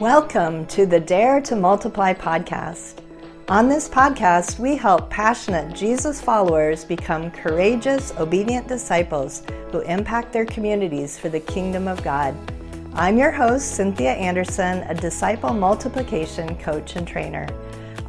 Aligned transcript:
Welcome 0.00 0.66
to 0.66 0.86
the 0.86 0.98
Dare 0.98 1.40
to 1.42 1.54
Multiply 1.54 2.14
podcast. 2.14 3.00
On 3.48 3.68
this 3.68 3.88
podcast, 3.88 4.58
we 4.58 4.74
help 4.74 5.08
passionate 5.08 5.72
Jesus 5.72 6.20
followers 6.20 6.84
become 6.84 7.30
courageous, 7.30 8.12
obedient 8.18 8.66
disciples 8.66 9.44
who 9.70 9.82
impact 9.82 10.32
their 10.32 10.46
communities 10.46 11.16
for 11.16 11.28
the 11.28 11.38
kingdom 11.38 11.86
of 11.86 12.02
God. 12.02 12.36
I'm 12.94 13.16
your 13.16 13.30
host, 13.30 13.76
Cynthia 13.76 14.14
Anderson, 14.14 14.78
a 14.88 14.94
disciple 14.94 15.54
multiplication 15.54 16.56
coach 16.56 16.96
and 16.96 17.06
trainer. 17.06 17.46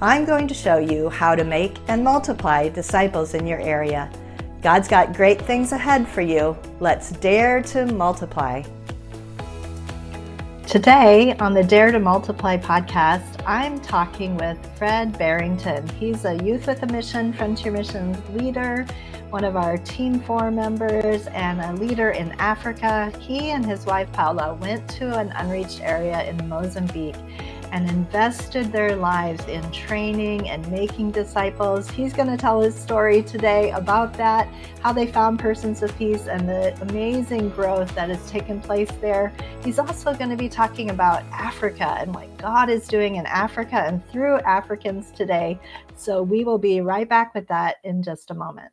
I'm 0.02 0.25
going 0.25 0.47
to 0.47 0.55
show 0.55 0.79
you 0.79 1.11
how 1.11 1.36
to 1.36 1.43
make 1.43 1.77
and 1.88 2.04
multiply 2.04 2.67
disciples 2.67 3.36
in 3.36 3.45
your 3.45 3.61
area. 3.61 4.09
God's 4.63 4.88
got 4.88 5.13
great 5.13 5.39
things 5.39 5.71
ahead 5.71 6.07
for 6.07 6.21
you. 6.21 6.57
Let's 6.79 7.11
dare 7.11 7.61
to 7.61 7.86
multiply. 7.86 8.63
Today 10.75 11.34
on 11.39 11.53
the 11.53 11.63
Dare 11.63 11.89
to 11.89 11.99
Multiply 11.99 12.57
podcast, 12.57 13.41
I'm 13.47 13.79
talking 13.79 14.35
with 14.35 14.57
Fred 14.77 15.17
Berrington. 15.17 15.89
He's 15.91 16.25
a 16.25 16.35
Youth 16.43 16.67
with 16.67 16.83
a 16.83 16.88
Mission 16.88 17.31
Frontier 17.31 17.71
Missions 17.71 18.17
leader, 18.31 18.85
one 19.30 19.45
of 19.45 19.55
our 19.55 19.77
Team 19.77 20.19
4 20.19 20.52
members, 20.52 21.27
and 21.27 21.61
a 21.61 21.71
leader 21.81 22.09
in 22.09 22.33
Africa. 22.39 23.09
He 23.21 23.52
and 23.52 23.66
his 23.66 23.85
wife 23.85 24.11
Paula 24.11 24.55
went 24.55 24.85
to 24.97 25.17
an 25.17 25.30
unreached 25.38 25.80
area 25.80 26.30
in 26.30 26.49
Mozambique 26.49 27.16
and 27.75 27.89
invested 27.89 28.71
their 28.71 28.95
lives 28.95 29.43
in 29.47 29.70
training 29.70 30.47
and 30.47 30.66
making 30.71 31.11
disciples. 31.11 31.89
He's 31.89 32.13
going 32.13 32.29
to 32.29 32.38
tell 32.38 32.61
his 32.61 32.73
story 32.73 33.21
today 33.21 33.71
about 33.71 34.13
that, 34.13 34.47
how 34.81 34.93
they 34.93 35.05
found 35.05 35.39
Persons 35.39 35.83
of 35.83 35.93
Peace, 35.97 36.27
and 36.27 36.47
the 36.47 36.73
amazing 36.83 37.49
growth 37.49 37.93
that 37.93 38.07
has 38.07 38.31
taken 38.31 38.61
place 38.61 38.89
there. 39.02 39.33
He's 39.61 39.77
also 39.77 40.13
going 40.13 40.30
to 40.30 40.38
be 40.38 40.47
talking 40.47 40.89
about 40.89 41.23
Africa 41.33 41.97
and 42.00 42.16
what 42.16 42.38
God 42.38 42.69
is 42.69 42.88
doing 42.88 43.17
in 43.17 43.25
Africa 43.25 43.83
and 43.85 44.07
through 44.09 44.39
Africans 44.39 45.11
today. 45.11 45.59
So 45.97 46.23
we 46.23 46.45
will 46.45 46.57
be 46.57 46.80
right 46.80 47.09
back 47.09 47.35
with 47.35 47.50
that 47.50 47.75
in 47.83 48.02
just 48.02 48.31
a 48.31 48.33
moment. 48.33 48.72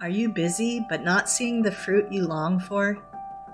Are 0.00 0.10
you 0.10 0.28
busy 0.28 0.84
but 0.88 1.04
not 1.04 1.30
seeing 1.30 1.62
the 1.62 1.70
fruit 1.70 2.10
you 2.10 2.26
long 2.26 2.58
for? 2.58 2.98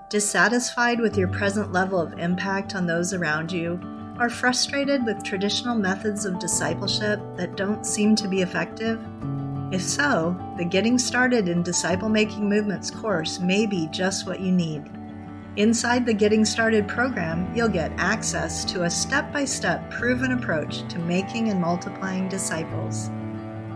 Dissatisfied 0.09 0.99
with 0.99 1.15
your 1.15 1.27
present 1.27 1.71
level 1.71 2.01
of 2.01 2.17
impact 2.17 2.73
on 2.73 2.87
those 2.87 3.13
around 3.13 3.51
you? 3.51 4.02
Are 4.19 4.29
frustrated 4.29 5.05
with 5.05 5.23
traditional 5.23 5.75
methods 5.75 6.25
of 6.25 6.39
discipleship 6.39 7.19
that 7.35 7.57
don't 7.57 7.85
seem 7.85 8.15
to 8.15 8.27
be 8.27 8.41
effective? 8.41 8.99
If 9.71 9.81
so, 9.81 10.35
the 10.57 10.65
Getting 10.65 10.99
Started 10.99 11.47
in 11.47 11.63
Disciple 11.63 12.09
Making 12.09 12.47
Movements 12.47 12.91
course 12.91 13.39
may 13.39 13.65
be 13.65 13.87
just 13.87 14.27
what 14.27 14.39
you 14.39 14.51
need. 14.51 14.83
Inside 15.55 16.05
the 16.05 16.13
Getting 16.13 16.45
Started 16.45 16.87
program, 16.87 17.51
you'll 17.55 17.69
get 17.69 17.91
access 17.97 18.63
to 18.65 18.83
a 18.83 18.89
step 18.89 19.33
by 19.33 19.45
step 19.45 19.89
proven 19.89 20.33
approach 20.33 20.87
to 20.89 20.99
making 20.99 21.49
and 21.49 21.59
multiplying 21.59 22.29
disciples. 22.29 23.09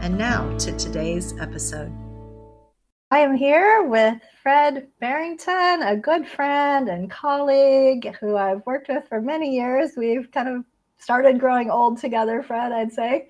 And 0.00 0.16
now 0.16 0.56
to 0.58 0.76
today's 0.76 1.34
episode. 1.40 1.92
I 3.10 3.20
am 3.20 3.34
here 3.34 3.84
with 3.84 4.20
Fred 4.42 4.88
Berrington, 5.00 5.82
a 5.82 5.96
good 5.96 6.28
friend 6.28 6.88
and 6.88 7.10
colleague 7.10 8.14
who 8.20 8.36
I've 8.36 8.64
worked 8.66 8.88
with 8.88 9.08
for 9.08 9.20
many 9.20 9.56
years. 9.56 9.92
We've 9.96 10.30
kind 10.30 10.48
of 10.48 10.64
started 10.98 11.40
growing 11.40 11.70
old 11.70 11.98
together, 11.98 12.42
Fred, 12.42 12.72
I'd 12.72 12.92
say. 12.92 13.28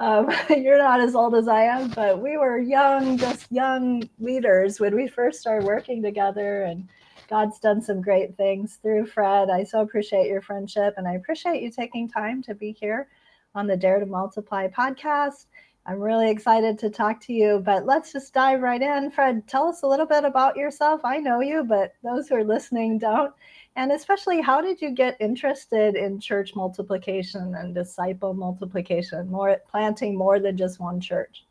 Um, 0.00 0.30
you're 0.50 0.78
not 0.78 1.00
as 1.00 1.14
old 1.14 1.34
as 1.34 1.48
I 1.48 1.62
am, 1.62 1.90
but 1.90 2.22
we 2.22 2.36
were 2.36 2.58
young, 2.58 3.18
just 3.18 3.50
young 3.52 4.08
leaders 4.18 4.80
when 4.80 4.94
we 4.94 5.08
first 5.08 5.40
started 5.40 5.66
working 5.66 6.02
together. 6.02 6.62
And 6.62 6.88
God's 7.28 7.58
done 7.58 7.82
some 7.82 8.00
great 8.00 8.36
things 8.36 8.78
through 8.80 9.06
Fred. 9.06 9.50
I 9.50 9.64
so 9.64 9.82
appreciate 9.82 10.28
your 10.28 10.40
friendship 10.40 10.94
and 10.96 11.06
I 11.06 11.14
appreciate 11.14 11.62
you 11.62 11.70
taking 11.70 12.08
time 12.08 12.42
to 12.44 12.54
be 12.54 12.72
here 12.72 13.08
on 13.54 13.66
the 13.66 13.76
Dare 13.76 14.00
to 14.00 14.06
Multiply 14.06 14.68
podcast. 14.68 15.46
I'm 15.84 16.00
really 16.00 16.30
excited 16.30 16.78
to 16.80 16.90
talk 16.90 17.20
to 17.22 17.32
you, 17.32 17.62
but 17.64 17.86
let's 17.86 18.12
just 18.12 18.34
dive 18.34 18.60
right 18.60 18.80
in. 18.80 19.10
Fred, 19.10 19.46
tell 19.46 19.66
us 19.66 19.82
a 19.82 19.86
little 19.86 20.06
bit 20.06 20.24
about 20.24 20.56
yourself. 20.56 21.02
I 21.04 21.18
know 21.18 21.40
you, 21.40 21.64
but 21.64 21.94
those 22.02 22.28
who 22.28 22.36
are 22.36 22.44
listening 22.44 22.98
don't. 22.98 23.32
And 23.76 23.92
especially, 23.92 24.40
how 24.40 24.60
did 24.60 24.82
you 24.82 24.90
get 24.90 25.16
interested 25.20 25.96
in 25.96 26.20
church 26.20 26.54
multiplication 26.54 27.54
and 27.54 27.74
disciple 27.74 28.34
multiplication, 28.34 29.30
more 29.30 29.56
planting 29.70 30.16
more 30.16 30.40
than 30.40 30.56
just 30.56 30.80
one 30.80 31.00
church? 31.00 31.44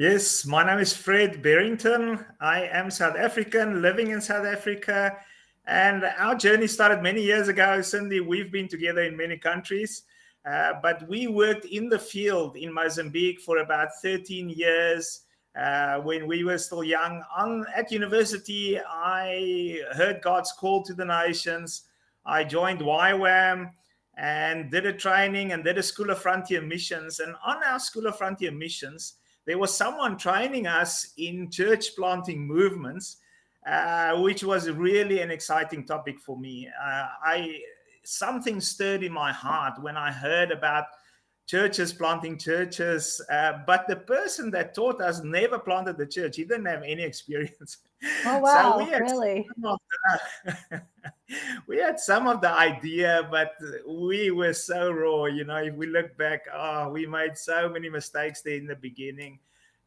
Yes, 0.00 0.46
my 0.46 0.64
name 0.64 0.78
is 0.78 0.96
Fred 0.96 1.42
Berrington. 1.42 2.24
I 2.40 2.62
am 2.72 2.90
South 2.90 3.16
African, 3.18 3.82
living 3.82 4.12
in 4.12 4.22
South 4.22 4.46
Africa. 4.46 5.14
And 5.66 6.04
our 6.16 6.34
journey 6.34 6.68
started 6.68 7.02
many 7.02 7.20
years 7.20 7.48
ago. 7.48 7.82
Cindy, 7.82 8.20
we've 8.20 8.50
been 8.50 8.66
together 8.66 9.02
in 9.02 9.14
many 9.14 9.36
countries, 9.36 10.04
uh, 10.50 10.72
but 10.82 11.06
we 11.06 11.26
worked 11.26 11.66
in 11.66 11.90
the 11.90 11.98
field 11.98 12.56
in 12.56 12.72
Mozambique 12.72 13.42
for 13.42 13.58
about 13.58 13.88
13 14.00 14.48
years. 14.48 15.20
Uh, 15.54 15.98
when 15.98 16.26
we 16.26 16.44
were 16.44 16.56
still 16.56 16.82
young, 16.82 17.22
on 17.36 17.66
at 17.76 17.92
university, 17.92 18.80
I 18.80 19.82
heard 19.92 20.22
God's 20.22 20.50
call 20.52 20.82
to 20.84 20.94
the 20.94 21.04
nations. 21.04 21.82
I 22.24 22.44
joined 22.44 22.80
YWAM 22.80 23.70
and 24.16 24.70
did 24.70 24.86
a 24.86 24.94
training 24.94 25.52
and 25.52 25.62
did 25.62 25.76
a 25.76 25.82
School 25.82 26.08
of 26.08 26.22
Frontier 26.22 26.62
Missions. 26.62 27.20
And 27.20 27.34
on 27.44 27.62
our 27.64 27.78
School 27.78 28.06
of 28.06 28.16
Frontier 28.16 28.50
Missions, 28.50 29.16
there 29.46 29.58
was 29.58 29.76
someone 29.76 30.16
training 30.16 30.66
us 30.66 31.12
in 31.16 31.50
church 31.50 31.96
planting 31.96 32.46
movements, 32.46 33.16
uh, 33.66 34.18
which 34.20 34.44
was 34.44 34.70
really 34.70 35.20
an 35.20 35.30
exciting 35.30 35.84
topic 35.86 36.20
for 36.20 36.38
me. 36.38 36.68
Uh, 36.68 37.06
I 37.24 37.60
something 38.04 38.60
stirred 38.60 39.02
in 39.02 39.12
my 39.12 39.32
heart 39.32 39.80
when 39.82 39.96
I 39.96 40.10
heard 40.10 40.50
about 40.50 40.84
churches 41.46 41.92
planting 41.92 42.38
churches, 42.38 43.20
uh, 43.30 43.54
but 43.66 43.86
the 43.88 43.96
person 43.96 44.50
that 44.52 44.74
taught 44.74 45.00
us 45.00 45.22
never 45.22 45.58
planted 45.58 45.98
the 45.98 46.06
church. 46.06 46.36
He 46.36 46.44
didn't 46.44 46.66
have 46.66 46.82
any 46.82 47.02
experience. 47.12 47.78
Oh 48.26 48.38
wow! 48.42 48.78
so 48.78 48.98
really? 48.98 49.46
we 51.66 51.78
had 51.78 52.00
some 52.00 52.26
of 52.26 52.40
the 52.40 52.50
idea, 52.50 53.28
but 53.30 53.52
we 53.86 54.30
were 54.30 54.54
so 54.54 54.90
raw. 54.90 55.26
You 55.26 55.44
know, 55.44 55.56
if 55.56 55.74
we 55.74 55.86
look 55.86 56.16
back, 56.16 56.46
oh, 56.52 56.88
we 56.90 57.06
made 57.06 57.36
so 57.36 57.68
many 57.68 57.88
mistakes 57.88 58.42
there 58.42 58.56
in 58.56 58.66
the 58.66 58.76
beginning 58.76 59.38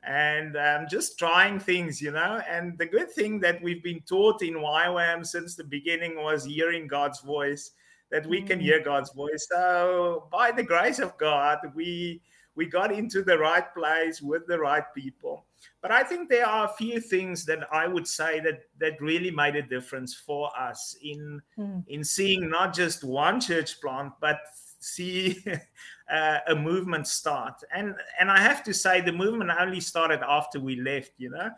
and 0.05 0.57
um, 0.57 0.85
just 0.89 1.17
trying 1.17 1.59
things, 1.59 2.01
you 2.01 2.11
know. 2.11 2.41
And 2.49 2.77
the 2.77 2.85
good 2.85 3.11
thing 3.11 3.39
that 3.41 3.61
we've 3.61 3.83
been 3.83 4.01
taught 4.01 4.41
in 4.41 4.55
YWAM 4.55 5.25
since 5.25 5.55
the 5.55 5.63
beginning 5.63 6.21
was 6.21 6.45
hearing 6.45 6.87
God's 6.87 7.21
voice, 7.21 7.71
that 8.11 8.25
we 8.27 8.41
can 8.41 8.59
mm. 8.59 8.63
hear 8.63 8.83
God's 8.83 9.11
voice. 9.11 9.47
So 9.49 10.27
by 10.31 10.51
the 10.51 10.63
grace 10.63 10.99
of 10.99 11.17
God, 11.17 11.59
we 11.73 12.21
we 12.55 12.67
got 12.67 12.91
into 12.91 13.23
the 13.23 13.37
right 13.37 13.73
place 13.73 14.21
with 14.21 14.45
the 14.47 14.59
right 14.59 14.83
people. 14.93 15.45
But 15.81 15.91
I 15.91 16.03
think 16.03 16.29
there 16.29 16.47
are 16.47 16.65
a 16.65 16.73
few 16.73 16.99
things 16.99 17.45
that 17.45 17.67
I 17.71 17.87
would 17.87 18.07
say 18.07 18.39
that 18.41 18.63
that 18.79 19.01
really 19.01 19.31
made 19.31 19.55
a 19.55 19.61
difference 19.61 20.13
for 20.15 20.49
us 20.57 20.95
in 21.01 21.41
mm. 21.57 21.83
in 21.87 22.03
seeing 22.03 22.49
not 22.49 22.73
just 22.73 23.03
one 23.03 23.39
church 23.39 23.81
plant, 23.81 24.13
but 24.21 24.39
see 24.79 25.43
uh, 26.11 26.39
a 26.47 26.55
movement 26.55 27.07
start. 27.07 27.63
And 27.73 27.95
and 28.19 28.29
I 28.29 28.39
have 28.39 28.63
to 28.63 28.73
say 28.73 29.01
the 29.01 29.11
movement 29.11 29.51
only 29.59 29.79
started 29.79 30.21
after 30.27 30.59
we 30.59 30.79
left, 30.79 31.11
you 31.17 31.29
know. 31.29 31.49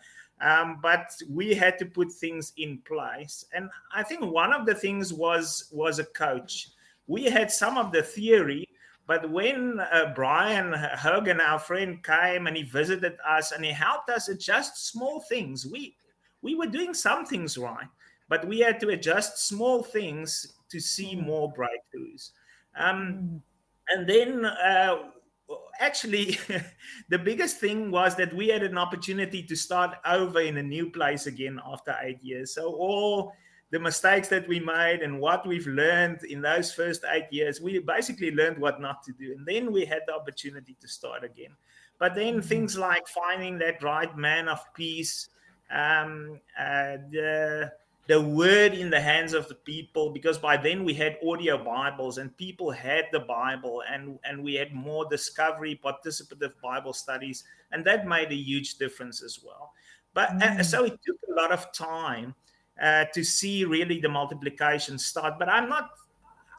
Um, 0.42 0.80
but 0.82 1.16
we 1.30 1.54
had 1.54 1.78
to 1.80 1.86
put 1.86 2.12
things 2.12 2.52
in 2.58 2.80
place. 2.80 3.46
And 3.54 3.70
I 3.94 4.04
think 4.04 4.22
one 4.22 4.54
of 4.54 4.66
the 4.66 4.76
things 4.76 5.14
was 5.14 5.70
was 5.72 6.00
a 6.00 6.06
coach. 6.06 6.70
We 7.08 7.26
had 7.26 7.52
some 7.52 7.78
of 7.78 7.92
the 7.92 8.02
theory, 8.02 8.68
but 9.08 9.30
when 9.30 9.80
uh, 9.80 10.14
Brian 10.16 10.74
Hogan, 10.74 11.40
our 11.40 11.60
friend, 11.60 12.04
came 12.04 12.48
and 12.48 12.58
he 12.58 12.64
visited 12.64 13.18
us 13.28 13.52
and 13.52 13.64
he 13.64 13.72
helped 13.72 14.10
us 14.10 14.30
adjust 14.30 14.88
small 14.88 15.22
things, 15.22 15.66
we 15.66 15.96
we 16.42 16.56
were 16.56 16.68
doing 16.68 16.94
some 16.94 17.26
things 17.26 17.58
right, 17.58 17.88
but 18.30 18.48
we 18.48 18.60
had 18.60 18.80
to 18.80 18.90
adjust 18.90 19.48
small 19.48 19.84
things 19.84 20.54
to 20.70 20.80
see 20.80 21.16
mm. 21.16 21.26
more 21.26 21.54
breakthroughs. 21.54 22.32
Um, 22.78 22.98
mm. 22.98 23.42
and 23.90 24.10
then 24.10 24.46
uh, 24.46 24.98
actually, 25.80 26.38
the 27.10 27.20
biggest 27.20 27.58
thing 27.58 27.92
was 27.92 28.16
that 28.16 28.34
we 28.34 28.48
had 28.48 28.64
an 28.64 28.78
opportunity 28.78 29.44
to 29.44 29.56
start 29.56 29.96
over 30.06 30.42
in 30.42 30.58
a 30.58 30.64
new 30.64 30.90
place 30.90 31.28
again 31.28 31.60
after 31.66 31.96
eight 32.02 32.24
years. 32.24 32.54
So 32.54 32.74
all 32.74 33.34
the 33.72 33.80
mistakes 33.80 34.28
that 34.30 34.48
we 34.48 34.60
made 34.60 35.02
and 35.02 35.20
what 35.20 35.46
we've 35.46 35.68
learned 35.68 36.24
in 36.24 36.42
those 36.42 36.72
first 36.74 37.04
eight 37.12 37.26
years, 37.32 37.60
we 37.60 37.80
basically 37.80 38.32
learned 38.32 38.58
what 38.58 38.80
not 38.80 39.04
to 39.04 39.12
do. 39.14 39.34
And 39.38 39.46
then 39.46 39.72
we 39.72 39.86
had 39.86 40.02
the 40.08 40.14
opportunity 40.14 40.76
to 40.80 40.88
start 40.88 41.24
again. 41.24 41.52
But 42.00 42.16
then 42.16 42.36
mm-hmm. 42.36 42.48
things 42.48 42.78
like 42.78 43.08
finding 43.08 43.58
that 43.60 43.82
right 43.82 44.16
man 44.18 44.48
of 44.48 44.60
peace, 44.74 45.30
um, 45.72 46.40
uh, 46.58 46.98
the 47.10 47.72
the 48.08 48.22
word 48.22 48.74
in 48.76 48.92
the 48.92 49.02
hands 49.02 49.34
of 49.34 49.48
the 49.48 49.56
people 49.56 50.12
because 50.12 50.38
by 50.38 50.56
then 50.56 50.84
we 50.84 50.94
had 50.94 51.18
audio 51.28 51.58
bibles 51.64 52.20
and 52.20 52.36
people 52.38 52.70
had 52.70 53.06
the 53.12 53.22
bible 53.22 53.82
and 53.92 54.20
and 54.24 54.44
we 54.44 54.54
had 54.54 54.72
more 54.74 55.10
discovery 55.10 55.80
participative 55.84 56.54
bible 56.62 56.94
studies 56.94 57.44
and 57.72 57.84
that 57.84 58.08
made 58.08 58.32
a 58.32 58.36
huge 58.36 58.76
difference 58.76 59.24
as 59.24 59.40
well 59.44 59.74
but 60.14 60.30
mm. 60.30 60.64
so 60.64 60.86
it 60.86 61.00
took 61.04 61.18
a 61.32 61.34
lot 61.34 61.52
of 61.52 61.72
time 61.74 62.36
uh, 62.82 63.06
to 63.14 63.24
see 63.24 63.66
really 63.66 64.00
the 64.00 64.10
multiplication 64.10 64.98
start 64.98 65.40
but 65.40 65.50
i'm 65.50 65.70
not 65.70 65.92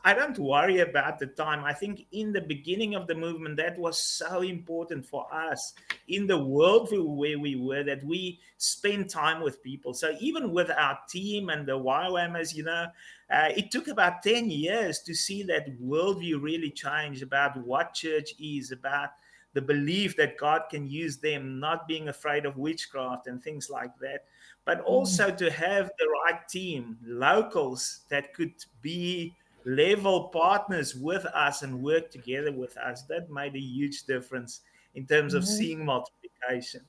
I 0.07 0.15
don't 0.15 0.39
worry 0.39 0.83
about 0.83 1.19
the 1.19 1.27
time. 1.27 1.65
I 1.65 1.73
think 1.73 2.07
in 2.13 2.33
the 2.33 2.41
beginning 2.41 2.95
of 2.95 3.09
the 3.09 3.17
movement, 3.17 3.57
that 3.57 3.77
was 3.77 3.99
so 3.99 4.41
important 4.43 5.05
for 5.05 5.27
us 5.35 5.75
in 6.07 6.29
the 6.29 6.39
worldview 6.39 7.05
where 7.05 7.41
we 7.41 7.57
were 7.57 7.83
that 7.83 8.05
we 8.05 8.39
spend 8.57 9.11
time 9.11 9.43
with 9.43 9.61
people. 9.65 9.95
So 9.95 10.15
even 10.21 10.53
with 10.53 10.71
our 10.71 10.97
team 11.09 11.49
and 11.49 11.67
the 11.67 11.77
YWAMers, 11.77 12.55
you 12.55 12.63
know, 12.63 12.87
uh, 13.33 13.49
it 13.57 13.73
took 13.73 13.89
about 13.89 14.23
10 14.23 14.49
years 14.49 15.01
to 15.01 15.13
see 15.13 15.43
that 15.43 15.77
worldview 15.81 16.41
really 16.41 16.71
change 16.71 17.21
about 17.21 17.57
what 17.67 17.93
church 17.93 18.33
is, 18.39 18.71
about 18.71 19.11
the 19.57 19.63
belief 19.63 20.15
that 20.19 20.37
God 20.37 20.65
can 20.69 20.87
use 20.87 21.17
them, 21.17 21.59
not 21.59 21.89
being 21.89 22.11
afraid 22.11 22.45
of 22.45 22.59
witchcraft 22.59 23.27
and 23.27 23.43
things 23.43 23.71
like 23.71 23.99
that, 24.03 24.27
but 24.67 24.83
also 24.83 25.31
mm. 25.31 25.37
to 25.39 25.51
have 25.51 25.91
the 25.99 26.07
right 26.09 26.47
team, 26.47 26.99
locals 27.03 28.01
that 28.11 28.35
could 28.35 28.53
be 28.83 29.35
level 29.65 30.25
partners 30.29 30.95
with 30.95 31.25
us 31.25 31.63
and 31.63 31.83
work 31.83 32.11
together 32.11 32.53
with 32.53 32.77
us, 32.77 33.05
that 33.05 33.31
made 33.31 33.57
a 33.57 33.59
huge 33.59 34.03
difference 34.03 34.61
in 34.95 35.07
terms 35.07 35.33
of 35.33 35.43
mm-hmm. 35.43 35.57
seeing 35.57 35.85
multiplication. 35.87 36.83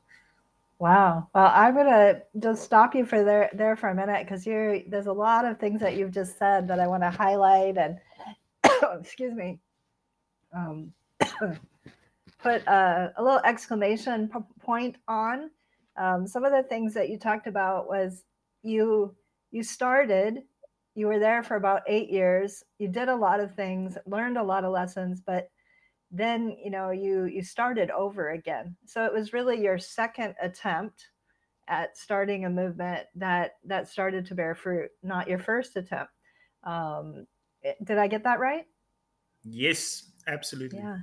Wow. 0.77 1.29
Well, 1.33 1.49
I'm 1.55 1.73
gonna 1.73 2.23
just 2.37 2.63
stop 2.63 2.93
you 2.93 3.05
for 3.05 3.23
there 3.23 3.49
there 3.53 3.77
for 3.77 3.87
a 3.89 3.95
minute 3.95 4.25
because 4.25 4.45
you're 4.45 4.81
there's 4.89 5.07
a 5.07 5.13
lot 5.13 5.45
of 5.45 5.57
things 5.57 5.79
that 5.79 5.95
you've 5.95 6.11
just 6.11 6.37
said 6.37 6.67
that 6.67 6.81
I 6.81 6.87
want 6.87 7.01
to 7.03 7.09
highlight 7.09 7.77
and 7.77 7.97
excuse 8.99 9.33
me, 9.33 9.57
um, 10.53 10.91
put 12.47 12.67
a, 12.67 13.13
a, 13.17 13.23
little 13.23 13.41
exclamation 13.43 14.29
point 14.61 14.97
on. 15.07 15.49
Um, 15.97 16.27
some 16.27 16.45
of 16.45 16.51
the 16.51 16.63
things 16.63 16.93
that 16.93 17.09
you 17.09 17.17
talked 17.17 17.47
about 17.47 17.87
was 17.87 18.23
you 18.63 19.15
you 19.51 19.63
started 19.63 20.39
you 20.95 21.07
were 21.07 21.19
there 21.19 21.43
for 21.43 21.55
about 21.55 21.81
eight 21.87 22.09
years 22.09 22.63
you 22.79 22.87
did 22.87 23.07
a 23.07 23.15
lot 23.15 23.39
of 23.39 23.55
things 23.55 23.97
learned 24.05 24.37
a 24.37 24.43
lot 24.43 24.65
of 24.65 24.73
lessons 24.73 25.21
but 25.25 25.49
then 26.11 26.55
you 26.61 26.69
know 26.69 26.91
you 26.91 27.25
you 27.25 27.43
started 27.43 27.91
over 27.91 28.31
again. 28.31 28.75
So 28.85 29.05
it 29.05 29.13
was 29.13 29.33
really 29.33 29.61
your 29.61 29.77
second 29.77 30.35
attempt 30.41 31.07
at 31.67 31.97
starting 31.97 32.45
a 32.45 32.49
movement 32.49 33.07
that 33.15 33.55
that 33.65 33.89
started 33.89 34.25
to 34.27 34.35
bear 34.35 34.55
fruit 34.55 34.89
not 35.03 35.27
your 35.27 35.39
first 35.39 35.75
attempt. 35.75 36.11
Um, 36.63 37.25
did 37.83 37.97
i 37.97 38.07
get 38.07 38.23
that 38.23 38.39
right? 38.39 38.65
Yes 39.43 40.11
absolutely. 40.27 40.79
Yeah 40.79 40.97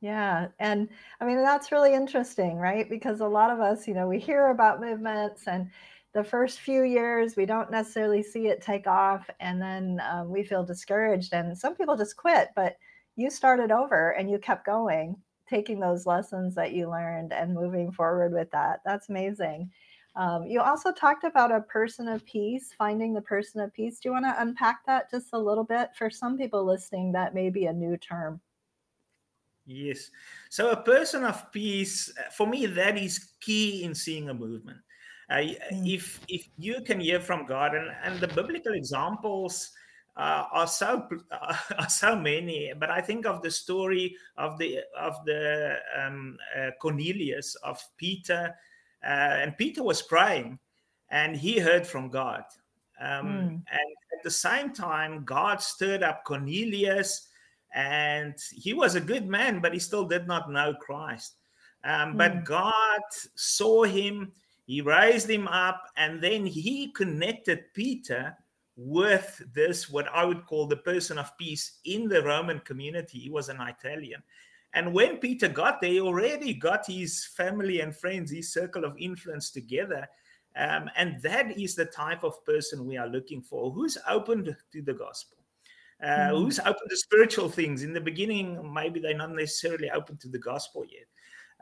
yeah 0.00 0.48
and 0.58 0.88
i 1.20 1.24
mean 1.24 1.42
that's 1.42 1.72
really 1.72 1.94
interesting 1.94 2.56
right? 2.56 2.88
Because 2.88 3.20
a 3.20 3.26
lot 3.26 3.50
of 3.50 3.60
us 3.60 3.86
you 3.86 3.94
know 3.94 4.06
we 4.08 4.18
hear 4.18 4.48
about 4.48 4.80
movements 4.80 5.46
and 5.46 5.70
the 6.12 6.24
first 6.24 6.60
few 6.60 6.82
years 6.82 7.36
we 7.36 7.46
don't 7.46 7.70
necessarily 7.70 8.22
see 8.22 8.48
it 8.48 8.62
take 8.62 8.86
off 8.86 9.28
and 9.40 9.60
then 9.60 10.00
um, 10.10 10.30
we 10.30 10.42
feel 10.42 10.64
discouraged 10.64 11.32
and 11.32 11.56
some 11.56 11.76
people 11.76 11.96
just 11.96 12.16
quit 12.16 12.48
but 12.56 12.76
you 13.16 13.30
started 13.30 13.70
over 13.70 14.10
and 14.12 14.30
you 14.30 14.38
kept 14.38 14.66
going 14.66 15.16
taking 15.50 15.80
those 15.80 16.06
lessons 16.06 16.54
that 16.54 16.72
you 16.72 16.88
learned 16.88 17.32
and 17.32 17.52
moving 17.52 17.90
forward 17.90 18.32
with 18.32 18.50
that. 18.52 18.80
That's 18.84 19.08
amazing. 19.08 19.70
Um, 20.16 20.44
you 20.44 20.60
also 20.60 20.92
talked 20.92 21.24
about 21.24 21.52
a 21.52 21.60
person 21.62 22.08
of 22.08 22.24
peace 22.24 22.72
finding 22.76 23.12
the 23.12 23.20
person 23.20 23.60
of 23.60 23.72
peace. 23.72 23.98
Do 23.98 24.08
you 24.08 24.12
want 24.12 24.24
to 24.26 24.40
unpack 24.40 24.86
that 24.86 25.10
just 25.10 25.28
a 25.32 25.38
little 25.38 25.64
bit 25.64 25.90
for 25.96 26.08
some 26.08 26.38
people 26.38 26.64
listening 26.64 27.12
that 27.12 27.34
may 27.34 27.50
be 27.50 27.66
a 27.66 27.72
new 27.72 27.96
term 27.96 28.40
yes 29.66 30.10
so 30.48 30.70
a 30.70 30.82
person 30.82 31.24
of 31.24 31.50
peace 31.52 32.12
for 32.32 32.46
me 32.46 32.66
that 32.66 32.98
is 32.98 33.32
key 33.40 33.84
in 33.84 33.94
seeing 33.94 34.28
a 34.28 34.34
movement 34.34 34.78
uh, 35.30 35.36
mm. 35.36 35.94
if 35.94 36.20
if 36.28 36.48
you 36.58 36.82
can 36.84 37.00
hear 37.00 37.20
from 37.20 37.46
God, 37.46 37.74
and, 37.74 37.88
and 38.02 38.20
the 38.20 38.28
biblical 38.28 38.74
examples 38.74 39.70
uh, 40.16 40.44
are 40.52 40.66
so 40.66 41.06
uh, 41.30 41.56
are 41.78 41.88
so 41.88 42.16
many, 42.16 42.72
but 42.78 42.90
I 42.90 43.00
think 43.00 43.26
of 43.26 43.40
the 43.40 43.50
story 43.50 44.16
of 44.36 44.58
the 44.58 44.80
of 44.98 45.14
the 45.24 45.76
um, 45.96 46.36
uh, 46.58 46.70
Cornelius 46.80 47.54
of 47.62 47.80
Peter, 47.96 48.54
uh, 49.04 49.38
and 49.40 49.56
Peter 49.56 49.84
was 49.84 50.02
praying, 50.02 50.58
and 51.10 51.36
he 51.36 51.60
heard 51.60 51.86
from 51.86 52.10
God, 52.10 52.42
um, 53.00 53.26
mm. 53.26 53.48
and 53.48 53.90
at 54.12 54.24
the 54.24 54.30
same 54.30 54.72
time, 54.72 55.24
God 55.24 55.62
stirred 55.62 56.02
up 56.02 56.24
Cornelius, 56.24 57.28
and 57.74 58.34
he 58.52 58.74
was 58.74 58.94
a 58.94 59.00
good 59.00 59.26
man, 59.26 59.60
but 59.60 59.72
he 59.72 59.78
still 59.78 60.04
did 60.04 60.26
not 60.26 60.50
know 60.50 60.74
Christ. 60.74 61.34
Um, 61.84 62.14
mm. 62.14 62.18
But 62.18 62.44
God 62.44 63.00
saw 63.34 63.84
him 63.84 64.32
he 64.70 64.82
raised 64.82 65.28
him 65.28 65.48
up, 65.48 65.88
and 65.96 66.22
then 66.22 66.46
he 66.46 66.92
connected 66.92 67.74
Peter 67.74 68.36
with 68.76 69.42
this, 69.52 69.90
what 69.90 70.06
I 70.14 70.24
would 70.24 70.46
call 70.46 70.68
the 70.68 70.76
person 70.76 71.18
of 71.18 71.36
peace 71.36 71.80
in 71.84 72.06
the 72.06 72.22
Roman 72.22 72.60
community. 72.60 73.18
He 73.18 73.30
was 73.30 73.48
an 73.48 73.60
Italian. 73.60 74.22
And 74.72 74.94
when 74.94 75.16
Peter 75.16 75.48
got 75.48 75.80
there, 75.80 75.90
he 75.90 76.00
already 76.00 76.54
got 76.54 76.86
his 76.86 77.26
family 77.36 77.80
and 77.80 77.96
friends, 77.96 78.30
his 78.30 78.52
circle 78.52 78.84
of 78.84 78.96
influence 78.96 79.50
together. 79.50 80.06
Um, 80.54 80.88
and 80.96 81.20
that 81.22 81.58
is 81.58 81.74
the 81.74 81.86
type 81.86 82.22
of 82.22 82.44
person 82.44 82.86
we 82.86 82.96
are 82.96 83.08
looking 83.08 83.42
for 83.42 83.72
who's 83.72 83.98
open 84.08 84.56
to 84.70 84.82
the 84.82 84.94
gospel, 84.94 85.38
uh, 86.02 86.30
who's 86.30 86.58
open 86.60 86.88
to 86.88 86.96
spiritual 86.96 87.48
things. 87.48 87.82
In 87.82 87.92
the 87.92 88.00
beginning, 88.00 88.72
maybe 88.72 89.00
they're 89.00 89.16
not 89.16 89.32
necessarily 89.32 89.90
open 89.90 90.16
to 90.18 90.28
the 90.28 90.38
gospel 90.38 90.84
yet 90.84 91.06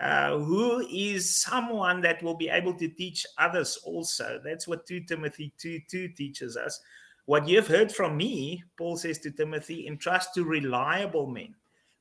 uh, 0.01 0.39
who 0.39 0.87
is 0.91 1.35
someone 1.35 2.01
that 2.03 2.23
will 2.23 2.37
be 2.37 2.49
able 2.49 2.75
to 2.75 2.89
teach 2.89 3.27
others 3.37 3.79
also. 3.85 4.41
That's 4.45 4.69
what 4.69 4.87
2 4.87 5.01
Timothy 5.01 5.53
2 5.59 5.81
2 5.91 6.09
teaches 6.09 6.57
us. 6.57 6.81
What 7.27 7.49
you've 7.49 7.67
heard 7.67 7.93
from 7.93 8.17
me, 8.17 8.63
Paul 8.77 8.97
says 8.97 9.19
to 9.21 9.31
Timothy, 9.31 9.87
entrust 9.87 10.35
to 10.35 10.45
reliable 10.45 11.27
men. 11.27 11.55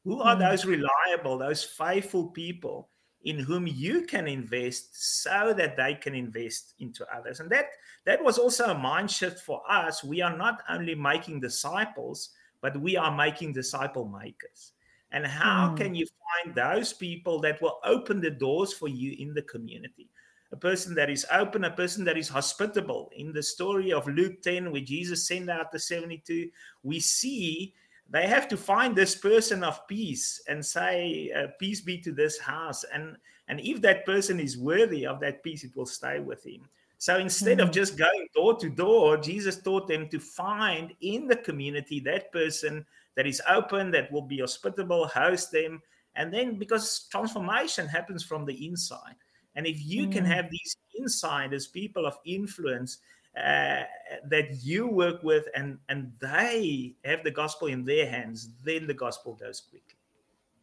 Who 0.05 0.21
are 0.21 0.35
mm. 0.35 0.39
those 0.39 0.65
reliable, 0.65 1.38
those 1.38 1.63
faithful 1.63 2.27
people 2.27 2.89
in 3.27 3.38
whom 3.38 3.67
you 3.67 4.03
can 4.03 4.25
invest 4.25 5.22
so 5.22 5.53
that 5.53 5.75
they 5.75 5.96
can 5.96 6.15
invest 6.15 6.74
into 6.79 7.05
others? 7.13 7.41
And 7.41 7.50
that 7.51 7.65
that 8.05 8.24
was 8.24 8.38
also 8.38 8.65
a 8.67 8.77
mind 8.77 9.12
shift 9.12 9.41
for 9.41 9.62
us. 9.69 10.03
We 10.03 10.22
are 10.22 10.36
not 10.36 10.63
only 10.69 10.96
making 10.96 11.41
disciples, 11.41 12.29
but 12.62 12.79
we 12.79 12.96
are 12.96 13.15
making 13.15 13.51
disciple 13.51 14.07
makers. 14.07 14.72
And 15.12 15.25
how 15.25 15.69
mm. 15.69 15.77
can 15.77 15.93
you 15.93 16.05
find 16.05 16.55
those 16.55 16.93
people 16.93 17.39
that 17.41 17.62
will 17.62 17.79
open 17.84 18.22
the 18.22 18.31
doors 18.31 18.74
for 18.74 18.88
you 18.88 19.15
in 19.19 19.34
the 19.34 19.41
community? 19.41 20.10
A 20.53 20.55
person 20.55 20.96
that 20.96 21.10
is 21.10 21.25
open, 21.29 21.65
a 21.65 21.72
person 21.72 22.05
that 22.05 22.17
is 22.17 22.29
hospitable. 22.29 23.12
In 23.17 23.34
the 23.34 23.43
story 23.43 23.91
of 23.91 24.07
Luke 24.07 24.41
10, 24.41 24.72
where 24.72 24.81
Jesus 24.81 25.27
sent 25.27 25.50
out 25.50 25.74
the 25.74 25.79
72, 25.79 26.50
we 26.84 27.01
see 27.01 27.74
they 28.09 28.27
have 28.27 28.47
to 28.49 28.57
find 28.57 28.95
this 28.95 29.15
person 29.15 29.63
of 29.63 29.85
peace 29.87 30.41
and 30.47 30.65
say, 30.65 31.31
uh, 31.35 31.47
Peace 31.59 31.81
be 31.81 31.97
to 31.99 32.11
this 32.11 32.39
house. 32.39 32.85
And, 32.93 33.17
and 33.47 33.59
if 33.59 33.81
that 33.81 34.05
person 34.05 34.39
is 34.39 34.57
worthy 34.57 35.05
of 35.05 35.19
that 35.19 35.43
peace, 35.43 35.63
it 35.63 35.75
will 35.75 35.85
stay 35.85 36.19
with 36.19 36.45
him. 36.45 36.67
So 36.99 37.17
instead 37.17 37.59
mm. 37.59 37.63
of 37.63 37.71
just 37.71 37.97
going 37.97 38.27
door 38.33 38.55
to 38.57 38.69
door, 38.69 39.17
Jesus 39.17 39.61
taught 39.61 39.87
them 39.87 40.09
to 40.09 40.19
find 40.19 40.93
in 41.01 41.27
the 41.27 41.35
community 41.35 41.99
that 42.01 42.31
person 42.31 42.85
that 43.15 43.27
is 43.27 43.41
open, 43.47 43.91
that 43.91 44.11
will 44.11 44.21
be 44.21 44.39
hospitable, 44.39 45.07
host 45.07 45.51
them. 45.51 45.81
And 46.15 46.33
then 46.33 46.57
because 46.57 47.07
transformation 47.11 47.87
happens 47.87 48.23
from 48.23 48.45
the 48.45 48.65
inside. 48.65 49.15
And 49.55 49.67
if 49.67 49.83
you 49.83 50.07
mm. 50.07 50.11
can 50.11 50.25
have 50.25 50.49
these 50.49 50.77
insiders, 50.95 51.67
people 51.67 52.05
of 52.05 52.17
influence 52.25 52.99
uh, 53.38 53.84
that 54.25 54.63
you 54.63 54.88
work 54.88 55.22
with, 55.24 55.46
and, 55.56 55.77
and 55.89 56.12
they 56.20 56.96
have 57.06 57.24
the 57.24 57.32
gospel 57.32 57.67
in 57.67 57.86
their 57.86 58.10
hands, 58.10 58.50
then 58.63 58.88
the 58.88 58.94
gospel 58.94 59.36
goes 59.36 59.62
quickly. 59.62 59.94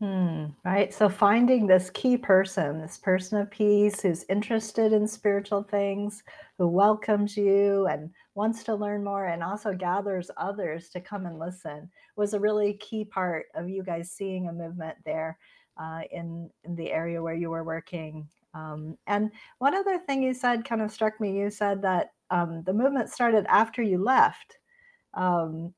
Hmm, 0.00 0.47
right. 0.64 0.93
So 0.93 1.09
finding 1.09 1.66
this 1.66 1.88
key 1.90 2.16
person, 2.16 2.81
this 2.81 2.99
person 2.99 3.40
of 3.40 3.50
peace 3.50 4.02
who's 4.02 4.25
interested 4.28 4.93
in 4.93 5.07
spiritual 5.07 5.62
things, 5.62 6.25
who 6.59 6.66
welcomes 6.66 7.37
you 7.37 7.87
and 7.87 8.11
wants 8.35 8.64
to 8.64 8.75
learn 8.75 9.04
more 9.04 9.26
and 9.26 9.43
also 9.43 9.73
gathers 9.73 10.31
others 10.37 10.88
to 10.90 11.00
come 11.00 11.26
and 11.26 11.38
listen 11.38 11.88
was 12.16 12.35
a 12.35 12.40
really 12.40 12.75
key 12.75 13.04
part 13.04 13.47
of 13.54 13.69
you 13.69 13.85
guys 13.85 14.11
seeing 14.11 14.49
a 14.49 14.52
movement 14.52 14.97
there. 15.04 15.38
uh, 15.76 16.02
in, 16.11 16.50
in 16.64 16.76
the 16.76 16.90
area 16.93 17.23
where 17.23 17.35
you 17.35 17.50
were 17.50 17.64
working. 17.64 18.28
Um, 18.54 18.97
and 19.07 19.31
one 19.59 19.75
other 19.75 19.99
thing 19.99 20.23
you 20.23 20.35
said 20.35 20.64
kind 20.64 20.83
of 20.83 20.93
struck 20.93 21.21
me. 21.21 21.37
You 21.38 21.50
said 21.50 21.83
that 21.83 22.12
um, 22.31 22.62
the 22.64 22.73
movement 22.73 23.11
started 23.11 23.47
after 23.49 23.83
you 23.83 23.99
left, 23.99 24.59
um, 25.14 25.73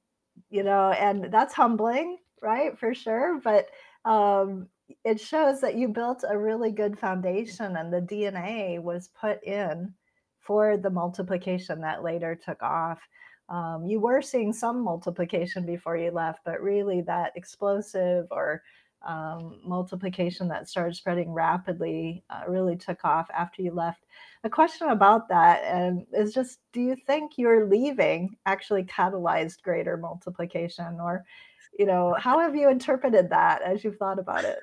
you 0.50 0.62
know, 0.62 0.90
and 0.92 1.32
that's 1.32 1.54
humbling, 1.54 2.18
right? 2.42 2.78
For 2.78 2.94
sure. 2.94 3.40
But 3.42 3.68
um, 4.04 4.68
it 5.04 5.20
shows 5.20 5.60
that 5.60 5.74
you 5.76 5.88
built 5.88 6.24
a 6.28 6.38
really 6.38 6.70
good 6.70 6.98
foundation 6.98 7.76
and 7.76 7.92
the 7.92 8.00
DNA 8.00 8.80
was 8.80 9.10
put 9.20 9.42
in 9.42 9.92
for 10.40 10.76
the 10.76 10.90
multiplication 10.90 11.80
that 11.80 12.04
later 12.04 12.36
took 12.36 12.62
off. 12.62 13.00
Um, 13.48 13.84
you 13.86 14.00
were 14.00 14.22
seeing 14.22 14.52
some 14.52 14.80
multiplication 14.82 15.66
before 15.66 15.96
you 15.96 16.10
left, 16.10 16.40
but 16.44 16.62
really 16.62 17.00
that 17.02 17.32
explosive 17.36 18.26
or 18.30 18.62
um, 19.06 19.60
multiplication 19.64 20.48
that 20.48 20.68
started 20.68 20.94
spreading 20.94 21.32
rapidly 21.32 22.24
uh, 22.30 22.42
really 22.48 22.76
took 22.76 23.04
off 23.04 23.28
after 23.34 23.62
you 23.62 23.72
left. 23.72 24.04
A 24.44 24.50
question 24.50 24.88
about 24.88 25.28
that 25.28 25.62
um, 25.74 26.06
is 26.12 26.32
just 26.32 26.58
do 26.72 26.80
you 26.80 26.96
think 27.06 27.38
your 27.38 27.66
leaving 27.66 28.36
actually 28.46 28.84
catalyzed 28.84 29.62
greater 29.62 29.96
multiplication? 29.96 30.98
Or, 31.00 31.24
you 31.78 31.86
know, 31.86 32.14
how 32.18 32.38
have 32.40 32.54
you 32.54 32.68
interpreted 32.68 33.30
that 33.30 33.62
as 33.62 33.84
you've 33.84 33.96
thought 33.96 34.18
about 34.18 34.44
it? 34.44 34.58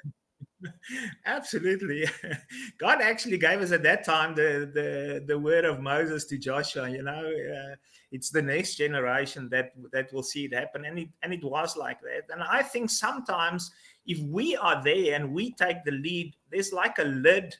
Absolutely. 1.26 2.08
God 2.78 3.02
actually 3.02 3.38
gave 3.38 3.62
us 3.62 3.72
at 3.72 3.84
that 3.84 4.04
time 4.04 4.36
the, 4.36 4.70
the, 4.74 5.24
the 5.28 5.38
word 5.38 5.66
of 5.66 5.82
Moses 5.82 6.26
to 6.26 6.38
Joshua, 6.38 6.90
you 6.90 7.04
know, 7.04 7.12
uh, 7.12 7.76
it's 8.12 8.30
the 8.30 8.42
next 8.42 8.76
generation 8.76 9.50
that, 9.50 9.72
that 9.92 10.14
will 10.14 10.24
see 10.24 10.46
it 10.46 10.54
happen. 10.54 10.86
And 10.86 11.00
it, 11.00 11.10
and 11.24 11.34
it 11.34 11.44
was 11.44 11.76
like 11.76 12.00
that. 12.02 12.32
And 12.32 12.44
I 12.44 12.62
think 12.62 12.90
sometimes 12.90 13.72
if 14.06 14.20
we 14.20 14.56
are 14.56 14.84
there 14.84 15.16
and 15.16 15.34
we 15.34 15.52
take 15.54 15.84
the 15.84 15.92
lead, 15.92 16.36
there's 16.52 16.74
like 16.74 16.98
a 17.00 17.04
lid. 17.04 17.56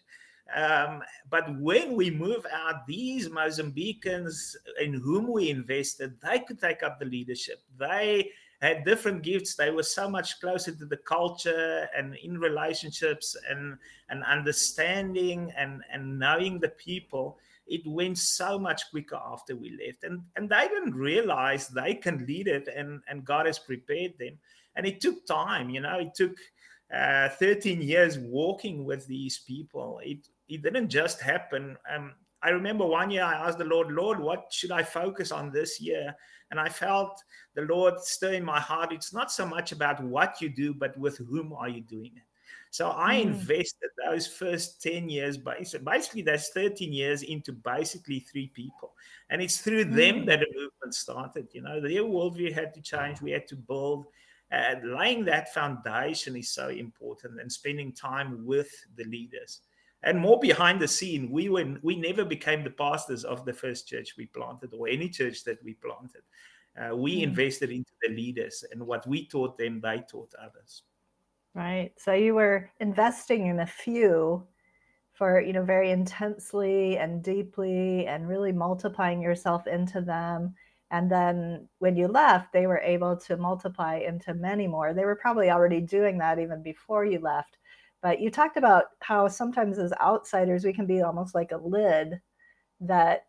Um, 0.56 1.02
but 1.30 1.58
when 1.60 1.96
we 1.96 2.12
move 2.12 2.46
out, 2.52 2.86
these 2.86 3.30
Mozambicans 3.30 4.56
in 4.82 4.94
whom 4.94 5.32
we 5.32 5.50
invested, 5.50 6.16
they 6.22 6.40
could 6.40 6.60
take 6.60 6.84
up 6.84 7.00
the 7.00 7.06
leadership. 7.06 7.62
They 7.80 8.30
had 8.62 8.86
different 8.86 9.24
gifts. 9.24 9.56
They 9.56 9.72
were 9.72 9.84
so 9.84 10.10
much 10.10 10.40
closer 10.40 10.74
to 10.74 10.86
the 10.86 10.98
culture 10.98 11.88
and 11.98 12.16
in 12.16 12.38
relationships 12.38 13.36
and, 13.50 13.78
and 14.10 14.24
understanding 14.24 15.52
and, 15.58 15.82
and 15.92 16.20
knowing 16.20 16.60
the 16.60 16.70
people. 16.70 17.38
It 17.66 17.82
went 17.86 18.18
so 18.18 18.60
much 18.60 18.90
quicker 18.92 19.20
after 19.26 19.56
we 19.56 19.78
left. 19.86 20.04
And, 20.04 20.22
and 20.36 20.50
they 20.50 20.68
didn't 20.68 20.96
realize 20.96 21.68
they 21.70 21.96
can 21.96 22.26
lead 22.26 22.48
it 22.48 22.68
and, 22.68 23.02
and 23.08 23.26
God 23.26 23.46
has 23.46 23.60
prepared 23.60 24.14
them 24.20 24.38
and 24.76 24.86
it 24.86 25.02
took 25.02 25.26
time 25.26 25.70
you 25.70 25.82
know 25.82 26.00
it 26.00 26.14
took 26.16 26.36
uh, 26.94 27.30
13 27.30 27.82
years 27.82 28.20
walking 28.20 28.86
with 28.86 29.06
these 29.08 29.40
people 29.40 30.00
it 30.04 30.28
it 30.48 30.62
didn't 30.62 30.90
just 30.90 31.20
happen 31.22 31.76
um, 31.94 32.14
i 32.42 32.50
remember 32.50 32.86
one 32.86 33.10
year 33.10 33.24
i 33.24 33.48
asked 33.48 33.58
the 33.58 33.66
lord 33.66 33.92
lord 33.92 34.20
what 34.20 34.46
should 34.52 34.72
i 34.72 34.84
focus 34.84 35.32
on 35.32 35.52
this 35.52 35.82
year 35.82 36.16
and 36.52 36.60
i 36.60 36.70
felt 36.70 37.24
the 37.56 37.62
lord 37.64 38.00
stir 38.00 38.34
in 38.34 38.44
my 38.44 38.60
heart 38.60 38.92
it's 38.92 39.14
not 39.14 39.32
so 39.32 39.46
much 39.46 39.72
about 39.72 40.04
what 40.04 40.40
you 40.42 40.50
do 40.50 40.74
but 40.74 40.98
with 40.98 41.18
whom 41.18 41.54
are 41.54 41.70
you 41.70 41.82
doing 41.82 42.12
it 42.16 42.24
so 42.74 42.90
I 42.90 43.18
mm. 43.18 43.26
invested 43.26 43.92
those 44.04 44.26
first 44.26 44.82
10 44.82 45.08
years, 45.08 45.38
basically 45.38 46.24
that's 46.24 46.50
13 46.50 46.92
years 46.92 47.22
into 47.22 47.52
basically 47.52 48.22
three 48.22 48.48
people. 48.48 48.94
And 49.30 49.44
it's 49.44 49.60
through 49.60 49.86
mm. 49.86 49.94
them 49.94 50.26
that 50.26 50.40
the 50.40 50.48
movement 50.56 50.96
started. 50.96 51.50
You 51.52 51.62
know, 51.62 51.80
their 51.80 52.02
worldview 52.02 52.52
had 52.52 52.74
to 52.74 52.82
change. 52.82 53.22
We 53.22 53.30
had 53.30 53.48
to 53.50 53.56
build 53.56 54.08
and 54.54 54.94
laying 54.94 55.26
that 55.26 55.52
foundation 55.52 56.36
is 56.36 56.50
so 56.50 56.68
important 56.70 57.42
and 57.42 57.52
spending 57.52 57.92
time 57.92 58.46
with 58.46 58.70
the 58.96 59.04
leaders. 59.06 59.62
And 60.04 60.20
more 60.20 60.40
behind 60.40 60.80
the 60.80 60.88
scene, 60.88 61.32
we 61.32 61.50
were 61.50 61.80
we 61.82 61.96
never 61.96 62.24
became 62.24 62.64
the 62.64 62.70
pastors 62.70 63.24
of 63.24 63.46
the 63.46 63.54
first 63.54 63.88
church 63.88 64.14
we 64.16 64.28
planted 64.28 64.72
or 64.74 64.88
any 64.88 65.10
church 65.10 65.44
that 65.46 65.64
we 65.64 65.74
planted. 65.74 66.22
Uh, 66.78 66.96
we 66.96 67.20
mm. 67.20 67.24
invested 67.24 67.72
into 67.72 67.94
the 68.04 68.14
leaders 68.14 68.64
and 68.72 68.86
what 68.86 69.08
we 69.08 69.26
taught 69.28 69.58
them, 69.58 69.82
they 69.82 70.04
taught 70.08 70.34
others. 70.40 70.84
Right. 71.56 71.92
So 71.98 72.14
you 72.14 72.36
were 72.36 72.70
investing 72.80 73.48
in 73.48 73.60
a 73.62 73.66
few 73.66 74.46
for 75.14 75.42
you 75.42 75.54
know 75.54 75.64
very 75.64 75.90
intensely 75.90 76.98
and 76.98 77.24
deeply 77.24 78.06
and 78.06 78.28
really 78.28 78.52
multiplying 78.52 79.22
yourself 79.22 79.66
into 79.66 80.02
them 80.02 80.54
and 80.94 81.10
then 81.10 81.68
when 81.80 81.98
you 81.98 82.08
left, 82.08 82.54
they 82.54 82.68
were 82.68 82.78
able 82.78 83.18
to 83.18 83.36
multiply 83.36 83.96
into 83.96 84.36
many 84.36 84.68
more. 84.68 84.94
They 84.94 85.06
were 85.06 85.16
probably 85.16 85.50
already 85.50 85.82
doing 85.82 86.20
that 86.20 86.38
even 86.38 86.62
before 86.62 87.04
you 87.04 87.20
left. 87.20 87.58
But 88.04 88.22
you 88.22 88.30
talked 88.30 88.58
about 88.58 88.86
how 89.00 89.28
sometimes 89.28 89.80
as 89.80 89.92
outsiders, 90.00 90.64
we 90.64 90.72
can 90.72 90.86
be 90.86 91.02
almost 91.02 91.34
like 91.34 91.52
a 91.52 91.58
lid 91.58 92.22
that 92.82 93.26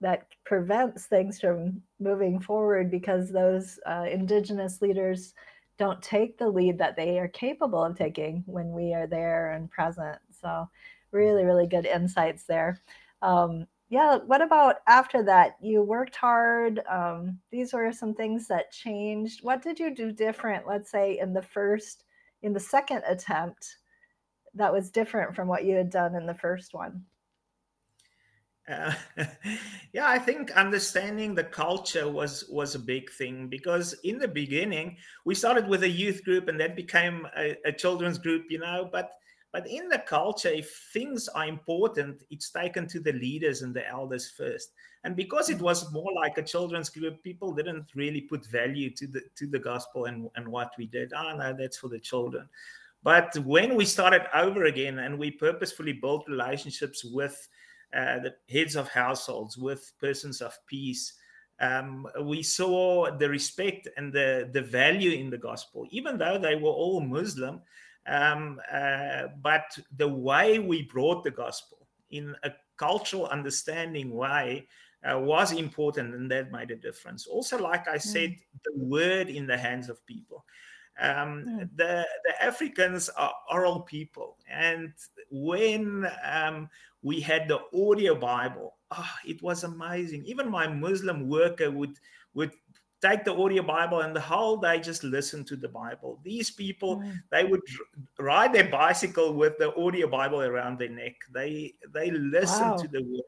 that 0.00 0.28
prevents 0.46 1.04
things 1.04 1.38
from 1.38 1.82
moving 2.00 2.40
forward 2.40 2.90
because 2.90 3.30
those 3.30 3.78
uh, 3.84 4.06
indigenous 4.10 4.80
leaders 4.80 5.34
don't 5.76 6.00
take 6.00 6.38
the 6.38 6.48
lead 6.48 6.78
that 6.78 6.96
they 6.96 7.18
are 7.18 7.28
capable 7.28 7.84
of 7.84 7.98
taking 7.98 8.42
when 8.46 8.72
we 8.72 8.94
are 8.94 9.06
there 9.06 9.52
and 9.52 9.70
present. 9.70 10.16
So, 10.40 10.66
really, 11.12 11.44
really 11.44 11.66
good 11.66 11.84
insights 11.84 12.44
there. 12.44 12.80
Um, 13.20 13.66
yeah 13.88 14.16
what 14.16 14.42
about 14.42 14.76
after 14.86 15.22
that? 15.24 15.56
You 15.60 15.82
worked 15.82 16.16
hard 16.16 16.80
um, 16.90 17.38
these 17.50 17.72
were 17.72 17.92
some 17.92 18.14
things 18.14 18.46
that 18.48 18.72
changed. 18.72 19.42
What 19.42 19.62
did 19.62 19.78
you 19.78 19.94
do 19.94 20.12
different 20.12 20.66
let's 20.66 20.90
say 20.90 21.18
in 21.18 21.32
the 21.32 21.42
first 21.42 22.04
in 22.42 22.52
the 22.52 22.60
second 22.60 23.02
attempt 23.06 23.78
that 24.54 24.72
was 24.72 24.90
different 24.90 25.34
from 25.34 25.48
what 25.48 25.64
you 25.64 25.74
had 25.74 25.90
done 25.90 26.14
in 26.14 26.26
the 26.26 26.34
first 26.34 26.74
one? 26.74 27.04
Uh, 28.68 28.92
yeah 29.94 30.06
i 30.06 30.18
think 30.18 30.50
understanding 30.50 31.34
the 31.34 31.44
culture 31.44 32.06
was 32.06 32.44
was 32.50 32.74
a 32.74 32.78
big 32.78 33.10
thing 33.12 33.48
because 33.48 33.94
in 34.04 34.18
the 34.18 34.28
beginning 34.28 34.94
we 35.24 35.34
started 35.34 35.66
with 35.66 35.84
a 35.84 35.88
youth 35.88 36.22
group 36.22 36.48
and 36.48 36.60
that 36.60 36.76
became 36.76 37.26
a, 37.38 37.56
a 37.64 37.72
children's 37.72 38.18
group 38.18 38.44
you 38.50 38.58
know 38.58 38.86
but 38.92 39.12
but 39.58 39.68
in 39.68 39.88
the 39.88 39.98
culture, 39.98 40.50
if 40.50 40.70
things 40.92 41.26
are 41.26 41.48
important, 41.48 42.22
it's 42.30 42.48
taken 42.48 42.86
to 42.86 43.00
the 43.00 43.12
leaders 43.12 43.62
and 43.62 43.74
the 43.74 43.88
elders 43.88 44.30
first. 44.30 44.70
And 45.02 45.16
because 45.16 45.50
it 45.50 45.60
was 45.60 45.92
more 45.92 46.12
like 46.14 46.38
a 46.38 46.44
children's 46.44 46.90
group, 46.90 47.24
people 47.24 47.52
didn't 47.52 47.86
really 47.96 48.20
put 48.20 48.46
value 48.46 48.90
to 48.90 49.08
the 49.08 49.22
to 49.34 49.48
the 49.48 49.58
gospel 49.58 50.04
and, 50.04 50.30
and 50.36 50.46
what 50.46 50.70
we 50.78 50.86
did. 50.86 51.12
Oh 51.12 51.36
no, 51.36 51.56
that's 51.58 51.76
for 51.76 51.88
the 51.88 51.98
children. 51.98 52.48
But 53.02 53.36
when 53.38 53.74
we 53.74 53.84
started 53.84 54.26
over 54.32 54.66
again 54.66 55.00
and 55.00 55.18
we 55.18 55.32
purposefully 55.32 55.94
built 55.94 56.28
relationships 56.28 57.04
with 57.04 57.48
uh, 57.92 58.20
the 58.20 58.34
heads 58.48 58.76
of 58.76 58.88
households, 58.88 59.58
with 59.58 59.92
persons 59.98 60.40
of 60.40 60.56
peace, 60.68 61.14
um, 61.58 62.06
we 62.22 62.44
saw 62.44 63.10
the 63.16 63.28
respect 63.28 63.88
and 63.96 64.12
the, 64.12 64.48
the 64.52 64.62
value 64.62 65.18
in 65.18 65.30
the 65.30 65.38
gospel, 65.38 65.84
even 65.90 66.16
though 66.16 66.38
they 66.38 66.54
were 66.54 66.70
all 66.70 67.00
Muslim. 67.00 67.60
Um, 68.08 68.60
uh, 68.72 69.24
but 69.42 69.78
the 69.96 70.08
way 70.08 70.58
we 70.58 70.82
brought 70.82 71.24
the 71.24 71.30
gospel 71.30 71.86
in 72.10 72.34
a 72.42 72.50
cultural 72.78 73.26
understanding 73.26 74.10
way 74.10 74.66
uh, 75.08 75.18
was 75.18 75.52
important 75.52 76.14
and 76.14 76.30
that 76.30 76.50
made 76.50 76.70
a 76.70 76.76
difference. 76.76 77.26
Also, 77.26 77.58
like 77.58 77.86
I 77.86 77.98
said, 77.98 78.30
mm. 78.30 78.38
the 78.64 78.84
word 78.84 79.28
in 79.28 79.46
the 79.46 79.56
hands 79.56 79.88
of 79.88 80.04
people. 80.06 80.44
Um, 81.00 81.44
mm. 81.46 81.68
the, 81.76 82.06
the 82.24 82.42
Africans 82.42 83.08
are 83.10 83.32
oral 83.52 83.80
people. 83.80 84.36
And 84.50 84.92
when 85.30 86.10
um, 86.24 86.68
we 87.02 87.20
had 87.20 87.46
the 87.46 87.60
audio 87.74 88.14
Bible, 88.14 88.76
oh, 88.90 89.10
it 89.26 89.42
was 89.42 89.64
amazing. 89.64 90.24
Even 90.24 90.50
my 90.50 90.66
Muslim 90.66 91.28
worker 91.28 91.70
would 91.70 91.96
would 92.34 92.52
take 93.00 93.24
the 93.24 93.34
audio 93.34 93.62
Bible 93.62 94.00
and 94.00 94.14
the 94.14 94.20
whole 94.20 94.56
day 94.56 94.80
just 94.80 95.04
listen 95.04 95.44
to 95.44 95.56
the 95.56 95.68
Bible. 95.68 96.18
These 96.24 96.50
people, 96.50 96.98
mm. 96.98 97.14
they 97.30 97.44
would 97.44 97.60
ride 98.18 98.52
their 98.52 98.68
bicycle 98.68 99.34
with 99.34 99.56
the 99.58 99.74
audio 99.76 100.08
Bible 100.08 100.42
around 100.42 100.78
their 100.78 100.88
neck. 100.88 101.14
They 101.32 101.74
they 101.92 102.10
listen 102.10 102.70
wow. 102.70 102.76
to 102.76 102.88
the 102.88 103.02
word. 103.02 103.22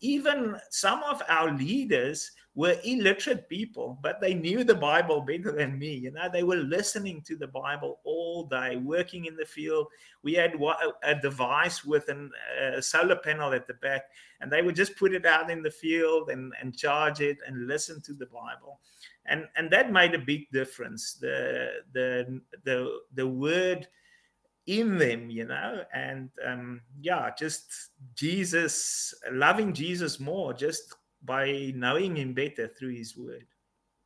Even 0.00 0.56
some 0.70 1.02
of 1.02 1.22
our 1.28 1.52
leaders 1.52 2.30
were 2.54 2.76
illiterate 2.84 3.48
people, 3.48 3.98
but 4.02 4.20
they 4.20 4.32
knew 4.32 4.64
the 4.64 4.74
Bible 4.74 5.20
better 5.20 5.52
than 5.52 5.78
me. 5.78 5.94
You 5.94 6.10
know, 6.10 6.28
they 6.32 6.42
were 6.42 6.56
listening 6.56 7.22
to 7.22 7.36
the 7.36 7.46
Bible 7.46 8.00
all 8.04 8.46
day, 8.46 8.76
working 8.76 9.26
in 9.26 9.36
the 9.36 9.44
field. 9.44 9.86
We 10.22 10.34
had 10.34 10.54
a 11.02 11.14
device 11.14 11.84
with 11.84 12.08
an, 12.08 12.30
a 12.58 12.80
solar 12.80 13.16
panel 13.16 13.52
at 13.52 13.66
the 13.66 13.74
back, 13.74 14.04
and 14.40 14.50
they 14.50 14.62
would 14.62 14.76
just 14.76 14.96
put 14.96 15.12
it 15.12 15.26
out 15.26 15.50
in 15.50 15.62
the 15.62 15.70
field 15.70 16.30
and, 16.30 16.52
and 16.60 16.76
charge 16.76 17.20
it 17.20 17.38
and 17.46 17.66
listen 17.66 18.00
to 18.02 18.14
the 18.14 18.26
Bible 18.26 18.80
and 19.28 19.46
and 19.56 19.70
that 19.70 19.92
made 19.92 20.14
a 20.14 20.18
big 20.18 20.50
difference 20.50 21.14
the 21.14 21.70
the 21.92 22.40
the 22.64 22.98
the 23.14 23.26
word 23.26 23.86
in 24.66 24.98
them 24.98 25.30
you 25.30 25.44
know 25.44 25.84
and 25.94 26.28
um 26.44 26.80
yeah 27.00 27.30
just 27.38 27.90
jesus 28.16 29.14
loving 29.30 29.72
jesus 29.72 30.18
more 30.18 30.52
just 30.52 30.96
by 31.26 31.72
knowing 31.74 32.16
him 32.16 32.32
better 32.32 32.68
through 32.68 32.94
his 32.94 33.16
word. 33.16 33.46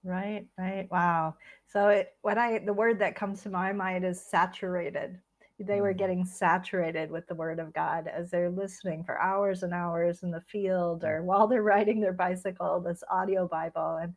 Right 0.02 0.46
right 0.58 0.88
wow. 0.90 1.34
So 1.66 1.88
it, 1.88 2.14
what 2.22 2.38
i 2.38 2.58
the 2.58 2.72
word 2.72 2.98
that 2.98 3.16
comes 3.16 3.42
to 3.42 3.50
my 3.50 3.72
mind 3.72 4.04
is 4.04 4.20
saturated. 4.20 5.18
They 5.58 5.82
were 5.82 5.92
mm. 5.92 5.98
getting 5.98 6.24
saturated 6.24 7.10
with 7.10 7.26
the 7.26 7.34
word 7.34 7.58
of 7.58 7.74
God 7.74 8.08
as 8.08 8.30
they're 8.30 8.50
listening 8.50 9.04
for 9.04 9.20
hours 9.20 9.62
and 9.62 9.74
hours 9.74 10.22
in 10.22 10.30
the 10.30 10.40
field 10.40 11.04
or 11.04 11.22
while 11.22 11.46
they're 11.46 11.62
riding 11.62 12.00
their 12.00 12.14
bicycle, 12.14 12.80
this 12.80 13.04
audio 13.10 13.46
Bible 13.46 13.98
and 14.00 14.14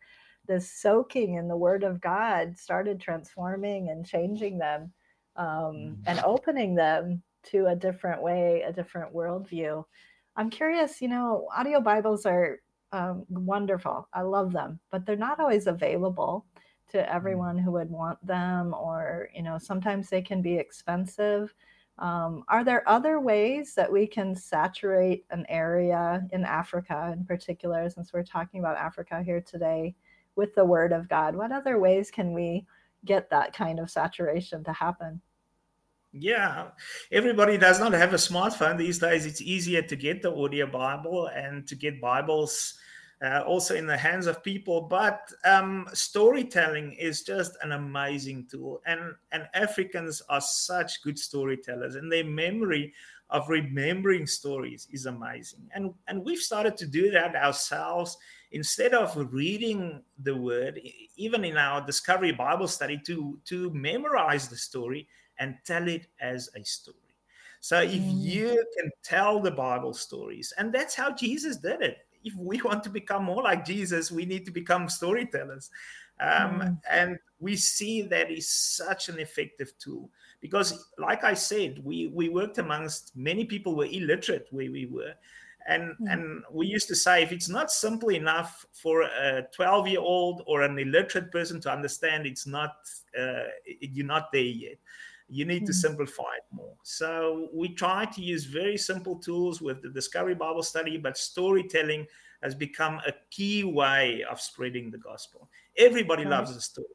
this 0.48 0.72
soaking 0.72 1.36
in 1.36 1.50
the 1.50 1.58
word 1.58 1.84
of 1.84 2.00
God 2.00 2.58
started 2.58 3.00
transforming 3.00 3.90
and 3.90 4.06
changing 4.06 4.58
them 4.58 4.94
um, 5.36 5.98
and 6.06 6.20
mm. 6.20 6.24
opening 6.24 6.76
them 6.76 7.22
to 7.52 7.68
a 7.68 7.76
different 7.76 8.22
way, 8.22 8.64
a 8.66 8.72
different 8.72 9.14
worldview. 9.14 9.84
I'm 10.36 10.50
curious, 10.50 11.02
you 11.02 11.08
know, 11.08 11.48
audio 11.56 11.82
Bibles 11.82 12.26
are 12.26 12.60
um, 12.92 13.26
wonderful. 13.30 14.08
I 14.14 14.22
love 14.22 14.52
them, 14.52 14.80
but 14.92 15.06
they're 15.06 15.16
not 15.16 15.40
always 15.40 15.68
available 15.68 16.46
to 16.92 16.98
mm. 16.98 17.08
everyone 17.08 17.58
who 17.58 17.72
would 17.72 17.90
want 17.90 18.26
them, 18.26 18.74
or, 18.74 19.30
you 19.34 19.44
know, 19.44 19.58
sometimes 19.58 20.10
they 20.10 20.22
can 20.22 20.42
be 20.42 20.56
expensive. 20.56 21.54
Um, 22.00 22.44
are 22.48 22.64
there 22.64 22.88
other 22.90 23.20
ways 23.20 23.76
that 23.76 23.92
we 23.92 24.08
can 24.08 24.36
saturate 24.36 25.26
an 25.30 25.46
area 25.48 26.28
in 26.32 26.44
Africa 26.44 27.14
in 27.14 27.24
particular, 27.26 27.88
since 27.90 28.12
we're 28.14 28.24
talking 28.24 28.60
about 28.60 28.78
Africa 28.78 29.22
here 29.24 29.42
today, 29.42 29.94
with 30.36 30.56
the 30.56 30.66
Word 30.66 30.92
of 30.92 31.08
God? 31.08 31.36
What 31.36 31.52
other 31.52 31.80
ways 31.80 32.10
can 32.10 32.34
we 32.34 32.66
get 33.06 33.30
that 33.30 33.54
kind 33.54 33.80
of 33.80 33.90
saturation 33.90 34.64
to 34.64 34.74
happen? 34.74 35.22
Yeah, 36.12 36.68
everybody 37.12 37.58
does 37.58 37.80
not 37.80 37.92
have 37.94 38.14
a 38.14 38.18
smartphone 38.18 38.78
these 38.78 39.00
days. 39.00 39.26
It's 39.26 39.42
easier 39.42 39.82
to 39.82 39.96
get 39.96 40.22
the 40.22 40.34
audio 40.34 40.68
Bible 40.68 41.28
and 41.28 41.68
to 41.68 41.76
get 41.76 42.00
Bibles 42.00 42.76
uh, 43.24 43.42
also 43.48 43.76
in 43.76 43.88
the 43.88 43.98
hands 43.98 44.28
of 44.28 44.44
people. 44.44 44.82
But 44.82 45.32
um, 45.44 45.88
storytelling 45.94 46.94
is 46.94 47.24
just 47.24 47.58
an 47.64 47.72
amazing 47.72 48.48
tool, 48.52 48.82
and 48.86 49.16
and 49.32 49.48
Africans 49.56 50.22
are 50.30 50.42
such 50.42 51.02
good 51.02 51.18
storytellers, 51.18 51.96
and 51.96 52.12
their 52.12 52.26
memory 52.26 52.94
of 53.30 53.50
remembering 53.50 54.28
stories 54.28 54.88
is 54.92 55.08
amazing. 55.08 55.68
And 55.74 55.94
and 56.08 56.24
we've 56.24 56.40
started 56.40 56.78
to 56.78 56.86
do 56.86 57.10
that 57.12 57.36
ourselves 57.36 58.18
instead 58.54 58.94
of 58.94 59.16
reading 59.34 60.02
the 60.20 60.36
word, 60.36 60.80
even 61.18 61.44
in 61.44 61.58
our 61.58 61.86
Discovery 61.86 62.32
Bible 62.32 62.68
study, 62.68 63.00
to 63.06 63.38
to 63.46 63.70
memorize 63.72 64.48
the 64.48 64.56
story 64.56 65.08
and 65.40 65.58
tell 65.66 65.88
it 65.88 66.08
as 66.22 66.50
a 66.56 66.64
story. 66.64 66.98
So 67.60 67.82
if 67.82 68.02
mm. 68.02 68.22
you 68.22 68.64
can 68.78 68.92
tell 69.04 69.40
the 69.40 69.52
Bible 69.52 69.94
stories, 69.94 70.54
and 70.58 70.74
that's 70.74 70.96
how 70.96 71.12
Jesus 71.14 71.58
did 71.58 71.82
it. 71.82 71.98
If 72.24 72.36
we 72.36 72.62
want 72.62 72.84
to 72.84 72.90
become 72.90 73.24
more 73.24 73.42
like 73.44 73.66
Jesus, 73.66 74.12
we 74.12 74.26
need 74.26 74.46
to 74.46 74.52
become 74.52 74.88
storytellers. 74.88 75.70
Um, 76.20 76.60
mm. 76.60 76.78
And 76.90 77.18
we 77.40 77.56
see 77.56 78.02
that 78.04 78.32
is 78.32 78.48
such 78.48 79.10
an 79.10 79.18
effective 79.20 79.74
tool 79.80 80.10
because, 80.42 80.92
like 80.98 81.24
I 81.24 81.34
said, 81.34 81.82
we, 81.84 82.08
we 82.08 82.30
worked 82.30 82.58
amongst 82.58 83.16
many 83.16 83.46
people 83.46 83.76
were 83.76 83.86
illiterate 83.86 84.48
where 84.52 84.72
we 84.72 84.86
were. 84.86 85.14
And, 85.68 85.94
mm. 86.02 86.12
and 86.12 86.44
we 86.52 86.68
used 86.68 86.88
to 86.90 86.96
say 86.96 87.24
if 87.24 87.32
it's 87.32 87.50
not 87.50 87.72
simple 87.72 88.10
enough 88.10 88.66
for 88.74 89.04
a 89.04 89.44
12 89.56 89.88
year 89.88 90.00
old 90.00 90.44
or 90.46 90.62
an 90.62 90.78
illiterate 90.78 91.32
person 91.32 91.62
to 91.62 91.72
understand, 91.72 92.26
it's 92.26 92.46
not, 92.46 92.76
uh, 93.20 93.44
you're 93.66 94.06
not 94.06 94.32
there 94.32 94.42
yet 94.42 94.78
you 95.30 95.46
need 95.46 95.64
mm-hmm. 95.64 95.66
to 95.66 95.72
hmm. 95.72 95.78
simplify 95.78 96.36
it 96.38 96.44
more. 96.52 96.76
So 96.84 97.50
we 97.54 97.70
try 97.70 98.06
to 98.06 98.22
use 98.22 98.46
very 98.46 98.78
simple 98.78 99.18
tools 99.18 99.62
with 99.62 99.82
the 99.82 99.90
Discovery 99.90 100.36
Bible 100.36 100.64
Study, 100.64 100.98
but 100.98 101.18
storytelling 101.18 102.06
has 102.44 102.54
become 102.54 103.00
a 103.08 103.14
key 103.32 103.64
way 103.64 104.24
of 104.30 104.40
spreading 104.40 104.92
the 104.92 104.98
gospel. 104.98 105.50
Everybody 105.78 106.26
loves 106.26 106.56
a 106.56 106.62
story. 106.62 106.88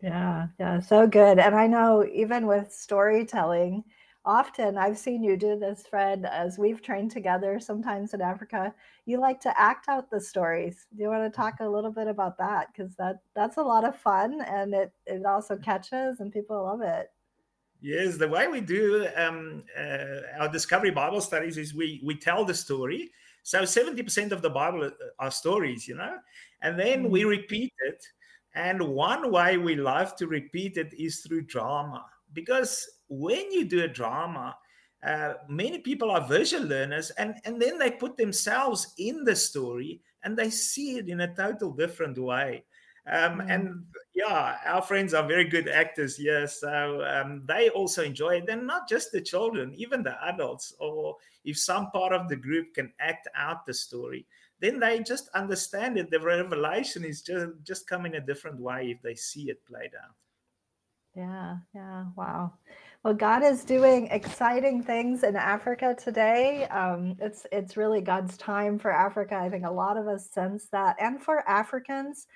Yeah, 0.00 0.46
yeah, 0.58 0.80
so 0.80 1.06
good. 1.06 1.38
And 1.38 1.54
I 1.54 1.66
know 1.66 2.06
even 2.10 2.46
with 2.46 2.72
storytelling, 2.72 3.84
often 4.24 4.76
I've 4.76 4.98
seen 4.98 5.22
you 5.22 5.36
do 5.36 5.58
this, 5.58 5.86
Fred, 5.88 6.24
as 6.24 6.58
we've 6.58 6.82
trained 6.82 7.10
together 7.10 7.58
sometimes 7.60 8.14
in 8.14 8.20
Africa. 8.20 8.74
You 9.06 9.18
like 9.20 9.40
to 9.40 9.60
act 9.60 9.88
out 9.88 10.10
the 10.10 10.20
stories. 10.20 10.86
Do 10.94 11.02
you 11.02 11.08
want 11.08 11.24
to 11.32 11.36
talk 11.36 11.60
a 11.60 11.68
little 11.68 11.90
bit 11.90 12.06
about 12.06 12.36
that? 12.38 12.68
Because 12.72 12.94
that 12.96 13.20
that's 13.34 13.56
a 13.56 13.62
lot 13.62 13.84
of 13.84 13.96
fun 13.96 14.42
and 14.42 14.74
it 14.74 14.92
it 15.06 15.24
also 15.24 15.56
catches 15.56 16.20
and 16.20 16.32
people 16.32 16.62
love 16.62 16.82
it. 16.82 17.10
Yes, 17.80 18.18
the 18.18 18.28
way 18.28 18.46
we 18.46 18.60
do 18.60 19.08
um, 19.16 19.64
uh, 19.78 20.38
our 20.38 20.48
Discovery 20.48 20.90
Bible 20.90 21.22
studies 21.22 21.56
is 21.56 21.74
we 21.74 22.00
we 22.04 22.14
tell 22.14 22.44
the 22.44 22.54
story. 22.54 23.10
So 23.42 23.64
seventy 23.64 24.02
percent 24.02 24.32
of 24.32 24.42
the 24.42 24.50
Bible 24.50 24.84
uh, 24.84 24.90
are 25.18 25.30
stories, 25.30 25.88
you 25.88 25.96
know, 25.96 26.18
and 26.60 26.78
then 26.78 27.04
mm-hmm. 27.04 27.12
we 27.12 27.24
repeat 27.24 27.72
it. 27.86 28.04
And 28.54 28.82
one 28.82 29.30
way 29.32 29.56
we 29.56 29.76
love 29.76 30.14
to 30.16 30.26
repeat 30.26 30.76
it 30.76 30.92
is 30.92 31.20
through 31.20 31.42
drama, 31.42 32.04
because 32.34 32.86
when 33.10 33.52
you 33.52 33.66
do 33.66 33.82
a 33.82 33.88
drama, 33.88 34.56
uh, 35.04 35.34
many 35.48 35.78
people 35.78 36.10
are 36.10 36.26
visual 36.26 36.64
learners, 36.64 37.10
and 37.10 37.34
and 37.44 37.60
then 37.60 37.78
they 37.78 37.90
put 37.90 38.16
themselves 38.16 38.94
in 38.98 39.24
the 39.24 39.36
story 39.36 40.00
and 40.22 40.36
they 40.36 40.50
see 40.50 40.96
it 40.96 41.08
in 41.08 41.22
a 41.22 41.34
total 41.34 41.72
different 41.72 42.18
way. 42.18 42.64
Um, 43.10 43.38
mm. 43.38 43.50
And 43.50 43.84
yeah, 44.14 44.58
our 44.66 44.82
friends 44.82 45.14
are 45.14 45.26
very 45.26 45.44
good 45.44 45.68
actors. 45.68 46.18
Yes, 46.18 46.60
so 46.60 47.04
um, 47.04 47.42
they 47.46 47.70
also 47.70 48.02
enjoy 48.04 48.36
it. 48.36 48.48
And 48.48 48.66
not 48.66 48.88
just 48.88 49.12
the 49.12 49.20
children, 49.20 49.72
even 49.74 50.02
the 50.02 50.22
adults. 50.26 50.74
Or 50.78 51.16
if 51.44 51.58
some 51.58 51.90
part 51.90 52.12
of 52.12 52.28
the 52.28 52.36
group 52.36 52.74
can 52.74 52.92
act 53.00 53.28
out 53.34 53.66
the 53.66 53.74
story, 53.74 54.26
then 54.60 54.78
they 54.78 55.00
just 55.00 55.28
understand 55.34 55.96
it. 55.98 56.10
The 56.10 56.20
revelation 56.20 57.04
is 57.04 57.22
just 57.22 57.52
just 57.64 57.88
come 57.88 58.04
in 58.04 58.16
a 58.16 58.20
different 58.20 58.60
way 58.60 58.90
if 58.90 59.00
they 59.02 59.14
see 59.14 59.48
it 59.48 59.64
played 59.64 59.92
out. 59.94 60.14
Yeah, 61.16 61.56
yeah, 61.74 62.04
wow. 62.16 62.52
Well, 63.04 63.14
God 63.14 63.42
is 63.42 63.64
doing 63.64 64.08
exciting 64.08 64.82
things 64.82 65.22
in 65.22 65.34
Africa 65.36 65.96
today. 65.98 66.64
Um, 66.68 67.16
it's 67.18 67.46
it's 67.50 67.76
really 67.76 68.02
God's 68.02 68.36
time 68.36 68.78
for 68.78 68.90
Africa. 68.92 69.36
I 69.36 69.48
think 69.48 69.64
a 69.64 69.70
lot 69.70 69.96
of 69.96 70.06
us 70.06 70.30
sense 70.30 70.66
that, 70.72 70.96
and 71.00 71.22
for 71.22 71.48
Africans 71.48 72.26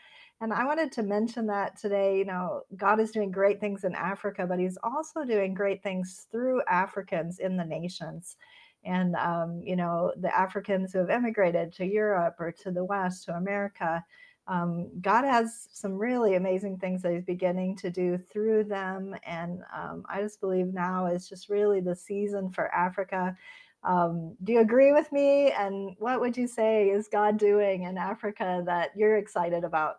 and 0.41 0.53
I 0.53 0.65
wanted 0.65 0.93
to 0.93 1.03
mention 1.03 1.47
that 1.47 1.79
today, 1.79 2.19
you 2.19 2.25
know, 2.25 2.63
God 2.77 3.01
is 3.01 3.13
doing 3.13 3.31
great 3.31 3.61
things 3.61 3.85
in 3.85 3.95
Africa, 3.95 4.47
but 4.47 4.59
He's 4.59 4.79
also 4.83 5.25
doing 5.25 5.55
great 5.55 5.83
things 5.83 6.27
through 6.31 6.63
Africans 6.69 7.39
in 7.39 7.57
the 7.57 7.65
nations. 7.65 8.37
And, 8.85 9.15
um, 9.17 9.63
you 9.65 9.77
know, 9.77 10.13
the 10.21 10.37
Africans 10.37 10.93
who 10.93 10.99
have 10.99 11.11
immigrated 11.11 11.73
to 11.75 11.87
Europe 11.87 12.37
or 12.39 12.53
to 12.63 12.71
the 12.71 12.85
West, 12.85 13.25
to 13.25 13.35
America, 13.37 14.05
um, 14.47 14.91
God 15.01 15.25
has 15.25 15.69
some 15.73 15.95
really 15.95 16.35
amazing 16.35 16.79
things 16.79 17.03
that 17.03 17.13
He's 17.13 17.25
beginning 17.25 17.77
to 17.77 17.91
do 17.91 18.19
through 18.19 18.65
them. 18.65 19.15
And 19.25 19.63
um, 19.75 20.05
I 20.09 20.21
just 20.21 20.41
believe 20.41 20.75
now 20.75 21.07
is 21.07 21.29
just 21.29 21.49
really 21.49 21.81
the 21.81 21.97
season 21.97 22.51
for 22.51 22.73
Africa. 22.75 23.37
Um, 23.85 24.37
do 24.45 24.53
you 24.53 24.61
agree 24.61 24.93
with 24.93 25.11
me? 25.13 25.53
And 25.53 25.95
what 25.99 26.21
would 26.21 26.37
you 26.37 26.47
say 26.47 26.89
is 26.89 27.09
God 27.09 27.39
doing 27.39 27.85
in 27.85 27.97
Africa 27.97 28.63
that 28.67 28.91
you're 28.97 29.17
excited 29.17 29.65
about? 29.65 29.97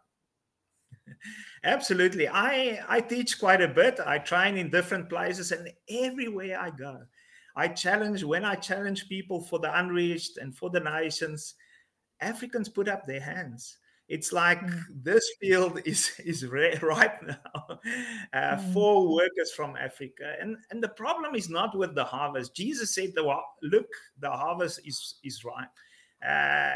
Absolutely. 1.64 2.28
I, 2.28 2.84
I 2.88 3.00
teach 3.02 3.40
quite 3.40 3.62
a 3.62 3.68
bit. 3.68 4.00
I 4.06 4.20
train 4.20 4.58
in 4.58 4.70
different 4.70 5.10
places, 5.10 5.52
and 5.52 5.70
everywhere 5.90 6.60
I 6.60 6.70
go, 6.70 7.02
I 7.56 7.70
challenge, 7.70 8.24
when 8.24 8.44
I 8.44 8.56
challenge 8.56 9.08
people 9.08 9.42
for 9.42 9.60
the 9.60 9.78
unreached 9.80 10.38
and 10.38 10.56
for 10.56 10.70
the 10.70 10.80
nations, 10.80 11.56
Africans 12.22 12.70
put 12.70 12.88
up 12.88 13.06
their 13.06 13.22
hands. 13.22 13.78
It's 14.08 14.32
like 14.32 14.62
mm. 14.62 14.82
this 15.04 15.28
field 15.40 15.82
is 15.86 16.12
is 16.26 16.46
ripe 16.82 17.22
now 17.24 17.80
uh, 18.34 18.58
mm. 18.58 18.74
for 18.74 19.14
workers 19.14 19.52
from 19.56 19.76
Africa, 19.76 20.36
and 20.40 20.58
and 20.72 20.84
the 20.84 20.90
problem 20.90 21.36
is 21.36 21.50
not 21.50 21.78
with 21.78 21.96
the 21.96 22.04
harvest. 22.04 22.56
Jesus 22.56 22.94
said, 22.94 23.14
"The 23.16 23.24
look, 23.64 23.88
the 24.20 24.32
harvest 24.32 24.82
is 24.86 25.16
is 25.24 25.44
ripe." 25.44 25.70
Uh, 26.28 26.76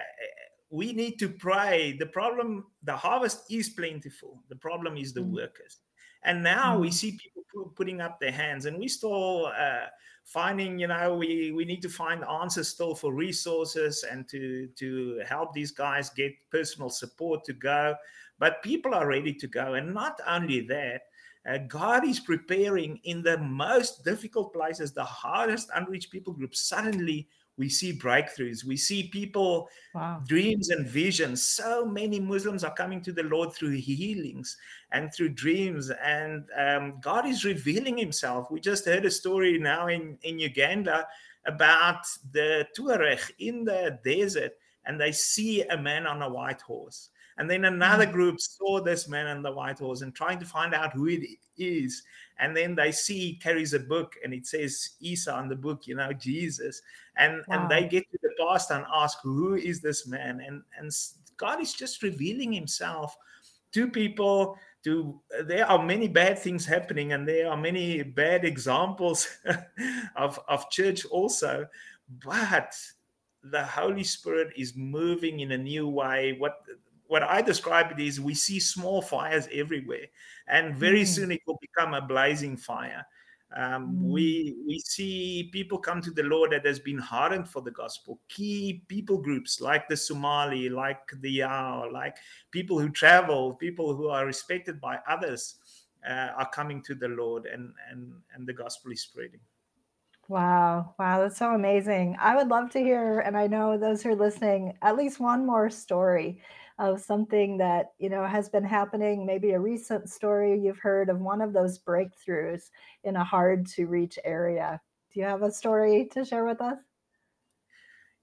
we 0.71 0.93
need 0.93 1.17
to 1.19 1.29
pray. 1.29 1.95
The 1.97 2.05
problem, 2.05 2.65
the 2.83 2.95
harvest 2.95 3.51
is 3.51 3.69
plentiful. 3.69 4.43
The 4.49 4.55
problem 4.55 4.97
is 4.97 5.13
the 5.13 5.21
mm. 5.21 5.33
workers. 5.33 5.79
And 6.23 6.43
now 6.43 6.77
mm. 6.77 6.81
we 6.81 6.91
see 6.91 7.11
people 7.11 7.71
putting 7.75 8.01
up 8.01 8.19
their 8.19 8.31
hands, 8.31 8.65
and 8.65 8.77
we 8.77 8.87
still 8.87 9.47
uh, 9.47 9.87
finding, 10.25 10.77
you 10.79 10.87
know, 10.87 11.15
we 11.15 11.51
we 11.51 11.65
need 11.65 11.81
to 11.81 11.89
find 11.89 12.23
answers 12.25 12.67
still 12.67 12.95
for 12.95 13.13
resources 13.13 14.05
and 14.09 14.27
to 14.29 14.67
to 14.75 15.21
help 15.27 15.53
these 15.53 15.71
guys 15.71 16.09
get 16.09 16.33
personal 16.51 16.89
support 16.89 17.43
to 17.45 17.53
go. 17.53 17.95
But 18.37 18.63
people 18.63 18.93
are 18.93 19.07
ready 19.07 19.33
to 19.33 19.47
go, 19.47 19.73
and 19.75 19.93
not 19.93 20.19
only 20.27 20.61
that. 20.67 21.03
Uh, 21.49 21.57
God 21.57 22.05
is 22.05 22.19
preparing 22.19 22.99
in 23.05 23.23
the 23.23 23.37
most 23.37 24.03
difficult 24.03 24.51
places, 24.53 24.91
the 24.91 25.05
hardest 25.05 25.69
unreached 25.73 26.11
people 26.11 26.33
groups. 26.33 26.67
Suddenly, 26.67 27.29
we 27.59 27.67
see 27.67 27.91
breakthroughs. 27.91 28.63
We 28.63 28.77
see 28.77 29.09
people 29.09 29.69
wow. 29.93 30.23
dreams 30.25 30.69
and 30.69 30.87
visions. 30.87 31.43
So 31.43 31.85
many 31.85 32.19
muslims 32.19 32.63
are 32.63 32.73
coming 32.73 33.01
to 33.01 33.11
the 33.11 33.23
lord 33.23 33.51
through 33.51 33.75
healings 33.75 34.57
and 34.93 35.13
through 35.13 35.29
dreams. 35.29 35.91
And 35.91 36.45
um, 36.57 36.99
god 37.01 37.27
is 37.27 37.43
revealing 37.43 37.97
himself. 37.97 38.49
We 38.49 38.61
just 38.61 38.85
heard 38.85 39.05
a 39.05 39.11
story 39.11 39.59
now 39.59 39.87
in, 39.87 40.17
in 40.23 40.39
uganda 40.39 41.05
about 41.45 42.05
the 42.31 42.65
tuareg 42.77 43.19
in 43.39 43.65
the 43.65 43.99
desert 44.03 44.53
and 44.85 44.99
they 44.99 45.11
see 45.11 45.63
a 45.63 45.77
man 45.77 46.07
on 46.07 46.21
a 46.21 46.29
white 46.29 46.61
horse 46.61 47.09
And 47.39 47.49
then 47.49 47.65
another 47.65 48.05
mm. 48.05 48.11
group 48.11 48.39
saw 48.39 48.81
this 48.81 49.07
man 49.07 49.25
on 49.25 49.41
the 49.41 49.51
white 49.51 49.79
horse 49.79 50.01
and 50.01 50.13
trying 50.13 50.39
to 50.39 50.45
find 50.45 50.75
out 50.75 50.93
who 50.93 51.07
it 51.07 51.25
is. 51.57 52.03
And 52.37 52.55
then 52.55 52.75
they 52.75 52.91
see 52.91 53.17
he 53.17 53.35
carries 53.35 53.73
a 53.73 53.79
book 53.79 54.13
and 54.23 54.33
it 54.33 54.45
says 54.45 54.91
Isa 54.99 55.33
on 55.33 55.47
the 55.47 55.55
book, 55.55 55.87
you 55.87 55.95
know, 55.95 56.11
Jesus. 56.13 56.81
And 57.15 57.41
wow. 57.47 57.61
and 57.61 57.71
they 57.71 57.87
get 57.87 58.11
to 58.11 58.19
the 58.21 58.31
pastor 58.37 58.75
and 58.75 58.85
ask, 58.93 59.17
who 59.23 59.55
is 59.55 59.81
this 59.81 60.05
man? 60.05 60.41
And 60.45 60.61
and 60.77 60.91
God 61.37 61.61
is 61.61 61.73
just 61.73 62.03
revealing 62.03 62.51
himself 62.51 63.15
to 63.71 63.87
people 63.87 64.57
to 64.83 65.19
there 65.45 65.65
are 65.65 65.83
many 65.83 66.07
bad 66.07 66.39
things 66.39 66.65
happening 66.65 67.13
and 67.13 67.27
there 67.27 67.49
are 67.49 67.57
many 67.57 68.01
bad 68.01 68.45
examples 68.45 69.27
of 70.15 70.39
of 70.47 70.69
church 70.69 71.05
also 71.05 71.67
but 72.23 72.73
the 73.43 73.63
holy 73.63 74.03
spirit 74.03 74.47
is 74.55 74.75
moving 74.75 75.41
in 75.41 75.51
a 75.51 75.57
new 75.57 75.87
way 75.87 76.35
what 76.39 76.61
what 77.09 77.23
i 77.23 77.41
describe 77.41 77.91
it 77.91 77.99
is 77.99 78.21
we 78.21 78.33
see 78.33 78.59
small 78.59 79.01
fires 79.01 79.47
everywhere 79.51 80.05
and 80.47 80.75
very 80.75 81.03
mm. 81.03 81.07
soon 81.07 81.31
it 81.31 81.41
will 81.45 81.59
become 81.61 81.93
a 81.93 82.01
blazing 82.01 82.55
fire 82.55 83.05
um, 83.55 83.95
mm. 83.95 84.01
We 84.09 84.55
we 84.67 84.79
see 84.79 85.49
people 85.51 85.79
come 85.79 86.01
to 86.01 86.11
the 86.11 86.23
Lord 86.23 86.51
that 86.51 86.65
has 86.65 86.79
been 86.79 86.99
hardened 86.99 87.49
for 87.49 87.61
the 87.61 87.71
gospel. 87.71 88.19
Key 88.29 88.83
people 88.87 89.17
groups 89.17 89.59
like 89.59 89.87
the 89.87 89.97
Somali, 89.97 90.69
like 90.69 91.01
the 91.21 91.31
Yao, 91.31 91.89
like 91.91 92.17
people 92.51 92.77
who 92.79 92.89
travel, 92.89 93.55
people 93.55 93.95
who 93.95 94.09
are 94.09 94.25
respected 94.25 94.79
by 94.79 94.99
others, 95.07 95.55
uh, 96.07 96.29
are 96.37 96.49
coming 96.49 96.81
to 96.83 96.95
the 96.95 97.07
Lord, 97.07 97.47
and 97.47 97.73
and 97.89 98.13
and 98.35 98.47
the 98.47 98.53
gospel 98.53 98.91
is 98.91 99.01
spreading. 99.01 99.41
Wow, 100.27 100.93
wow, 100.99 101.19
that's 101.19 101.39
so 101.39 101.55
amazing. 101.55 102.15
I 102.19 102.35
would 102.35 102.49
love 102.49 102.69
to 102.71 102.79
hear, 102.79 103.21
and 103.21 103.35
I 103.35 103.47
know 103.47 103.79
those 103.79 104.03
who 104.03 104.09
are 104.09 104.15
listening, 104.15 104.77
at 104.83 104.95
least 104.95 105.19
one 105.19 105.43
more 105.43 105.71
story 105.71 106.39
of 106.79 107.01
something 107.01 107.57
that 107.57 107.91
you 107.99 108.09
know 108.09 108.25
has 108.25 108.49
been 108.49 108.63
happening 108.63 109.25
maybe 109.25 109.51
a 109.51 109.59
recent 109.59 110.09
story 110.09 110.57
you've 110.57 110.79
heard 110.79 111.09
of 111.09 111.19
one 111.19 111.41
of 111.41 111.51
those 111.51 111.77
breakthroughs 111.77 112.69
in 113.03 113.17
a 113.17 113.23
hard 113.23 113.67
to 113.67 113.85
reach 113.85 114.17
area. 114.23 114.81
Do 115.13 115.19
you 115.19 115.25
have 115.25 115.43
a 115.43 115.51
story 115.51 116.09
to 116.13 116.23
share 116.23 116.45
with 116.45 116.61
us? 116.61 116.77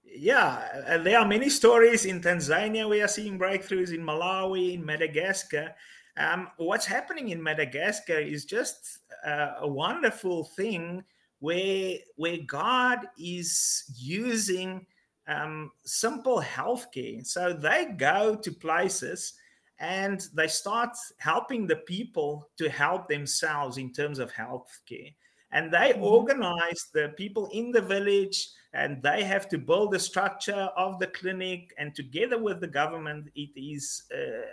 Yeah 0.03 0.97
there 1.03 1.19
are 1.19 1.27
many 1.27 1.49
stories 1.49 2.05
in 2.05 2.19
tanzania 2.19 2.89
we 2.89 3.01
are 3.01 3.07
seeing 3.07 3.37
breakthroughs 3.37 3.93
in 3.93 4.03
malawi 4.03 4.73
in 4.73 4.83
madagascar. 4.83 5.75
Um, 6.17 6.47
what's 6.57 6.87
happening 6.87 7.29
in 7.29 7.43
madagascar 7.43 8.17
is 8.17 8.43
just 8.45 8.99
uh, 9.23 9.51
a 9.59 9.67
wonderful 9.67 10.45
thing 10.45 11.03
where 11.39 11.97
where 12.15 12.39
god 12.47 13.05
is 13.19 13.83
using 13.95 14.87
um, 15.27 15.71
simple 15.83 16.41
healthcare. 16.41 17.25
So 17.25 17.53
they 17.53 17.93
go 17.97 18.35
to 18.35 18.51
places 18.51 19.33
and 19.79 20.25
they 20.33 20.47
start 20.47 20.89
helping 21.17 21.67
the 21.67 21.75
people 21.75 22.49
to 22.57 22.69
help 22.69 23.07
themselves 23.07 23.77
in 23.77 23.91
terms 23.91 24.19
of 24.19 24.31
healthcare. 24.31 25.13
And 25.51 25.71
they 25.71 25.93
mm-hmm. 25.93 26.03
organize 26.03 26.87
the 26.93 27.13
people 27.15 27.49
in 27.53 27.71
the 27.71 27.81
village 27.81 28.49
and 28.73 29.01
they 29.01 29.23
have 29.23 29.47
to 29.49 29.57
build 29.57 29.91
the 29.91 29.99
structure 29.99 30.69
of 30.75 30.99
the 30.99 31.07
clinic. 31.07 31.73
And 31.77 31.95
together 31.95 32.41
with 32.41 32.59
the 32.59 32.67
government, 32.67 33.29
it 33.35 33.49
is 33.55 34.03
a, 34.11 34.43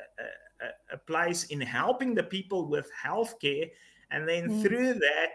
a, 0.62 0.94
a 0.94 0.98
place 0.98 1.44
in 1.44 1.60
helping 1.60 2.14
the 2.14 2.22
people 2.22 2.68
with 2.68 2.88
healthcare. 3.02 3.70
And 4.10 4.28
then 4.28 4.48
mm-hmm. 4.48 4.62
through 4.62 4.94
that, 4.94 5.28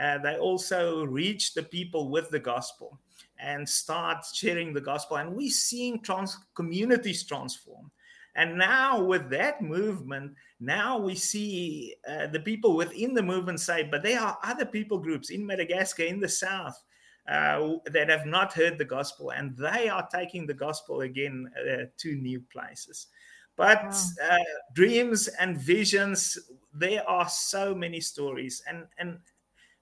uh, 0.00 0.18
they 0.18 0.38
also 0.38 1.04
reach 1.04 1.52
the 1.52 1.62
people 1.62 2.08
with 2.08 2.30
the 2.30 2.38
gospel 2.38 2.98
and 3.38 3.68
start 3.68 4.24
sharing 4.32 4.72
the 4.72 4.80
gospel. 4.80 5.16
And 5.16 5.34
we're 5.34 5.50
seeing 5.50 6.00
trans- 6.00 6.38
communities 6.54 7.24
transform. 7.24 7.90
And 8.34 8.56
now, 8.56 9.02
with 9.02 9.28
that 9.30 9.60
movement, 9.60 10.34
now 10.58 10.98
we 10.98 11.14
see 11.14 11.94
uh, 12.08 12.28
the 12.28 12.40
people 12.40 12.76
within 12.76 13.12
the 13.12 13.22
movement 13.22 13.60
say, 13.60 13.86
but 13.90 14.02
there 14.02 14.20
are 14.20 14.38
other 14.42 14.64
people 14.64 14.98
groups 14.98 15.28
in 15.28 15.44
Madagascar, 15.44 16.04
in 16.04 16.18
the 16.18 16.28
south, 16.28 16.82
uh, 17.28 17.74
that 17.86 18.08
have 18.08 18.26
not 18.26 18.52
heard 18.52 18.78
the 18.78 18.84
gospel, 18.84 19.30
and 19.32 19.56
they 19.56 19.88
are 19.88 20.08
taking 20.10 20.46
the 20.46 20.54
gospel 20.54 21.02
again 21.02 21.50
uh, 21.60 21.84
to 21.98 22.14
new 22.16 22.40
places. 22.50 23.08
But 23.56 23.84
wow. 23.84 24.00
Uh, 24.30 24.38
dreams 24.74 25.28
and 25.38 25.60
visions, 25.60 26.38
there 26.72 27.08
are 27.08 27.28
so 27.28 27.74
many 27.74 28.00
stories, 28.00 28.62
and 28.66 28.86
and 28.98 29.18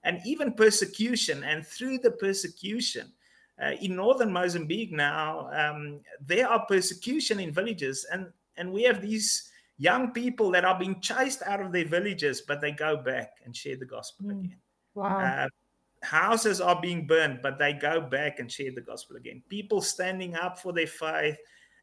and 0.03 0.19
even 0.25 0.53
persecution. 0.53 1.43
And 1.43 1.65
through 1.65 1.99
the 1.99 2.11
persecution, 2.11 3.11
uh, 3.61 3.71
in 3.81 3.95
northern 3.95 4.31
Mozambique 4.31 4.91
now, 4.91 5.49
um, 5.53 5.99
there 6.25 6.47
are 6.47 6.65
persecution 6.65 7.39
in 7.39 7.53
villages, 7.53 8.05
and 8.11 8.27
and 8.57 8.71
we 8.71 8.83
have 8.83 9.01
these 9.01 9.49
young 9.77 10.11
people 10.11 10.51
that 10.51 10.65
are 10.65 10.77
being 10.77 10.99
chased 11.01 11.41
out 11.43 11.61
of 11.61 11.71
their 11.71 11.85
villages, 11.85 12.41
but 12.41 12.61
they 12.61 12.71
go 12.71 12.97
back 12.97 13.31
and 13.45 13.55
share 13.55 13.75
the 13.77 13.85
gospel 13.85 14.27
mm. 14.27 14.39
again. 14.39 14.57
Wow. 14.93 15.17
Uh, 15.19 15.47
houses 16.03 16.59
are 16.59 16.79
being 16.81 17.07
burned, 17.07 17.39
but 17.41 17.57
they 17.57 17.73
go 17.73 18.01
back 18.01 18.39
and 18.39 18.51
share 18.51 18.71
the 18.73 18.81
gospel 18.81 19.15
again. 19.15 19.41
People 19.49 19.81
standing 19.81 20.35
up 20.35 20.59
for 20.59 20.73
their 20.73 20.87
faith, 20.87 21.37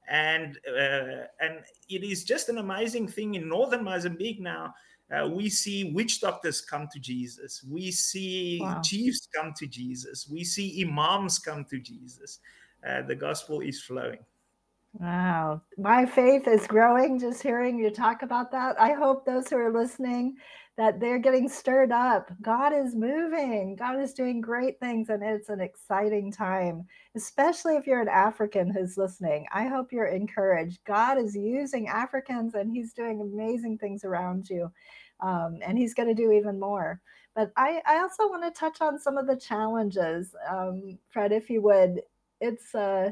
and 0.08 0.58
uh, 0.68 1.26
and 1.40 1.60
it 1.88 2.02
is 2.02 2.24
just 2.24 2.48
an 2.48 2.58
amazing 2.58 3.06
thing 3.06 3.34
in 3.34 3.48
northern 3.48 3.84
Mozambique 3.84 4.40
now 4.40 4.74
uh, 5.10 5.26
we 5.26 5.48
see 5.48 5.92
witch 5.92 6.20
doctors 6.20 6.60
come 6.60 6.88
to 6.92 6.98
Jesus. 6.98 7.64
We 7.64 7.90
see 7.90 8.58
wow. 8.60 8.80
chiefs 8.82 9.28
come 9.34 9.54
to 9.56 9.66
Jesus. 9.66 10.28
We 10.30 10.44
see 10.44 10.84
imams 10.84 11.38
come 11.38 11.64
to 11.66 11.78
Jesus. 11.78 12.40
Uh, 12.86 13.02
the 13.02 13.14
gospel 13.14 13.60
is 13.60 13.82
flowing. 13.82 14.18
Wow. 15.00 15.62
My 15.76 16.04
faith 16.06 16.46
is 16.46 16.66
growing 16.66 17.18
just 17.18 17.42
hearing 17.42 17.78
you 17.78 17.90
talk 17.90 18.22
about 18.22 18.50
that. 18.52 18.80
I 18.80 18.92
hope 18.92 19.24
those 19.24 19.48
who 19.48 19.56
are 19.56 19.72
listening 19.72 20.36
that 20.78 21.00
they're 21.00 21.18
getting 21.18 21.48
stirred 21.48 21.92
up. 21.92 22.30
God 22.40 22.72
is 22.72 22.94
moving. 22.94 23.76
God 23.76 24.00
is 24.00 24.14
doing 24.14 24.40
great 24.40 24.80
things 24.80 25.10
and 25.10 25.24
it's 25.24 25.50
an 25.50 25.60
exciting 25.60 26.32
time, 26.32 26.86
especially 27.16 27.76
if 27.76 27.86
you're 27.86 28.00
an 28.00 28.08
African 28.08 28.70
who's 28.72 28.96
listening. 28.96 29.46
I 29.52 29.66
hope 29.66 29.92
you're 29.92 30.06
encouraged. 30.06 30.78
God 30.86 31.18
is 31.18 31.34
using 31.36 31.88
Africans 31.88 32.54
and 32.54 32.70
he's 32.70 32.94
doing 32.94 33.20
amazing 33.20 33.78
things 33.78 34.04
around 34.04 34.48
you 34.48 34.72
um, 35.20 35.58
and 35.66 35.76
he's 35.76 35.94
going 35.94 36.08
to 36.08 36.14
do 36.14 36.30
even 36.30 36.60
more. 36.60 37.00
But 37.34 37.52
I, 37.56 37.82
I 37.84 37.98
also 37.98 38.28
want 38.28 38.44
to 38.44 38.58
touch 38.58 38.80
on 38.80 39.00
some 39.00 39.18
of 39.18 39.26
the 39.26 39.36
challenges, 39.36 40.34
um, 40.48 40.96
Fred, 41.10 41.32
if 41.32 41.50
you 41.50 41.60
would. 41.62 42.02
It's 42.40 42.74
uh, 42.74 43.10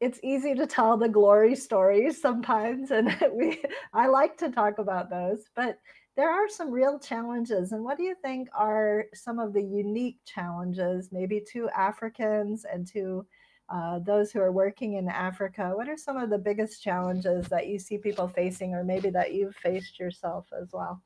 it's 0.00 0.18
easy 0.24 0.54
to 0.56 0.66
tell 0.66 0.96
the 0.96 1.08
glory 1.08 1.54
stories 1.54 2.20
sometimes, 2.20 2.90
and 2.90 3.16
we 3.32 3.62
I 3.92 4.08
like 4.08 4.36
to 4.38 4.50
talk 4.50 4.78
about 4.78 5.10
those, 5.10 5.44
but 5.54 5.78
there 6.16 6.30
are 6.30 6.48
some 6.48 6.70
real 6.70 6.98
challenges. 6.98 7.72
And 7.72 7.82
what 7.82 7.96
do 7.96 8.02
you 8.02 8.14
think 8.14 8.48
are 8.54 9.06
some 9.14 9.38
of 9.38 9.52
the 9.52 9.62
unique 9.62 10.18
challenges, 10.26 11.08
maybe 11.10 11.42
to 11.52 11.68
Africans 11.70 12.66
and 12.70 12.86
to 12.88 13.26
uh, 13.68 13.98
those 14.00 14.30
who 14.30 14.40
are 14.40 14.52
working 14.52 14.94
in 14.94 15.08
Africa? 15.08 15.72
What 15.74 15.88
are 15.88 15.96
some 15.96 16.18
of 16.18 16.28
the 16.28 16.38
biggest 16.38 16.82
challenges 16.82 17.48
that 17.48 17.68
you 17.68 17.78
see 17.78 17.96
people 17.96 18.28
facing, 18.28 18.74
or 18.74 18.84
maybe 18.84 19.08
that 19.10 19.32
you've 19.32 19.56
faced 19.56 19.98
yourself 19.98 20.46
as 20.60 20.68
well? 20.72 21.00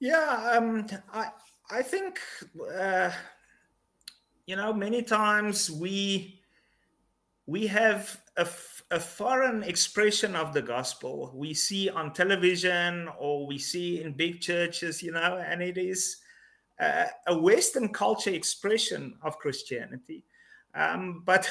Yeah, 0.00 0.52
um, 0.56 0.86
I 1.12 1.28
I 1.70 1.82
think 1.82 2.20
uh, 2.74 3.10
you 4.46 4.56
know 4.56 4.72
many 4.72 5.02
times 5.02 5.70
we 5.70 6.40
we 7.46 7.66
have 7.66 8.18
a, 8.38 8.48
a 8.92 9.00
foreign 9.00 9.62
expression 9.64 10.34
of 10.34 10.54
the 10.54 10.62
gospel. 10.62 11.32
We 11.34 11.52
see 11.52 11.90
on 11.90 12.12
television 12.12 13.08
or 13.18 13.46
we 13.46 13.58
see 13.58 14.02
in 14.02 14.12
big 14.12 14.40
churches, 14.40 15.02
you 15.02 15.12
know, 15.12 15.42
and 15.44 15.60
it 15.60 15.76
is 15.76 16.16
a, 16.80 17.06
a 17.26 17.36
Western 17.36 17.92
culture 17.92 18.30
expression 18.30 19.18
of 19.22 19.38
Christianity. 19.38 20.24
Um, 20.74 21.22
but 21.26 21.50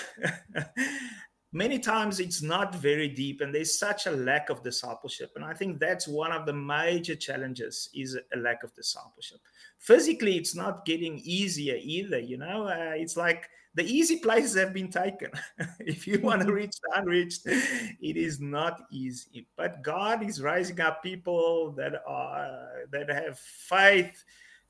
many 1.51 1.79
times 1.79 2.19
it's 2.19 2.41
not 2.41 2.75
very 2.75 3.09
deep 3.09 3.41
and 3.41 3.53
there's 3.53 3.77
such 3.77 4.07
a 4.07 4.11
lack 4.11 4.49
of 4.49 4.63
discipleship. 4.63 5.31
And 5.35 5.43
i 5.43 5.53
think 5.53 5.79
that's 5.79 6.07
one 6.07 6.31
of 6.31 6.45
the 6.45 6.53
major 6.53 7.15
challenges 7.15 7.89
is 7.93 8.17
a 8.33 8.37
lack 8.37 8.63
of 8.63 8.73
discipleship. 8.73 9.39
Physically 9.79 10.37
it's 10.37 10.55
not 10.55 10.85
getting 10.85 11.19
easier 11.19 11.77
either 11.81 12.19
you 12.19 12.37
know? 12.37 12.63
Uh, 12.67 12.93
it's 12.95 13.17
like 13.17 13.49
the 13.77 13.85
easy 13.85 14.17
places 14.17 14.57
have 14.57 14.73
been 14.73 14.89
taken. 14.89 15.29
If 15.79 16.07
you 16.07 16.19
want 16.19 16.41
to 16.41 16.51
reach 16.51 16.75
the 16.81 16.99
unreached 16.99 17.45
it 17.45 18.17
is 18.17 18.39
not 18.39 18.81
easy. 18.91 19.47
But 19.55 19.83
god 19.83 20.23
is 20.27 20.41
rising 20.41 20.81
up 20.81 21.03
people 21.03 21.71
that 21.77 22.01
are 22.05 22.87
that 22.91 23.07
have 23.09 23.37
faith 23.37 24.23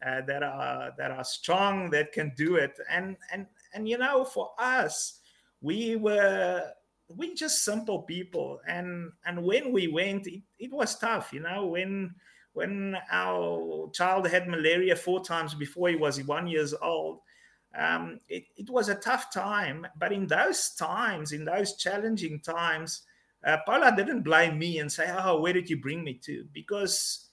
uh, 0.06 0.22
that 0.28 0.44
are 0.44 0.92
that 0.98 1.12
are 1.12 1.24
strong 1.24 1.90
that 1.92 2.12
can 2.12 2.34
do 2.36 2.56
it. 2.56 2.78
And 2.92 3.16
and 3.32 3.48
and 3.74 3.88
you 3.88 3.98
know 3.98 4.26
for 4.26 4.52
us 4.60 5.22
we 5.62 5.96
were 5.96 6.70
we 7.08 7.34
just 7.34 7.64
simple 7.64 8.02
people. 8.02 8.60
And 8.68 9.12
and 9.26 9.42
when 9.42 9.72
we 9.72 9.88
went 9.88 10.28
it, 10.28 10.44
it 10.60 10.72
was 10.72 11.00
tough 11.00 11.32
you 11.32 11.40
know 11.40 11.66
when 11.68 12.14
when 12.52 12.98
our 13.10 13.90
child 13.94 14.28
had 14.28 14.50
malaria 14.50 14.98
four 14.98 15.24
times 15.24 15.54
before 15.54 15.88
he 15.88 15.96
was 15.96 16.22
one 16.24 16.48
years 16.48 16.74
old 16.82 17.22
um, 17.76 18.20
it, 18.30 18.46
it 18.56 18.70
was 18.70 18.90
a 18.90 18.96
tough 18.96 19.32
time 19.32 19.86
but 19.98 20.12
in 20.12 20.28
those 20.28 20.72
times 20.72 21.32
in 21.32 21.46
those 21.46 21.76
challenging 21.76 22.40
times 22.40 23.04
uh, 23.46 23.58
Paula 23.66 23.94
didn't 23.96 24.24
blame 24.24 24.58
me 24.58 24.80
and 24.80 24.92
say, 24.92 25.14
"Oh, 25.18 25.40
where 25.40 25.54
did 25.54 25.70
you 25.70 25.80
bring 25.80 26.04
me 26.04 26.16
to?" 26.24 26.46
Because 26.54 27.30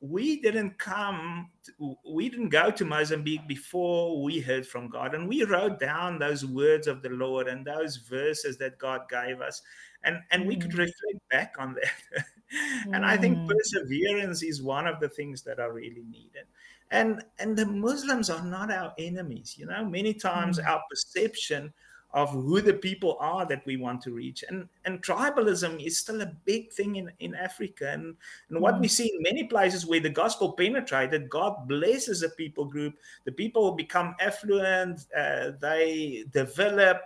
we 0.00 0.40
didn't 0.40 0.78
come, 0.78 1.50
to, 1.64 1.96
we 2.08 2.28
didn't 2.28 2.50
go 2.50 2.70
to 2.70 2.84
Mozambique 2.84 3.48
before 3.48 4.22
we 4.22 4.38
heard 4.38 4.66
from 4.66 4.88
God, 4.88 5.14
and 5.14 5.28
we 5.28 5.42
wrote 5.44 5.80
down 5.80 6.18
those 6.18 6.44
words 6.44 6.86
of 6.86 7.02
the 7.02 7.08
Lord 7.08 7.48
and 7.48 7.66
those 7.66 7.96
verses 7.96 8.58
that 8.58 8.78
God 8.78 9.08
gave 9.08 9.40
us, 9.40 9.62
and 10.04 10.20
and 10.30 10.46
we 10.46 10.56
could 10.56 10.72
mm. 10.72 10.78
reflect 10.78 11.28
back 11.30 11.54
on 11.58 11.74
that. 11.74 12.24
and 12.92 13.04
I 13.04 13.16
think 13.16 13.38
mm. 13.38 13.48
perseverance 13.48 14.42
is 14.42 14.62
one 14.62 14.86
of 14.86 15.00
the 15.00 15.08
things 15.08 15.42
that 15.42 15.58
are 15.58 15.72
really 15.72 16.04
needed. 16.08 16.46
And 16.90 17.22
and 17.38 17.56
the 17.56 17.66
Muslims 17.66 18.30
are 18.30 18.44
not 18.44 18.72
our 18.72 18.94
enemies. 18.98 19.56
You 19.58 19.66
know, 19.66 19.84
many 19.84 20.14
times 20.14 20.58
mm. 20.58 20.66
our 20.66 20.82
perception 20.90 21.72
of 22.14 22.30
who 22.30 22.60
the 22.60 22.72
people 22.72 23.16
are 23.20 23.44
that 23.46 23.64
we 23.66 23.76
want 23.76 24.00
to 24.02 24.12
reach. 24.12 24.42
And, 24.48 24.68
and 24.86 25.02
tribalism 25.02 25.84
is 25.84 25.98
still 25.98 26.22
a 26.22 26.32
big 26.46 26.72
thing 26.72 26.96
in, 26.96 27.12
in 27.20 27.34
Africa. 27.34 27.90
And, 27.92 28.16
and 28.48 28.60
what 28.60 28.76
mm. 28.76 28.80
we 28.80 28.88
see 28.88 29.12
in 29.14 29.22
many 29.22 29.44
places 29.44 29.84
where 29.84 30.00
the 30.00 30.08
gospel 30.08 30.52
penetrated, 30.52 31.28
God 31.28 31.68
blesses 31.68 32.22
a 32.22 32.30
people 32.30 32.64
group. 32.64 32.94
The 33.26 33.32
people 33.32 33.72
become 33.72 34.14
affluent, 34.20 35.00
uh, 35.16 35.50
they 35.60 36.24
develop, 36.32 37.02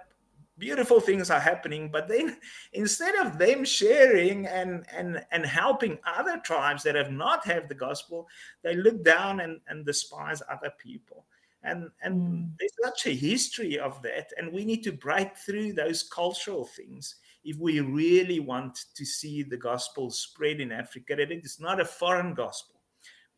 beautiful 0.62 1.00
things 1.00 1.28
are 1.28 1.40
happening 1.40 1.90
but 1.90 2.06
then 2.06 2.36
instead 2.72 3.16
of 3.16 3.36
them 3.36 3.64
sharing 3.64 4.46
and 4.46 4.86
and 4.96 5.20
and 5.32 5.44
helping 5.44 5.98
other 6.06 6.38
tribes 6.38 6.84
that 6.84 6.94
have 6.94 7.10
not 7.10 7.44
have 7.44 7.68
the 7.68 7.74
gospel 7.74 8.28
they 8.62 8.76
look 8.76 9.02
down 9.02 9.40
and 9.40 9.60
and 9.66 9.84
despise 9.84 10.40
other 10.48 10.72
people 10.78 11.26
and 11.64 11.90
and 12.02 12.14
mm. 12.14 12.50
there's 12.60 12.76
such 12.80 13.06
a 13.08 13.14
history 13.28 13.76
of 13.76 14.00
that 14.02 14.30
and 14.38 14.52
we 14.52 14.64
need 14.64 14.84
to 14.84 14.92
break 14.92 15.36
through 15.36 15.72
those 15.72 16.04
cultural 16.04 16.64
things 16.64 17.16
if 17.44 17.56
we 17.58 17.80
really 17.80 18.38
want 18.38 18.84
to 18.94 19.04
see 19.04 19.42
the 19.42 19.56
gospel 19.56 20.10
spread 20.10 20.60
in 20.60 20.70
africa 20.70 21.16
that 21.16 21.32
it 21.32 21.44
is 21.44 21.58
not 21.58 21.80
a 21.80 21.84
foreign 21.84 22.34
gospel 22.34 22.76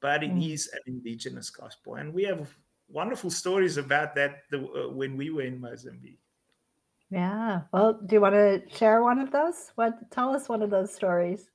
but 0.03 0.23
it 0.23 0.35
mm. 0.35 0.53
is 0.53 0.69
an 0.75 0.83
indigenous 0.87 1.49
gospel 1.49 1.95
and 1.95 2.13
we 2.13 2.23
have 2.23 2.55
wonderful 2.89 3.31
stories 3.31 3.79
about 3.79 4.15
that 4.15 4.43
the, 4.51 4.59
uh, 4.59 4.91
when 4.91 5.17
we 5.17 5.31
were 5.31 5.49
in 5.53 5.59
mozambique 5.59 6.24
yeah 7.11 7.63
well 7.73 8.01
do 8.07 8.17
you 8.17 8.21
want 8.21 8.35
to 8.35 8.63
share 8.75 9.03
one 9.03 9.19
of 9.19 9.31
those 9.31 9.73
what 9.75 10.11
tell 10.11 10.35
us 10.35 10.49
one 10.49 10.63
of 10.63 10.71
those 10.71 10.93
stories 10.93 11.51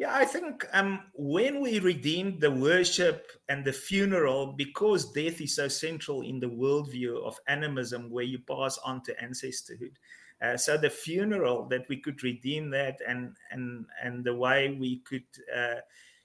yeah, 0.00 0.14
I 0.14 0.24
think 0.24 0.66
um, 0.72 1.00
when 1.12 1.60
we 1.60 1.78
redeemed 1.78 2.40
the 2.40 2.50
worship 2.50 3.32
and 3.50 3.62
the 3.62 3.72
funeral, 3.74 4.54
because 4.54 5.12
death 5.12 5.42
is 5.42 5.56
so 5.56 5.68
central 5.68 6.22
in 6.22 6.40
the 6.40 6.48
worldview 6.48 7.22
of 7.22 7.38
animism, 7.48 8.08
where 8.08 8.24
you 8.24 8.38
pass 8.38 8.78
on 8.78 9.02
to 9.02 9.14
ancestorhood. 9.22 9.92
Uh, 10.40 10.56
so 10.56 10.78
the 10.78 10.88
funeral 10.88 11.68
that 11.68 11.86
we 11.90 11.98
could 11.98 12.22
redeem 12.22 12.70
that, 12.70 12.98
and 13.06 13.36
and 13.50 13.84
and 14.02 14.24
the 14.24 14.34
way 14.34 14.74
we 14.80 15.00
could, 15.00 15.26
uh, 15.54 15.80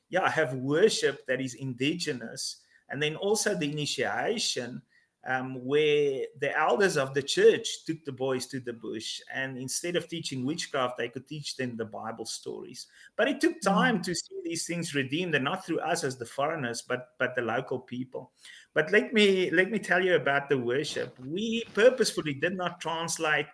yeah, 0.08 0.30
have 0.30 0.54
worship 0.54 1.28
that 1.28 1.42
is 1.42 1.56
indigenous, 1.56 2.62
and 2.88 3.04
then 3.04 3.18
also 3.18 3.54
the 3.56 3.70
initiation 3.70 4.82
um, 5.28 5.64
where 5.66 6.26
the 6.40 6.56
elders 6.58 6.98
of 6.98 7.14
the 7.14 7.22
church 7.22 7.84
took 7.86 8.04
the 8.06 8.12
boys 8.12 8.46
to 8.46 8.60
the 8.60 8.74
bush 8.74 9.20
and 9.34 9.58
instead 9.58 9.96
of 9.96 10.08
teaching 10.08 10.46
witchcraft 10.46 10.98
they 10.98 11.10
could 11.10 11.28
teach 11.28 11.56
them 11.56 11.76
the 11.76 11.86
bible 11.86 12.26
stories. 12.26 12.88
But 13.16 13.28
it 13.28 13.42
took 13.42 13.56
mm. 13.56 13.62
time 13.62 14.02
to 14.04 14.14
see 14.14 14.36
these 14.44 14.68
things 14.68 14.94
redeemed 14.94 15.34
and 15.34 15.44
not 15.44 15.66
through 15.66 15.80
us 15.80 16.04
as 16.04 16.18
the 16.18 16.26
foreigners 16.26 16.84
but 16.84 17.10
but 17.18 17.36
the 17.36 17.42
local 17.42 17.80
people. 17.80 18.32
But 18.74 18.92
let 18.92 19.14
me 19.14 19.50
let 19.50 19.72
me 19.72 19.80
tell 19.80 20.04
you 20.04 20.16
about 20.16 20.48
the 20.50 20.58
worship. 20.58 21.18
We 21.20 21.64
purposefully 21.74 22.36
did 22.36 22.56
not 22.56 22.80
translate 22.80 23.48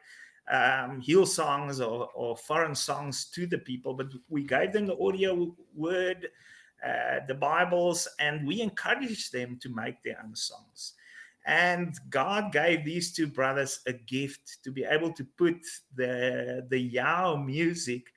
um, 0.51 1.01
songs 1.25 1.79
or, 1.79 2.09
or 2.13 2.35
foreign 2.35 2.75
songs 2.75 3.25
to 3.25 3.45
the 3.45 3.59
people 3.59 3.93
but 3.93 4.07
we 4.27 4.43
gave 4.43 4.73
them 4.73 4.85
the 4.85 4.97
audio 4.97 5.55
word 5.73 6.29
uh, 6.85 7.19
the 7.27 7.33
bibles 7.33 8.07
and 8.19 8.45
we 8.45 8.59
encouraged 8.59 9.31
them 9.31 9.57
to 9.61 9.69
make 9.69 10.01
their 10.03 10.19
own 10.21 10.35
songs 10.35 10.95
and 11.45 11.95
God 12.09 12.51
gave 12.51 12.85
these 12.85 13.13
two 13.13 13.27
brothers 13.27 13.79
a 13.87 13.93
gift 13.93 14.59
to 14.63 14.71
be 14.71 14.83
able 14.83 15.11
to 15.13 15.23
put 15.37 15.57
the 15.95 16.65
the 16.69 16.79
Yao 16.79 17.35
music 17.35 18.07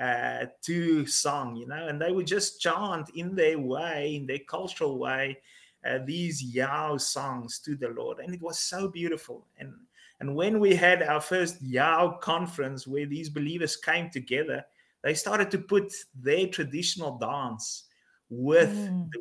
uh, 0.00 0.46
to 0.62 1.06
song, 1.06 1.56
you 1.56 1.66
know, 1.66 1.88
and 1.88 2.00
they 2.00 2.12
would 2.12 2.26
just 2.26 2.60
chant 2.60 3.10
in 3.14 3.34
their 3.34 3.58
way, 3.58 4.14
in 4.14 4.26
their 4.26 4.38
cultural 4.48 4.98
way, 4.98 5.36
uh, 5.84 5.98
these 6.04 6.42
Yao 6.42 6.96
songs 6.96 7.58
to 7.60 7.74
the 7.74 7.88
Lord, 7.88 8.18
and 8.20 8.32
it 8.32 8.42
was 8.42 8.58
so 8.58 8.88
beautiful. 8.88 9.46
And 9.58 9.72
and 10.20 10.34
when 10.34 10.58
we 10.60 10.74
had 10.74 11.02
our 11.02 11.20
first 11.20 11.60
Yao 11.62 12.18
conference 12.20 12.86
where 12.86 13.06
these 13.06 13.28
believers 13.28 13.76
came 13.76 14.10
together, 14.10 14.64
they 15.02 15.14
started 15.14 15.50
to 15.52 15.58
put 15.58 15.92
their 16.14 16.48
traditional 16.48 17.18
dance 17.18 17.84
with 18.30 18.70
mm. 18.70 19.08
the 19.10 19.20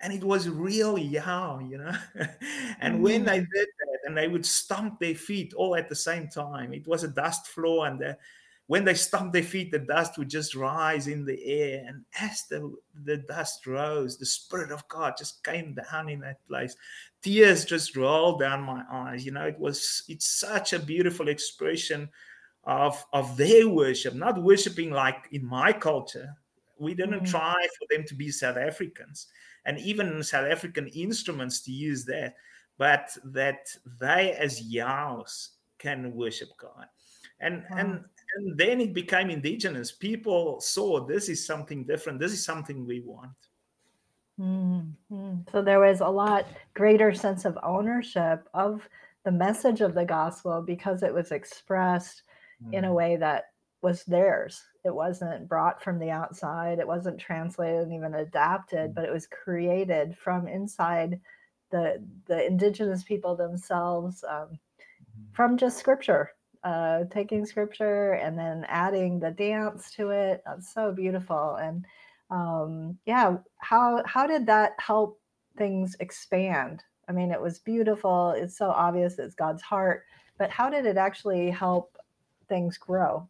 and 0.00 0.12
it 0.12 0.24
was 0.24 0.48
real 0.48 0.96
young, 0.96 1.68
you 1.70 1.78
know. 1.78 1.92
and 2.80 2.98
mm 2.98 3.00
when 3.00 3.24
they 3.24 3.38
did 3.38 3.48
that, 3.50 3.98
and 4.06 4.16
they 4.16 4.28
would 4.28 4.46
stomp 4.46 4.98
their 4.98 5.14
feet 5.14 5.52
all 5.54 5.76
at 5.76 5.88
the 5.88 5.94
same 5.94 6.28
time, 6.28 6.72
it 6.72 6.86
was 6.86 7.04
a 7.04 7.08
dust 7.08 7.48
floor, 7.48 7.86
and 7.86 8.00
the, 8.00 8.16
when 8.70 8.84
they 8.84 8.94
stomped 8.94 9.32
their 9.32 9.42
feet, 9.42 9.72
the 9.72 9.80
dust 9.80 10.16
would 10.16 10.30
just 10.30 10.54
rise 10.54 11.08
in 11.08 11.24
the 11.24 11.44
air. 11.44 11.84
And 11.88 12.04
as 12.20 12.44
the, 12.48 12.72
the 13.04 13.16
dust 13.16 13.66
rose, 13.66 14.16
the 14.16 14.24
Spirit 14.24 14.70
of 14.70 14.86
God 14.86 15.14
just 15.18 15.42
came 15.42 15.74
down 15.74 16.08
in 16.08 16.20
that 16.20 16.46
place. 16.46 16.76
Tears 17.20 17.64
just 17.64 17.96
rolled 17.96 18.38
down 18.38 18.62
my 18.62 18.84
eyes. 18.88 19.26
You 19.26 19.32
know, 19.32 19.44
it 19.44 19.58
was 19.58 20.04
it's 20.08 20.28
such 20.28 20.72
a 20.72 20.78
beautiful 20.78 21.28
expression 21.28 22.08
of 22.62 23.04
of 23.12 23.36
their 23.36 23.68
worship, 23.68 24.14
not 24.14 24.40
worshiping 24.40 24.92
like 24.92 25.26
in 25.32 25.44
my 25.44 25.72
culture. 25.72 26.36
We 26.80 26.94
didn't 26.94 27.20
mm 27.20 27.30
try 27.30 27.66
for 27.78 27.86
them 27.90 28.04
to 28.06 28.14
be 28.14 28.30
South 28.30 28.56
Africans 28.56 29.26
and 29.64 29.78
even 29.78 30.22
South 30.22 30.50
African 30.50 30.88
instruments 30.88 31.60
to 31.62 31.72
use 31.72 32.04
that, 32.06 32.34
but 32.78 33.16
that 33.24 33.68
they 34.00 34.32
as 34.32 34.62
Yaos 34.62 35.50
can 35.78 36.12
worship 36.14 36.48
God. 36.56 36.86
And 37.40 37.64
wow. 37.70 37.76
and 37.78 38.04
and 38.36 38.58
then 38.58 38.80
it 38.80 38.94
became 38.94 39.28
indigenous. 39.28 39.92
People 39.92 40.60
saw 40.60 41.04
this 41.04 41.28
is 41.28 41.44
something 41.44 41.84
different. 41.84 42.20
This 42.20 42.32
is 42.32 42.44
something 42.44 42.86
we 42.86 43.00
want. 43.00 43.32
Mm-hmm. 44.40 45.34
So 45.52 45.62
there 45.62 45.80
was 45.80 46.00
a 46.00 46.08
lot 46.08 46.46
greater 46.74 47.12
sense 47.12 47.44
of 47.44 47.58
ownership 47.62 48.48
of 48.54 48.88
the 49.24 49.32
message 49.32 49.80
of 49.80 49.94
the 49.94 50.04
gospel 50.04 50.62
because 50.62 51.02
it 51.02 51.12
was 51.12 51.30
expressed 51.30 52.22
mm. 52.64 52.72
in 52.72 52.84
a 52.84 52.88
mm. 52.88 52.94
way 52.94 53.16
that 53.16 53.49
was 53.82 54.04
theirs. 54.04 54.62
It 54.84 54.94
wasn't 54.94 55.48
brought 55.48 55.82
from 55.82 55.98
the 55.98 56.10
outside. 56.10 56.78
It 56.78 56.86
wasn't 56.86 57.18
translated 57.18 57.80
and 57.80 57.92
even 57.92 58.14
adapted, 58.14 58.90
mm. 58.90 58.94
but 58.94 59.04
it 59.04 59.12
was 59.12 59.26
created 59.26 60.16
from 60.16 60.46
inside 60.48 61.20
the 61.70 62.02
the 62.26 62.46
indigenous 62.46 63.02
people 63.04 63.36
themselves 63.36 64.24
um, 64.28 64.48
mm-hmm. 64.48 65.22
from 65.32 65.56
just 65.56 65.78
scripture, 65.78 66.32
uh, 66.64 67.04
taking 67.10 67.46
scripture 67.46 68.12
and 68.14 68.38
then 68.38 68.64
adding 68.68 69.18
the 69.18 69.30
dance 69.30 69.90
to 69.92 70.10
it. 70.10 70.42
That's 70.44 70.72
so 70.72 70.92
beautiful. 70.92 71.56
And 71.56 71.84
um, 72.30 72.98
yeah, 73.06 73.36
how 73.58 74.02
how 74.06 74.26
did 74.26 74.46
that 74.46 74.72
help 74.78 75.20
things 75.56 75.96
expand? 76.00 76.82
I 77.08 77.12
mean, 77.12 77.32
it 77.32 77.40
was 77.40 77.58
beautiful. 77.58 78.30
It's 78.36 78.56
so 78.56 78.70
obvious 78.70 79.18
it's 79.18 79.34
God's 79.34 79.62
heart, 79.62 80.04
but 80.38 80.50
how 80.50 80.70
did 80.70 80.86
it 80.86 80.96
actually 80.96 81.50
help 81.50 81.96
things 82.48 82.78
grow? 82.78 83.28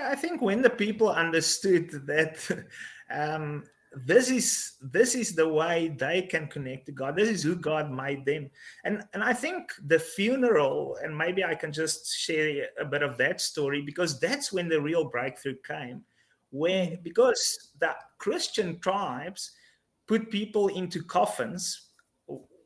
I 0.00 0.14
think 0.14 0.42
when 0.42 0.62
the 0.62 0.70
people 0.70 1.10
understood 1.10 1.90
that 2.06 2.66
um, 3.10 3.64
this 4.04 4.30
is 4.30 4.74
this 4.82 5.14
is 5.14 5.34
the 5.34 5.48
way 5.48 5.88
they 5.88 6.22
can 6.22 6.48
connect 6.48 6.86
to 6.86 6.92
God. 6.92 7.16
This 7.16 7.28
is 7.28 7.42
who 7.42 7.56
God 7.56 7.90
made 7.90 8.24
them, 8.26 8.50
and 8.84 9.02
and 9.14 9.22
I 9.24 9.32
think 9.32 9.72
the 9.86 9.98
funeral, 9.98 10.98
and 11.02 11.16
maybe 11.16 11.44
I 11.44 11.54
can 11.54 11.72
just 11.72 12.14
share 12.14 12.66
a 12.78 12.84
bit 12.84 13.02
of 13.02 13.16
that 13.18 13.40
story 13.40 13.80
because 13.80 14.20
that's 14.20 14.52
when 14.52 14.68
the 14.68 14.80
real 14.80 15.08
breakthrough 15.08 15.56
came, 15.66 16.02
where 16.50 16.98
because 17.02 17.72
the 17.80 17.94
Christian 18.18 18.78
tribes 18.80 19.52
put 20.06 20.30
people 20.30 20.68
into 20.68 21.02
coffins 21.02 21.85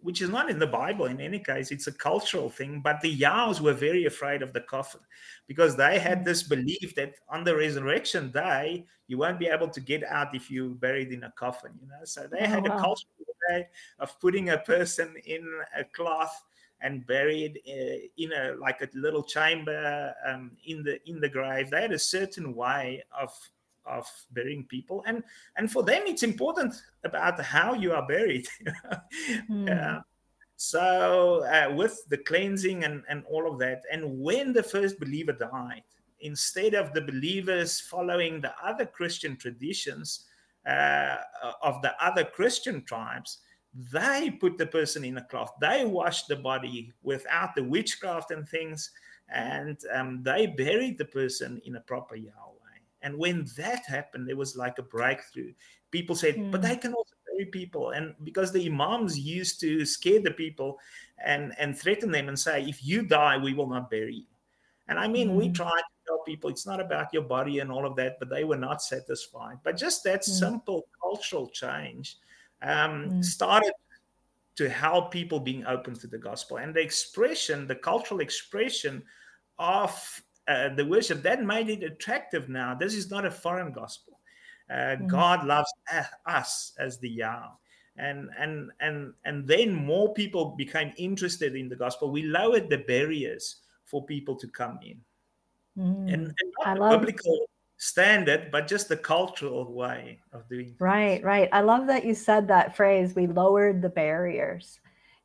which 0.03 0.23
is 0.23 0.31
not 0.31 0.51
in 0.51 0.59
the 0.59 0.67
Bible 0.67 1.07
in 1.07 1.21
any 1.21 1.39
case. 1.39 1.71
It's 1.71 1.87
a 1.87 1.93
cultural 1.93 2.51
thing. 2.51 2.81
But 2.81 3.01
the 3.01 3.15
Yaos 3.15 3.61
were 3.61 3.73
very 3.73 4.07
afraid 4.07 4.43
of 4.43 4.53
the 4.53 4.61
coffin 4.61 5.01
because 5.47 5.77
they 5.77 5.99
had 5.99 6.21
mm. 6.21 6.25
this 6.25 6.43
belief 6.43 6.95
that 6.97 7.15
on 7.29 7.45
the 7.45 7.57
resurrection 7.57 8.31
day, 8.31 8.87
you 9.09 9.19
won't 9.19 9.39
be 9.39 9.49
able 9.49 9.69
to 9.69 9.81
get 9.81 10.05
out 10.05 10.35
if 10.35 10.51
you're 10.51 10.69
buried 10.69 11.13
in 11.13 11.25
a 11.25 11.33
coffin, 11.33 11.73
you 11.81 11.89
know. 11.89 12.05
So 12.05 12.27
they 12.31 12.41
oh, 12.41 12.47
had 12.47 12.69
wow. 12.69 12.77
a 12.77 12.81
cultural 12.81 13.15
way 13.49 13.69
of 13.99 14.19
putting 14.21 14.51
a 14.51 14.59
person 14.59 15.15
in 15.27 15.47
a 15.77 15.85
cloth 15.85 16.45
and 16.83 17.07
buried 17.07 17.61
uh, 17.69 18.07
in 18.17 18.33
a 18.33 18.55
like 18.59 18.81
a 18.81 18.89
little 18.95 19.23
chamber 19.23 20.15
um, 20.27 20.53
in 20.65 20.83
the 20.83 20.99
in 21.09 21.21
the 21.21 21.29
grave. 21.29 21.71
They 21.71 21.83
had 21.83 21.93
a 21.93 21.99
certain 21.99 22.55
way 22.55 23.03
of 23.19 23.33
of 23.87 24.07
burying 24.33 24.65
people 24.65 25.03
and 25.07 25.23
and 25.57 25.71
for 25.71 25.83
them 25.83 26.03
it's 26.07 26.23
important 26.23 26.75
about 27.05 27.41
how 27.41 27.73
you 27.73 27.93
are 27.93 28.07
buried 28.07 28.47
mm. 29.51 29.69
uh, 29.71 30.01
So, 30.63 31.43
uh, 31.45 31.73
with 31.75 32.05
the 32.11 32.19
cleansing 32.19 32.85
and, 32.85 33.03
and 33.09 33.25
all 33.25 33.51
of 33.51 33.59
that, 33.61 33.81
and 33.91 34.21
when 34.21 34.53
the 34.53 34.63
first 34.63 35.01
believer 35.01 35.33
died, 35.33 35.85
instead 36.21 36.75
of 36.75 36.93
the 36.93 37.01
believers 37.01 37.81
following 37.81 38.43
the 38.43 38.53
other 38.63 38.85
Christian 38.85 39.39
traditions 39.39 40.27
uh, 40.67 41.17
of 41.63 41.81
the 41.81 41.95
other 41.99 42.25
Christian 42.25 42.85
tribes, 42.85 43.39
they 43.73 44.37
put 44.39 44.59
the 44.59 44.67
person 44.67 45.03
in 45.03 45.17
a 45.17 45.25
cloth. 45.25 45.51
They 45.63 45.87
washed 45.87 46.29
the 46.29 46.37
body 46.37 46.93
without 47.03 47.55
the 47.55 47.65
witchcraft 47.65 48.31
and 48.31 48.47
things, 48.47 48.91
and 49.33 49.79
um, 49.95 50.23
they 50.23 50.47
buried 50.47 50.99
the 50.99 51.07
person 51.07 51.59
in 51.65 51.77
a 51.77 51.81
proper 51.81 52.17
Yao 52.17 52.53
way. 52.60 52.60
And 53.03 53.17
when 53.17 53.47
that 53.57 53.87
happened, 53.87 54.29
there 54.29 54.37
was 54.37 54.57
like 54.57 54.79
a 54.79 54.83
breakthrough. 54.83 55.53
People 55.91 56.15
said, 56.15 56.37
mm. 56.37 56.51
but 56.51 56.63
they 56.63 56.77
can 56.77 56.93
also 56.93 57.15
bury 57.41 57.51
people 57.51 57.91
and 57.91 58.15
because 58.25 58.53
the 58.53 58.67
imams 58.67 59.19
used 59.19 59.61
to 59.61 59.85
scare 59.85 60.21
the 60.21 60.31
people 60.31 60.79
and 61.25 61.55
and 61.59 61.79
threaten 61.79 62.11
them 62.11 62.29
and 62.29 62.39
say 62.39 62.63
if 62.65 62.85
you 62.85 63.03
die 63.03 63.37
we 63.37 63.55
will 63.55 63.69
not 63.69 63.91
bury 63.91 64.15
you 64.15 64.25
and 64.89 64.99
i 64.99 65.07
mean 65.07 65.31
mm. 65.31 65.35
we 65.35 65.49
tried 65.49 65.69
to 65.71 66.07
tell 66.07 66.19
people 66.21 66.51
it's 66.51 66.67
not 66.67 66.81
about 66.81 67.13
your 67.13 67.23
body 67.23 67.61
and 67.61 67.71
all 67.71 67.87
of 67.87 67.97
that 67.97 68.19
but 68.19 68.29
they 68.29 68.45
were 68.45 68.57
not 68.57 68.83
satisfied 68.83 69.59
but 69.65 69.77
just 69.77 70.05
that 70.05 70.21
mm. 70.21 70.25
simple 70.25 70.87
cultural 71.03 71.49
change 71.49 72.19
um, 72.63 73.11
mm. 73.11 73.25
started 73.25 73.73
to 74.57 74.69
help 74.69 75.11
people 75.11 75.41
being 75.41 75.65
open 75.67 75.95
to 75.95 76.07
the 76.07 76.19
gospel 76.19 76.59
and 76.59 76.75
the 76.75 76.81
expression 76.81 77.67
the 77.67 77.75
cultural 77.75 78.21
expression 78.21 79.03
of 79.59 80.23
uh, 80.51 80.75
the 80.75 80.85
worship 80.85 81.23
that 81.23 81.43
made 81.43 81.71
it 81.71 81.83
attractive 81.83 82.49
now 82.49 82.75
this 82.75 82.95
is 82.95 83.11
not 83.11 83.25
a 83.25 83.31
foreign 83.31 83.73
gospel 83.73 84.21
uh, 84.71 84.75
mm-hmm. 84.75 85.07
God 85.09 85.45
loves 85.45 85.73
us 86.27 86.73
as 86.79 86.99
the 86.99 87.09
Yao. 87.09 87.59
And, 87.97 88.31
and 88.39 88.71
and 88.81 89.13
and 89.25 89.47
then 89.47 89.75
more 89.75 90.15
people 90.15 90.55
became 90.57 90.93
interested 90.97 91.55
in 91.55 91.69
the 91.69 91.77
gospel. 91.77 92.11
We 92.11 92.23
lowered 92.23 92.71
the 92.71 92.79
barriers 92.79 93.57
for 93.85 94.07
people 94.07 94.37
to 94.37 94.49
come 94.49 94.79
in, 94.83 95.01
mm. 95.77 96.11
and, 96.11 96.33
and 96.33 96.79
not 96.79 96.93
the 96.93 96.99
biblical 96.99 97.51
standard, 97.77 98.51
but 98.53 98.69
just 98.69 98.89
the 98.89 98.97
cultural 98.97 99.71
way 99.71 100.21
of 100.33 100.49
doing. 100.49 100.77
Right, 100.79 101.23
right. 101.23 101.49
I 101.53 101.61
love 101.61 101.89
that 101.89 102.07
you 102.07 102.15
said 102.15 102.49
that 102.49 102.75
phrase. 102.75 103.15
We 103.15 103.27
lowered 103.27 103.83
the 103.83 103.91
barriers. 103.91 104.81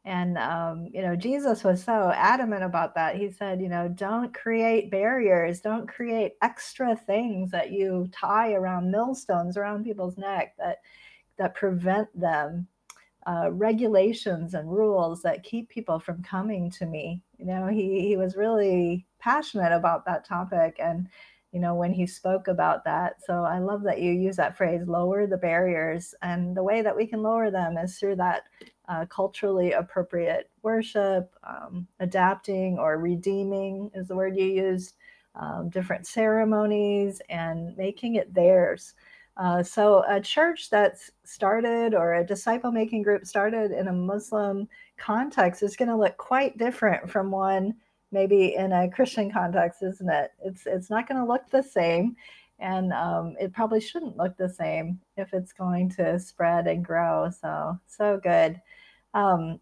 And, 0.06 0.38
um, 0.38 0.88
you 0.94 1.02
know, 1.02 1.16
Jesus 1.16 1.64
was 1.64 1.84
so 1.84 2.12
adamant 2.16 2.64
about 2.64 2.94
that. 2.94 3.16
He 3.16 3.32
said, 3.32 3.60
you 3.60 3.70
know, 3.70 3.88
don't 3.88 4.32
create 4.34 4.92
barriers, 4.92 5.62
don't 5.62 5.88
create 5.88 6.34
extra 6.44 6.96
things 6.96 7.50
that 7.50 7.72
you 7.72 8.08
tie 8.12 8.54
around 8.54 8.92
millstones 8.92 9.58
around 9.58 9.84
people's 9.84 10.16
neck 10.16 10.54
that, 10.60 10.82
that 11.40 11.56
prevent 11.56 12.08
them, 12.20 12.68
uh, 13.26 13.50
regulations 13.52 14.54
and 14.54 14.72
rules 14.72 15.24
that 15.24 15.44
keep 15.44 15.70
people 15.70 16.00
from 16.00 16.22
coming 16.22 16.70
to 16.70 16.86
me. 16.86 17.24
You 17.40 17.48
know, 17.48 17.66
he, 17.66 18.02
he 18.02 18.16
was 18.16 18.36
really 18.36 19.08
passionate 19.20 19.72
about 19.72 20.06
that 20.06 20.24
topic. 20.24 20.76
And, 20.80 21.08
you 21.52 21.60
know, 21.60 21.74
when 21.74 21.94
he 21.94 22.06
spoke 22.06 22.48
about 22.48 22.84
that. 22.84 23.16
So 23.26 23.44
I 23.44 23.58
love 23.58 23.82
that 23.84 24.02
you 24.02 24.12
use 24.12 24.36
that 24.36 24.56
phrase, 24.56 24.82
lower 24.86 25.26
the 25.26 25.38
barriers. 25.38 26.14
And 26.22 26.56
the 26.56 26.64
way 26.64 26.84
that 26.84 26.96
we 26.96 27.08
can 27.08 27.24
lower 27.24 27.50
them 27.50 27.78
is 27.78 27.98
through 27.98 28.18
that 28.18 28.44
uh, 28.88 29.06
culturally 29.06 29.74
appropriate 29.74 30.50
worship, 30.62 31.34
um, 31.44 31.88
adapting 32.00 32.78
or 32.78 32.98
redeeming 32.98 33.92
is 33.94 34.08
the 34.08 34.16
word 34.16 34.38
you 34.38 34.46
used, 34.46 34.96
um, 35.36 35.70
different 35.70 36.08
ceremonies, 36.08 37.22
and 37.30 37.76
making 37.78 38.16
it 38.16 38.34
theirs. 38.34 38.94
Uh, 39.38 39.62
so, 39.62 40.04
a 40.08 40.22
church 40.22 40.70
that's 40.70 41.12
started 41.26 41.94
or 41.94 42.16
a 42.16 42.26
disciple 42.26 42.72
making 42.72 43.02
group 43.02 43.26
started 43.26 43.72
in 43.72 43.90
a 43.90 43.94
Muslim 43.94 44.68
context 44.98 45.62
is 45.62 45.76
going 45.76 45.90
to 45.90 45.96
look 45.96 46.16
quite 46.18 46.58
different 46.58 47.10
from 47.10 47.32
one 47.32 47.74
maybe 48.12 48.56
in 48.56 48.72
a 48.72 48.90
Christian 48.90 49.30
context, 49.30 49.84
isn't 49.84 50.10
it? 50.10 50.32
It's, 50.44 50.66
it's 50.66 50.90
not 50.90 51.08
going 51.08 51.20
to 51.20 51.28
look 51.28 51.50
the 51.50 51.62
same. 51.62 52.16
And 52.60 52.94
um, 52.94 53.36
it 53.40 53.54
probably 53.54 53.82
shouldn't 53.82 54.18
look 54.18 54.38
the 54.38 54.50
same 54.50 55.00
if 55.18 55.34
it's 55.34 55.52
going 55.52 55.90
to 55.92 56.20
spread 56.20 56.68
and 56.68 56.86
grow. 56.86 57.30
So, 57.30 57.80
so 57.88 58.20
good 58.24 58.62
um, 59.16 59.60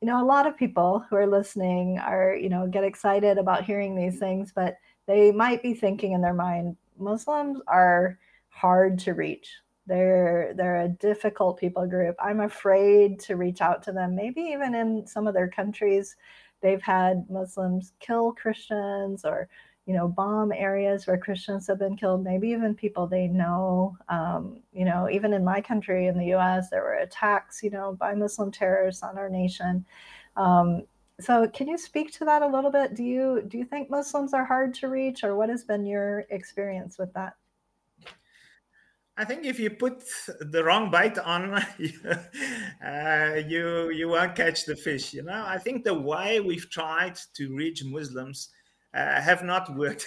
you 0.00 0.06
know, 0.06 0.22
a 0.22 0.24
lot 0.24 0.46
of 0.46 0.56
people 0.56 1.04
who 1.10 1.16
are 1.16 1.26
listening 1.26 1.98
are, 1.98 2.34
you 2.34 2.48
know, 2.48 2.66
get 2.66 2.84
excited 2.84 3.36
about 3.36 3.64
hearing 3.64 3.94
these 3.94 4.18
things, 4.18 4.52
but 4.54 4.76
they 5.06 5.30
might 5.30 5.62
be 5.62 5.74
thinking 5.74 6.12
in 6.12 6.22
their 6.22 6.34
mind, 6.34 6.76
Muslims 6.98 7.60
are 7.66 8.18
hard 8.48 8.98
to 9.00 9.12
reach. 9.12 9.48
They're 9.86 10.54
they're 10.56 10.82
a 10.82 10.88
difficult 10.88 11.58
people 11.58 11.86
group. 11.86 12.14
I'm 12.20 12.40
afraid 12.40 13.18
to 13.20 13.36
reach 13.36 13.60
out 13.60 13.82
to 13.84 13.92
them. 13.92 14.14
Maybe 14.14 14.40
even 14.40 14.74
in 14.74 15.06
some 15.06 15.26
of 15.26 15.34
their 15.34 15.48
countries, 15.48 16.14
they've 16.60 16.82
had 16.82 17.28
Muslims 17.28 17.92
kill 17.98 18.32
Christians 18.32 19.24
or 19.24 19.48
you 19.86 19.94
know, 19.94 20.06
bomb 20.06 20.52
areas 20.52 21.06
where 21.06 21.18
Christians 21.18 21.66
have 21.66 21.78
been 21.78 21.96
killed, 21.96 22.22
maybe 22.22 22.48
even 22.50 22.74
people 22.74 23.06
they 23.06 23.26
know. 23.26 23.96
Um, 24.08 24.60
you 24.72 24.84
know, 24.84 25.08
even 25.10 25.32
in 25.32 25.44
my 25.44 25.60
country, 25.60 26.06
in 26.06 26.16
the 26.16 26.34
US, 26.34 26.70
there 26.70 26.82
were 26.82 26.94
attacks, 26.94 27.62
you 27.62 27.70
know, 27.70 27.96
by 27.98 28.14
Muslim 28.14 28.52
terrorists 28.52 29.02
on 29.02 29.18
our 29.18 29.28
nation. 29.28 29.84
Um, 30.36 30.82
so 31.20 31.48
can 31.48 31.68
you 31.68 31.78
speak 31.78 32.12
to 32.12 32.24
that 32.24 32.42
a 32.42 32.46
little 32.46 32.70
bit? 32.70 32.94
Do 32.94 33.02
you 33.02 33.44
do 33.46 33.58
you 33.58 33.64
think 33.64 33.90
Muslims 33.90 34.34
are 34.34 34.44
hard 34.44 34.74
to 34.74 34.88
reach 34.88 35.24
or 35.24 35.36
what 35.36 35.48
has 35.48 35.64
been 35.64 35.84
your 35.84 36.24
experience 36.30 36.96
with 36.98 37.12
that? 37.14 37.34
I 39.16 39.24
think 39.24 39.44
if 39.44 39.60
you 39.60 39.68
put 39.68 40.02
the 40.40 40.64
wrong 40.64 40.90
bait 40.90 41.18
on, 41.18 41.54
uh, 42.84 43.40
you 43.46 43.90
you 43.90 44.08
won't 44.08 44.34
catch 44.34 44.64
the 44.64 44.76
fish. 44.76 45.12
You 45.12 45.22
know, 45.24 45.44
I 45.46 45.58
think 45.58 45.84
the 45.84 45.98
way 45.98 46.40
we've 46.40 46.70
tried 46.70 47.18
to 47.34 47.54
reach 47.54 47.84
Muslims 47.84 48.48
uh, 48.94 49.20
have 49.20 49.42
not 49.42 49.74
worked. 49.74 50.06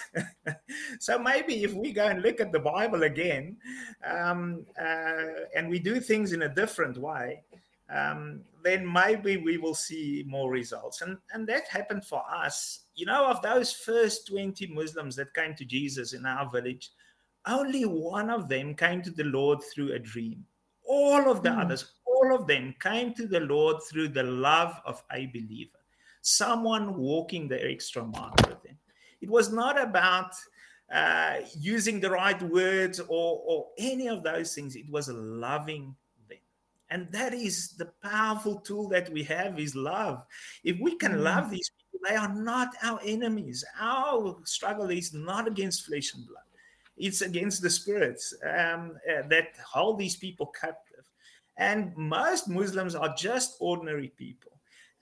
so 0.99 1.17
maybe 1.17 1.63
if 1.63 1.73
we 1.73 1.91
go 1.91 2.05
and 2.05 2.21
look 2.21 2.39
at 2.39 2.51
the 2.51 2.59
Bible 2.59 3.03
again 3.03 3.57
um, 4.05 4.65
uh, 4.79 5.45
and 5.55 5.69
we 5.69 5.79
do 5.79 5.99
things 5.99 6.33
in 6.33 6.43
a 6.43 6.53
different 6.53 6.97
way, 6.97 7.43
um, 7.89 8.41
then 8.63 8.91
maybe 8.91 9.37
we 9.37 9.57
will 9.57 9.75
see 9.75 10.23
more 10.27 10.51
results. 10.51 11.01
And, 11.01 11.17
and 11.33 11.47
that 11.47 11.67
happened 11.67 12.05
for 12.05 12.23
us. 12.31 12.81
You 12.95 13.05
know, 13.05 13.27
of 13.27 13.41
those 13.41 13.71
first 13.71 14.27
20 14.27 14.67
Muslims 14.67 15.15
that 15.15 15.33
came 15.33 15.55
to 15.55 15.65
Jesus 15.65 16.13
in 16.13 16.25
our 16.25 16.49
village, 16.49 16.91
only 17.47 17.85
one 17.85 18.29
of 18.29 18.49
them 18.49 18.73
came 18.73 19.01
to 19.03 19.11
the 19.11 19.23
Lord 19.23 19.59
through 19.73 19.93
a 19.93 19.99
dream. 19.99 20.45
All 20.87 21.29
of 21.29 21.43
the 21.43 21.49
mm. 21.49 21.59
others, 21.59 21.93
all 22.05 22.35
of 22.35 22.47
them 22.47 22.73
came 22.79 23.13
to 23.15 23.27
the 23.27 23.39
Lord 23.39 23.77
through 23.83 24.09
the 24.09 24.23
love 24.23 24.79
of 24.85 25.03
a 25.11 25.27
believer 25.27 25.77
someone 26.25 26.97
walking 26.97 27.47
the 27.47 27.63
extra 27.69 28.03
mile. 28.03 28.33
It 29.21 29.29
was 29.29 29.51
not 29.51 29.81
about 29.81 30.31
uh, 30.93 31.37
using 31.57 31.99
the 31.99 32.11
right 32.11 32.41
words 32.43 32.99
or, 32.99 33.41
or 33.45 33.67
any 33.77 34.07
of 34.07 34.23
those 34.23 34.53
things. 34.53 34.75
It 34.75 34.89
was 34.89 35.09
loving 35.09 35.95
them. 36.29 36.37
And 36.89 37.11
that 37.11 37.33
is 37.33 37.71
the 37.71 37.91
powerful 38.03 38.59
tool 38.59 38.87
that 38.89 39.09
we 39.09 39.23
have 39.23 39.59
is 39.59 39.75
love. 39.75 40.25
If 40.63 40.79
we 40.79 40.95
can 40.95 41.13
mm. 41.13 41.23
love 41.23 41.49
these 41.49 41.69
people, 41.69 42.07
they 42.07 42.15
are 42.15 42.33
not 42.33 42.69
our 42.83 42.99
enemies. 43.03 43.65
Our 43.79 44.37
struggle 44.43 44.89
is 44.91 45.13
not 45.13 45.47
against 45.47 45.85
flesh 45.85 46.13
and 46.13 46.27
blood. 46.27 46.43
It's 46.97 47.21
against 47.21 47.61
the 47.61 47.69
spirits 47.69 48.33
um, 48.43 48.97
uh, 49.09 49.27
that 49.29 49.49
hold 49.65 49.97
these 49.99 50.15
people 50.15 50.47
captive. 50.59 51.03
And 51.57 51.95
most 51.95 52.47
Muslims 52.47 52.95
are 52.95 53.13
just 53.15 53.57
ordinary 53.59 54.09
people 54.09 54.51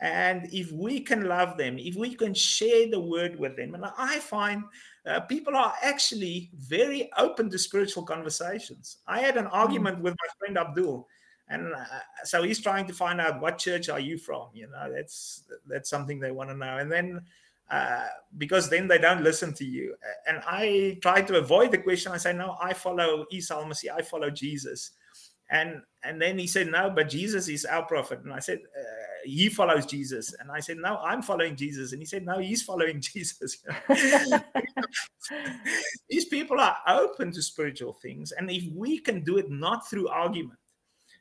and 0.01 0.49
if 0.51 0.71
we 0.71 0.99
can 0.99 1.25
love 1.25 1.58
them, 1.58 1.77
if 1.77 1.95
we 1.95 2.15
can 2.15 2.34
share 2.34 2.89
the 2.89 2.99
word 2.99 3.39
with 3.39 3.56
them, 3.56 3.73
and 3.73 3.86
I 3.97 4.19
find 4.19 4.63
uh, 5.06 5.21
people 5.21 5.56
are 5.56 5.73
actually 5.82 6.51
very 6.58 7.10
open 7.17 7.49
to 7.49 7.58
spiritual 7.58 8.03
conversations. 8.03 8.97
I 9.08 9.19
had 9.19 9.38
an 9.38 9.45
hmm. 9.45 9.53
argument 9.53 10.01
with 10.01 10.13
my 10.13 10.27
friend 10.39 10.58
Abdul, 10.58 11.08
and 11.49 11.73
uh, 11.73 11.84
so 12.23 12.43
he's 12.43 12.62
trying 12.62 12.88
to 12.88 12.93
find 12.93 13.21
out 13.21 13.41
what 13.41 13.58
church 13.58 13.89
are 13.89 13.99
you 13.99 14.17
from. 14.17 14.47
You 14.53 14.67
know, 14.67 14.91
that's 14.93 15.43
that's 15.67 15.89
something 15.89 16.19
they 16.19 16.32
want 16.32 16.49
to 16.49 16.58
know, 16.58 16.77
and 16.77 16.91
then. 16.91 17.21
Uh, 17.72 18.05
because 18.38 18.70
then 18.70 18.88
they 18.88 18.99
don't 18.99 19.24
listen 19.24 19.51
to 19.51 19.65
you. 19.65 19.95
And 20.28 20.41
I 20.45 20.99
try 21.01 21.22
to 21.22 21.38
avoid 21.38 21.72
the 21.72 21.78
question. 21.80 22.11
I 22.11 22.18
say, 22.18 22.34
no, 22.34 22.55
I 22.61 22.74
follow 22.74 23.26
Isa 23.32 23.55
al-Masih, 23.55 23.89
I 23.89 24.01
follow 24.03 24.30
Jesus. 24.30 24.91
And 25.50 25.82
and 26.04 26.22
then 26.22 26.38
he 26.38 26.48
said, 26.48 26.68
no, 26.68 26.89
but 26.89 27.10
Jesus 27.10 27.48
is 27.48 27.66
our 27.66 27.86
prophet. 27.86 28.22
And 28.24 28.34
I 28.34 28.39
said, 28.39 28.60
uh, 28.60 29.04
he 29.24 29.50
follows 29.50 29.86
Jesus. 29.86 30.34
And 30.39 30.52
I 30.52 30.60
said, 30.60 30.78
No, 30.78 30.98
I'm 30.98 31.22
following 31.22 31.56
Jesus. 31.56 31.91
And 31.91 32.02
he 32.02 32.06
said, 32.06 32.26
No, 32.26 32.39
he's 32.39 32.64
following 32.64 33.02
Jesus. 33.14 33.64
These 36.10 36.26
people 36.26 36.60
are 36.60 36.78
open 36.88 37.32
to 37.32 37.41
spiritual 37.41 37.94
things. 37.94 38.32
And 38.32 38.52
if 38.52 38.66
we 38.74 39.00
can 39.00 39.24
do 39.24 39.38
it 39.38 39.50
not 39.50 39.89
through 39.89 40.10
argument, 40.10 40.60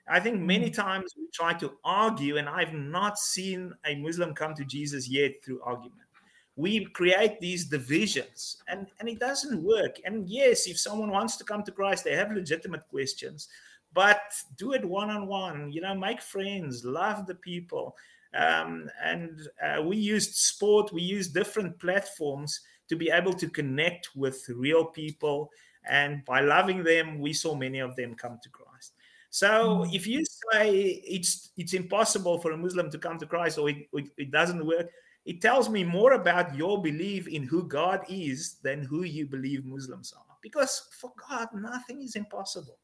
I 0.08 0.18
think 0.20 0.40
many 0.40 0.70
mm. 0.70 0.74
times 0.74 1.14
we 1.16 1.28
try 1.32 1.52
to 1.54 1.72
argue, 1.84 2.36
and 2.38 2.48
I've 2.48 2.74
not 2.74 3.18
seen 3.18 3.72
a 3.86 3.94
Muslim 3.94 4.34
come 4.34 4.54
to 4.54 4.64
Jesus 4.64 5.08
yet 5.08 5.32
through 5.44 5.62
argument. 5.62 6.00
We 6.56 6.84
create 6.86 7.40
these 7.40 7.64
divisions 7.64 8.58
and, 8.68 8.86
and 9.00 9.08
it 9.08 9.18
doesn't 9.18 9.62
work. 9.62 9.96
And 10.04 10.28
yes, 10.28 10.66
if 10.66 10.78
someone 10.78 11.10
wants 11.10 11.36
to 11.38 11.44
come 11.44 11.62
to 11.62 11.72
Christ, 11.72 12.04
they 12.04 12.14
have 12.14 12.30
legitimate 12.30 12.86
questions 12.88 13.48
but 13.94 14.20
do 14.56 14.72
it 14.72 14.84
one 14.84 15.10
on 15.10 15.26
one 15.26 15.70
you 15.72 15.80
know 15.80 15.94
make 15.94 16.20
friends 16.22 16.84
love 16.84 17.26
the 17.26 17.34
people 17.36 17.94
Um, 18.34 18.88
and 19.02 19.48
uh, 19.62 19.82
we 19.82 19.96
used 19.96 20.34
sport, 20.34 20.92
we 20.92 21.02
used 21.02 21.34
different 21.34 21.78
platforms 21.78 22.60
to 22.88 22.96
be 22.96 23.10
able 23.10 23.34
to 23.34 23.48
connect 23.48 24.08
with 24.16 24.42
real 24.48 24.86
people. 24.86 25.50
And 25.84 26.24
by 26.24 26.40
loving 26.40 26.82
them, 26.82 27.20
we 27.20 27.32
saw 27.34 27.54
many 27.54 27.80
of 27.80 27.94
them 27.94 28.14
come 28.14 28.38
to 28.42 28.48
Christ. 28.48 28.94
So 29.28 29.84
mm. 29.84 29.94
if 29.94 30.06
you 30.06 30.24
say 30.24 31.02
it's 31.04 31.52
it's 31.56 31.74
impossible 31.74 32.38
for 32.40 32.52
a 32.52 32.56
Muslim 32.56 32.90
to 32.90 32.98
come 32.98 33.18
to 33.18 33.26
Christ 33.26 33.58
or 33.58 33.68
it, 33.68 33.88
it, 33.92 34.08
it 34.16 34.30
doesn't 34.30 34.64
work, 34.64 34.88
it 35.24 35.40
tells 35.40 35.68
me 35.68 35.84
more 35.84 36.12
about 36.12 36.56
your 36.56 36.80
belief 36.80 37.28
in 37.28 37.42
who 37.44 37.68
God 37.68 38.00
is 38.08 38.56
than 38.62 38.84
who 38.84 39.04
you 39.04 39.26
believe 39.26 39.64
Muslims 39.64 40.12
are. 40.16 40.36
Because 40.40 40.88
for 41.00 41.12
God, 41.28 41.48
nothing 41.52 42.02
is 42.02 42.16
impossible. 42.16 42.78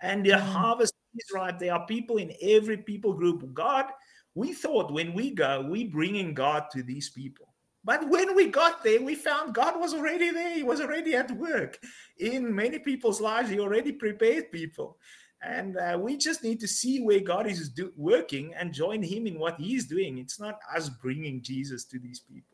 And 0.00 0.24
the 0.24 0.30
mm. 0.30 0.40
harvest 0.40 0.94
is 1.14 1.30
right. 1.34 1.58
There 1.58 1.72
are 1.72 1.86
people 1.86 2.16
in 2.16 2.32
every 2.42 2.78
people 2.78 3.12
group. 3.12 3.52
God, 3.54 3.86
we 4.34 4.52
thought 4.52 4.92
when 4.92 5.14
we 5.14 5.30
go, 5.30 5.62
we 5.62 5.84
bringing 5.84 6.34
God 6.34 6.64
to 6.72 6.82
these 6.82 7.10
people. 7.10 7.54
But 7.84 8.08
when 8.08 8.34
we 8.34 8.48
got 8.48 8.82
there, 8.82 9.02
we 9.02 9.14
found 9.14 9.54
God 9.54 9.78
was 9.78 9.92
already 9.92 10.30
there. 10.30 10.54
He 10.54 10.62
was 10.62 10.80
already 10.80 11.14
at 11.14 11.30
work 11.32 11.78
in 12.18 12.54
many 12.54 12.78
people's 12.78 13.20
lives. 13.20 13.50
He 13.50 13.60
already 13.60 13.92
prepared 13.92 14.50
people. 14.50 14.96
And 15.42 15.76
uh, 15.76 15.98
we 16.00 16.16
just 16.16 16.42
need 16.42 16.60
to 16.60 16.68
see 16.68 17.02
where 17.02 17.20
God 17.20 17.46
is 17.46 17.68
do- 17.68 17.92
working 17.96 18.54
and 18.54 18.72
join 18.72 19.02
Him 19.02 19.26
in 19.26 19.38
what 19.38 19.60
He's 19.60 19.86
doing. 19.86 20.16
It's 20.16 20.40
not 20.40 20.58
us 20.74 20.88
bringing 20.88 21.42
Jesus 21.42 21.84
to 21.86 21.98
these 21.98 22.20
people. 22.20 22.53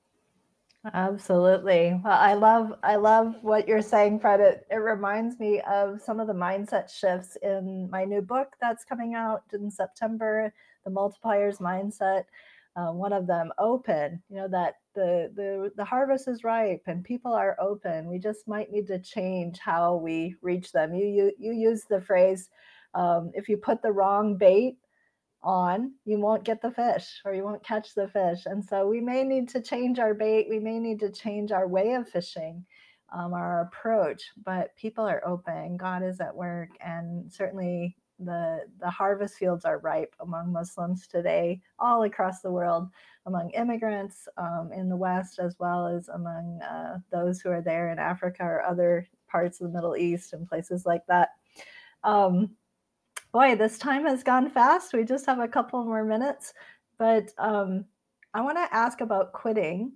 Absolutely. 0.94 2.00
Well, 2.02 2.12
I 2.18 2.32
love 2.34 2.72
I 2.82 2.96
love 2.96 3.34
what 3.42 3.68
you're 3.68 3.82
saying, 3.82 4.20
Fred. 4.20 4.40
It, 4.40 4.66
it 4.70 4.76
reminds 4.76 5.38
me 5.38 5.60
of 5.60 6.00
some 6.00 6.20
of 6.20 6.26
the 6.26 6.32
mindset 6.32 6.90
shifts 6.90 7.36
in 7.42 7.88
my 7.90 8.04
new 8.06 8.22
book 8.22 8.56
that's 8.62 8.84
coming 8.84 9.14
out 9.14 9.42
in 9.52 9.70
September, 9.70 10.52
the 10.86 10.90
multipliers 10.90 11.58
mindset. 11.60 12.24
Uh, 12.76 12.92
one 12.92 13.12
of 13.12 13.26
them 13.26 13.50
open 13.58 14.22
you 14.30 14.36
know 14.36 14.46
that 14.46 14.76
the 14.94 15.30
the 15.34 15.72
the 15.76 15.84
harvest 15.84 16.28
is 16.28 16.44
ripe 16.44 16.80
and 16.86 17.02
people 17.02 17.34
are 17.34 17.56
open 17.60 18.06
we 18.08 18.16
just 18.16 18.46
might 18.46 18.70
need 18.70 18.86
to 18.86 18.96
change 19.00 19.58
how 19.58 19.96
we 19.96 20.36
reach 20.40 20.70
them 20.70 20.94
you 20.94 21.04
you, 21.04 21.32
you 21.36 21.52
use 21.52 21.82
the 21.90 22.00
phrase 22.00 22.48
um, 22.94 23.32
if 23.34 23.48
you 23.48 23.56
put 23.56 23.82
the 23.82 23.90
wrong 23.90 24.36
bait 24.36 24.76
on, 25.43 25.93
you 26.05 26.18
won't 26.18 26.45
get 26.45 26.61
the 26.61 26.70
fish 26.70 27.20
or 27.24 27.34
you 27.34 27.45
won't 27.45 27.64
catch 27.64 27.95
the 27.95 28.09
fish. 28.09 28.47
And 28.47 28.64
so 28.64 28.86
we 28.86 29.01
may 29.01 29.24
need 29.24 29.49
to 29.51 29.62
change 29.62 29.99
our 29.99 30.14
bait. 30.14 30.49
We 30.49 30.59
may 30.59 30.78
need 30.78 31.01
to 31.01 31.11
change 31.11 31.53
our 31.53 31.66
way 31.66 31.95
of 31.95 32.09
fishing, 32.09 32.64
um, 33.14 33.32
our 33.32 33.62
approach. 33.62 34.22
But 34.45 34.76
people 34.76 35.05
are 35.07 35.26
open. 35.26 35.76
God 35.76 36.03
is 36.03 36.20
at 36.20 36.34
work, 36.34 36.70
and 36.80 37.32
certainly 37.32 37.97
the 38.18 38.61
the 38.80 38.91
harvest 38.91 39.36
fields 39.36 39.64
are 39.64 39.78
ripe 39.78 40.14
among 40.20 40.53
Muslims 40.53 41.07
today, 41.07 41.61
all 41.78 42.03
across 42.03 42.43
the 42.43 42.51
world, 42.51 42.88
among 43.26 43.51
immigrants 43.51 44.28
um, 44.36 44.70
in 44.74 44.88
the 44.88 44.97
West 44.97 45.38
as 45.38 45.57
well 45.59 45.86
as 45.86 46.09
among 46.09 46.61
uh, 46.62 46.99
those 47.11 47.41
who 47.41 47.51
are 47.51 47.62
there 47.62 47.91
in 47.91 47.99
Africa 47.99 48.43
or 48.43 48.62
other 48.62 49.09
parts 49.28 49.61
of 49.61 49.68
the 49.68 49.72
Middle 49.72 49.97
East 49.97 50.32
and 50.32 50.49
places 50.49 50.84
like 50.84 51.07
that. 51.07 51.30
Um, 52.05 52.57
boy, 53.32 53.54
this 53.56 53.78
time 53.78 54.06
has 54.06 54.22
gone 54.22 54.50
fast. 54.50 54.92
We 54.92 55.04
just 55.04 55.26
have 55.26 55.38
a 55.38 55.48
couple 55.48 55.84
more 55.84 56.04
minutes, 56.04 56.52
but 56.98 57.30
um, 57.38 57.84
I 58.34 58.40
want 58.40 58.58
to 58.58 58.74
ask 58.74 59.00
about 59.00 59.32
quitting. 59.32 59.92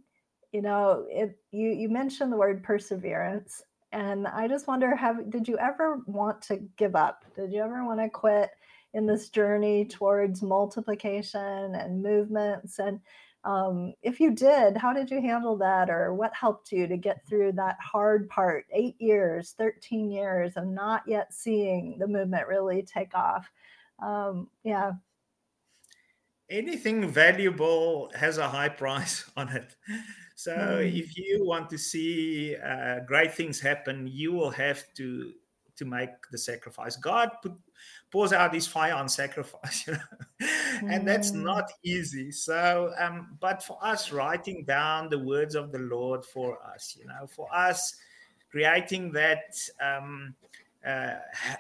You 0.52 0.62
know, 0.62 1.06
it, 1.08 1.36
you 1.50 1.70
you 1.70 1.88
mentioned 1.88 2.32
the 2.32 2.36
word 2.36 2.62
perseverance, 2.62 3.62
and 3.92 4.26
I 4.26 4.46
just 4.46 4.68
wonder, 4.68 4.94
have 4.94 5.30
did 5.30 5.48
you 5.48 5.58
ever 5.58 6.00
want 6.06 6.42
to 6.42 6.58
give 6.76 6.94
up? 6.94 7.24
Did 7.34 7.52
you 7.52 7.62
ever 7.62 7.84
want 7.84 8.00
to 8.00 8.08
quit 8.08 8.50
in 8.92 9.06
this 9.06 9.30
journey 9.30 9.84
towards 9.84 10.42
multiplication 10.42 11.74
and 11.74 12.02
movements? 12.02 12.78
And 12.78 13.00
um, 13.44 13.92
if 14.02 14.20
you 14.20 14.30
did, 14.30 14.76
how 14.76 14.94
did 14.94 15.10
you 15.10 15.20
handle 15.20 15.56
that, 15.58 15.90
or 15.90 16.14
what 16.14 16.32
helped 16.34 16.72
you 16.72 16.86
to 16.86 16.96
get 16.96 17.26
through 17.26 17.52
that 17.52 17.76
hard 17.78 18.28
part? 18.30 18.64
Eight 18.72 18.96
years, 18.98 19.54
13 19.58 20.10
years 20.10 20.56
of 20.56 20.66
not 20.66 21.02
yet 21.06 21.32
seeing 21.32 21.98
the 21.98 22.08
movement 22.08 22.48
really 22.48 22.82
take 22.82 23.14
off. 23.14 23.50
Um, 24.02 24.48
yeah. 24.64 24.92
Anything 26.48 27.08
valuable 27.08 28.10
has 28.14 28.38
a 28.38 28.48
high 28.48 28.68
price 28.80 29.30
on 29.36 29.50
it. 29.50 29.76
So 30.36 30.52
mm. 30.56 30.98
if 30.98 31.16
you 31.16 31.44
want 31.44 31.68
to 31.70 31.78
see 31.78 32.56
uh, 32.56 33.00
great 33.06 33.34
things 33.34 33.60
happen, 33.60 34.08
you 34.10 34.32
will 34.32 34.50
have 34.50 34.82
to 34.94 35.32
to 35.76 35.84
make 35.84 36.10
the 36.30 36.38
sacrifice. 36.38 36.96
God 36.96 37.30
put, 37.42 37.52
pours 38.14 38.32
out 38.32 38.54
his 38.54 38.64
fire 38.64 38.94
on 38.94 39.08
sacrifice, 39.08 39.84
you 39.88 39.94
know? 39.94 40.88
and 40.88 41.06
that's 41.06 41.32
mm. 41.32 41.42
not 41.42 41.68
easy. 41.82 42.30
So, 42.30 42.92
um, 42.96 43.36
but 43.40 43.60
for 43.60 43.76
us, 43.82 44.12
writing 44.12 44.64
down 44.64 45.08
the 45.08 45.18
words 45.18 45.56
of 45.56 45.72
the 45.72 45.80
Lord 45.80 46.24
for 46.24 46.56
us, 46.64 46.96
you 46.96 47.08
know, 47.08 47.26
for 47.26 47.52
us, 47.52 47.96
creating 48.50 49.10
that. 49.12 49.58
Um, 49.82 50.34
uh, 50.86 51.14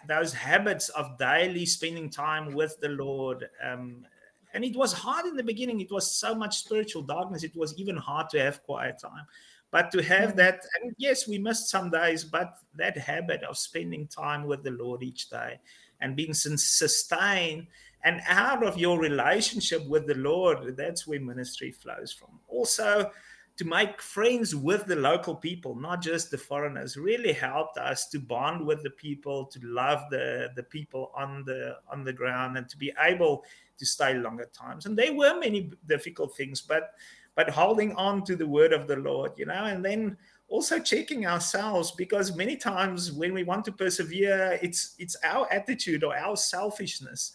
those 0.06 0.34
habits 0.34 0.90
of 0.90 1.16
daily 1.16 1.64
spending 1.64 2.10
time 2.10 2.52
with 2.52 2.78
the 2.82 2.90
Lord. 2.90 3.48
Um, 3.64 4.04
and 4.52 4.62
it 4.62 4.76
was 4.76 4.92
hard 4.92 5.24
in 5.24 5.34
the 5.34 5.42
beginning. 5.42 5.80
It 5.80 5.90
was 5.90 6.12
so 6.12 6.34
much 6.34 6.58
spiritual 6.58 7.00
darkness. 7.00 7.42
It 7.42 7.56
was 7.56 7.74
even 7.78 7.96
hard 7.96 8.28
to 8.30 8.38
have 8.38 8.62
quiet 8.64 8.98
time. 9.00 9.24
But 9.70 9.90
to 9.92 10.02
have 10.02 10.36
that, 10.36 10.60
and 10.82 10.94
yes, 10.98 11.26
we 11.26 11.38
missed 11.38 11.70
some 11.70 11.90
days, 11.90 12.22
but 12.22 12.58
that 12.74 12.98
habit 12.98 13.42
of 13.44 13.56
spending 13.56 14.06
time 14.08 14.44
with 14.44 14.62
the 14.62 14.72
Lord 14.72 15.02
each 15.02 15.30
day 15.30 15.58
and 16.04 16.14
being 16.14 16.34
sustained 16.34 17.66
and 18.04 18.20
out 18.28 18.62
of 18.62 18.76
your 18.76 18.98
relationship 18.98 19.86
with 19.88 20.06
the 20.06 20.14
Lord, 20.14 20.76
that's 20.76 21.06
where 21.06 21.18
ministry 21.18 21.70
flows 21.72 22.12
from. 22.12 22.38
Also, 22.48 23.10
to 23.56 23.64
make 23.64 24.02
friends 24.02 24.54
with 24.54 24.84
the 24.84 24.96
local 24.96 25.34
people, 25.34 25.74
not 25.74 26.02
just 26.02 26.30
the 26.30 26.36
foreigners, 26.36 26.98
really 26.98 27.32
helped 27.32 27.78
us 27.78 28.08
to 28.08 28.18
bond 28.18 28.66
with 28.66 28.82
the 28.82 28.90
people, 28.90 29.46
to 29.46 29.60
love 29.62 30.02
the, 30.10 30.50
the 30.54 30.62
people 30.64 31.12
on 31.16 31.44
the 31.46 31.76
on 31.90 32.04
the 32.04 32.12
ground, 32.12 32.58
and 32.58 32.68
to 32.68 32.76
be 32.76 32.92
able 33.00 33.44
to 33.78 33.86
stay 33.86 34.14
longer 34.14 34.50
times. 34.52 34.84
And 34.84 34.98
there 34.98 35.14
were 35.14 35.38
many 35.38 35.70
difficult 35.86 36.36
things, 36.36 36.60
but 36.60 36.90
but 37.36 37.48
holding 37.48 37.94
on 37.94 38.22
to 38.24 38.36
the 38.36 38.46
word 38.46 38.72
of 38.72 38.86
the 38.86 38.96
Lord, 38.96 39.32
you 39.36 39.46
know, 39.46 39.64
and 39.64 39.84
then 39.84 40.16
also 40.48 40.78
checking 40.78 41.26
ourselves 41.26 41.92
because 41.92 42.36
many 42.36 42.56
times 42.56 43.12
when 43.12 43.32
we 43.32 43.42
want 43.44 43.64
to 43.64 43.72
persevere, 43.72 44.58
it's 44.62 44.94
it's 44.98 45.16
our 45.24 45.50
attitude 45.52 46.04
or 46.04 46.16
our 46.16 46.36
selfishness, 46.36 47.32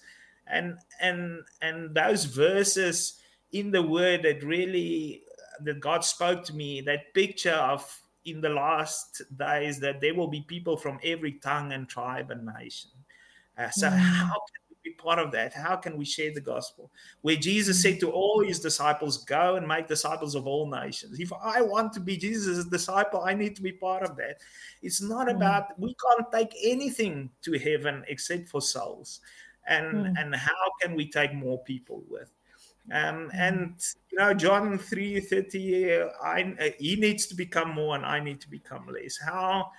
and 0.48 0.78
and 1.02 1.42
and 1.62 1.94
those 1.94 2.26
verses 2.26 3.20
in 3.52 3.72
the 3.72 3.82
word 3.82 4.24
that 4.24 4.44
really 4.44 5.24
that 5.62 5.80
God 5.80 6.04
spoke 6.06 6.44
to 6.46 6.56
me, 6.56 6.82
that 6.82 7.14
picture 7.14 7.52
of 7.52 8.02
in 8.26 8.42
the 8.42 8.50
last 8.50 9.22
days 9.38 9.80
that 9.80 10.02
there 10.02 10.14
will 10.14 10.28
be 10.28 10.42
people 10.42 10.78
from 10.78 11.00
every 11.04 11.34
tongue 11.34 11.74
and 11.74 11.88
tribe 11.90 12.32
and 12.32 12.46
nation. 12.46 12.92
Uh, 13.58 13.70
so 13.70 13.88
mm. 13.88 13.98
how 13.98 14.36
be 14.84 14.92
part 14.92 15.20
of 15.20 15.32
that? 15.32 15.54
How 15.54 15.76
can 15.76 15.98
we 15.98 16.06
share 16.06 16.34
the 16.34 16.42
gospel? 16.42 16.92
Where 17.22 17.36
Jesus 17.36 17.82
said 17.82 18.00
to 18.00 18.12
all 18.12 18.44
his 18.44 18.60
disciples, 18.60 19.24
Go 19.26 19.56
and 19.56 19.68
make 19.68 19.88
disciples 19.88 20.36
of 20.36 20.48
all 20.48 20.70
nations. 20.70 21.20
If 21.20 21.32
I 21.34 21.62
want 21.62 21.94
to 21.94 22.00
be 22.00 22.18
Jesus' 22.18 22.66
disciple, 22.66 23.22
I 23.22 23.34
need 23.34 23.56
to 23.56 23.62
be 23.62 23.72
part 23.72 24.04
of 24.04 24.16
that. 24.18 24.38
It's 24.82 25.02
not 25.02 25.28
mm. 25.28 25.36
about, 25.36 25.80
we 25.80 25.96
can't 25.96 26.32
take 26.32 26.56
anything 26.64 27.30
to 27.44 27.60
heaven 27.60 28.04
except 28.08 28.50
for 28.50 28.62
souls. 28.62 29.22
And, 29.68 30.06
mm. 30.06 30.14
and 30.18 30.36
how 30.36 30.72
can 30.82 30.96
we 30.96 31.10
take 31.10 31.34
more 31.34 31.60
people 31.64 32.04
with? 32.10 32.32
Um, 32.92 33.30
mm. 33.30 33.30
and 33.34 33.76
you 34.12 34.18
know, 34.18 34.34
John 34.34 34.78
three 34.78 35.20
thirty, 35.20 36.02
I 36.24 36.74
he 36.80 36.96
needs 36.96 37.28
to 37.28 37.36
become 37.36 37.70
more, 37.70 37.96
and 37.96 38.06
I 38.06 38.20
need 38.20 38.42
to 38.42 38.50
become 38.50 38.88
less. 38.92 39.18
How 39.24 39.70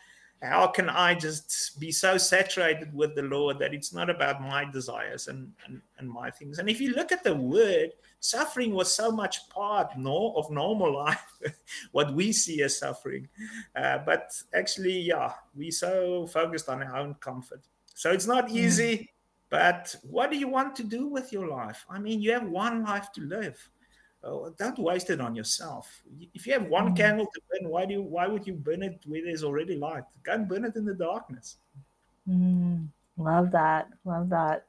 how 0.43 0.67
can 0.67 0.89
I 0.89 1.15
just 1.15 1.79
be 1.79 1.93
so 1.93 2.17
saturated 2.17 2.95
with 2.95 3.15
the 3.15 3.23
Lord 3.23 3.59
that 3.59 3.75
it's 3.75 3.93
not 3.93 4.09
about 4.09 4.41
my 4.41 4.65
desires 4.65 5.29
and, 5.29 5.53
and, 5.67 5.83
and 5.99 6.11
my 6.11 6.31
things? 6.31 6.59
And 6.59 6.69
if 6.69 6.81
you 6.81 6.95
look 6.95 7.13
at 7.13 7.23
the 7.23 7.35
word, 7.35 7.91
suffering 8.21 8.73
was 8.73 8.93
so 8.93 9.11
much 9.11 9.49
part 9.51 9.97
no, 9.99 10.33
of 10.37 10.51
normal 10.51 10.95
life, 11.05 11.27
what 11.93 12.15
we 12.15 12.33
see 12.33 12.63
as 12.63 12.79
suffering. 12.79 13.29
Uh, 13.77 13.99
but 13.99 14.33
actually, 14.55 14.99
yeah, 15.01 15.33
we 15.55 15.71
so 15.71 16.27
focused 16.27 16.71
on 16.71 16.83
our 16.83 16.97
own 16.97 17.15
comfort. 17.21 17.61
So 17.95 18.11
it's 18.11 18.27
not 18.27 18.49
mm. 18.49 18.57
easy, 18.57 18.97
mm. 18.97 19.09
but 19.51 19.95
what 20.03 20.31
do 20.31 20.39
you 20.39 20.49
want 20.49 20.75
to 20.77 20.85
do 20.85 21.07
with 21.07 21.35
your 21.35 21.49
life? 21.49 21.85
I 21.91 21.99
mean, 21.99 22.23
you 22.23 22.33
have 22.33 22.49
one 22.49 22.83
life 22.83 23.13
to 23.13 23.21
live 23.21 23.69
uh, 24.23 24.51
don't 24.59 24.79
waste 24.79 25.11
it 25.11 25.21
on 25.21 25.35
yourself. 25.35 26.03
If 26.35 26.47
you 26.47 26.53
have 26.53 26.67
one 26.67 26.93
mm. 26.93 26.97
candle 26.97 27.27
to 27.27 27.41
burn, 27.51 27.71
why 27.71 27.87
do 27.87 27.95
you, 27.95 28.03
why 28.03 28.27
would 28.27 28.47
you 28.47 28.55
burn 28.55 28.83
it 28.83 29.01
where 29.07 29.23
there's 29.25 29.45
already 29.45 29.77
light? 29.77 30.05
Go 30.23 30.33
and 30.33 30.49
burn 30.49 30.65
it 30.65 30.77
in 30.77 30.85
the 30.85 30.95
darkness. 30.95 31.57
Mm. 32.29 32.89
Love 33.17 33.51
that. 33.53 33.89
Love 34.05 34.29
that. 34.31 34.67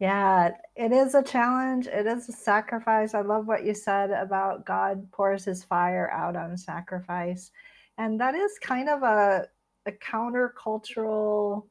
Yeah, 0.00 0.50
it 0.74 0.92
is 0.92 1.14
a 1.14 1.22
challenge. 1.22 1.86
It 1.86 2.06
is 2.06 2.28
a 2.28 2.32
sacrifice. 2.32 3.14
I 3.14 3.20
love 3.20 3.46
what 3.46 3.64
you 3.64 3.74
said 3.74 4.10
about 4.10 4.66
God 4.66 5.10
pours 5.12 5.44
his 5.44 5.62
fire 5.62 6.10
out 6.10 6.36
on 6.36 6.56
sacrifice. 6.56 7.50
And 7.96 8.20
that 8.20 8.34
is 8.34 8.58
kind 8.60 8.88
of 8.88 9.02
a, 9.02 9.46
a 9.86 9.92
countercultural 9.92 11.64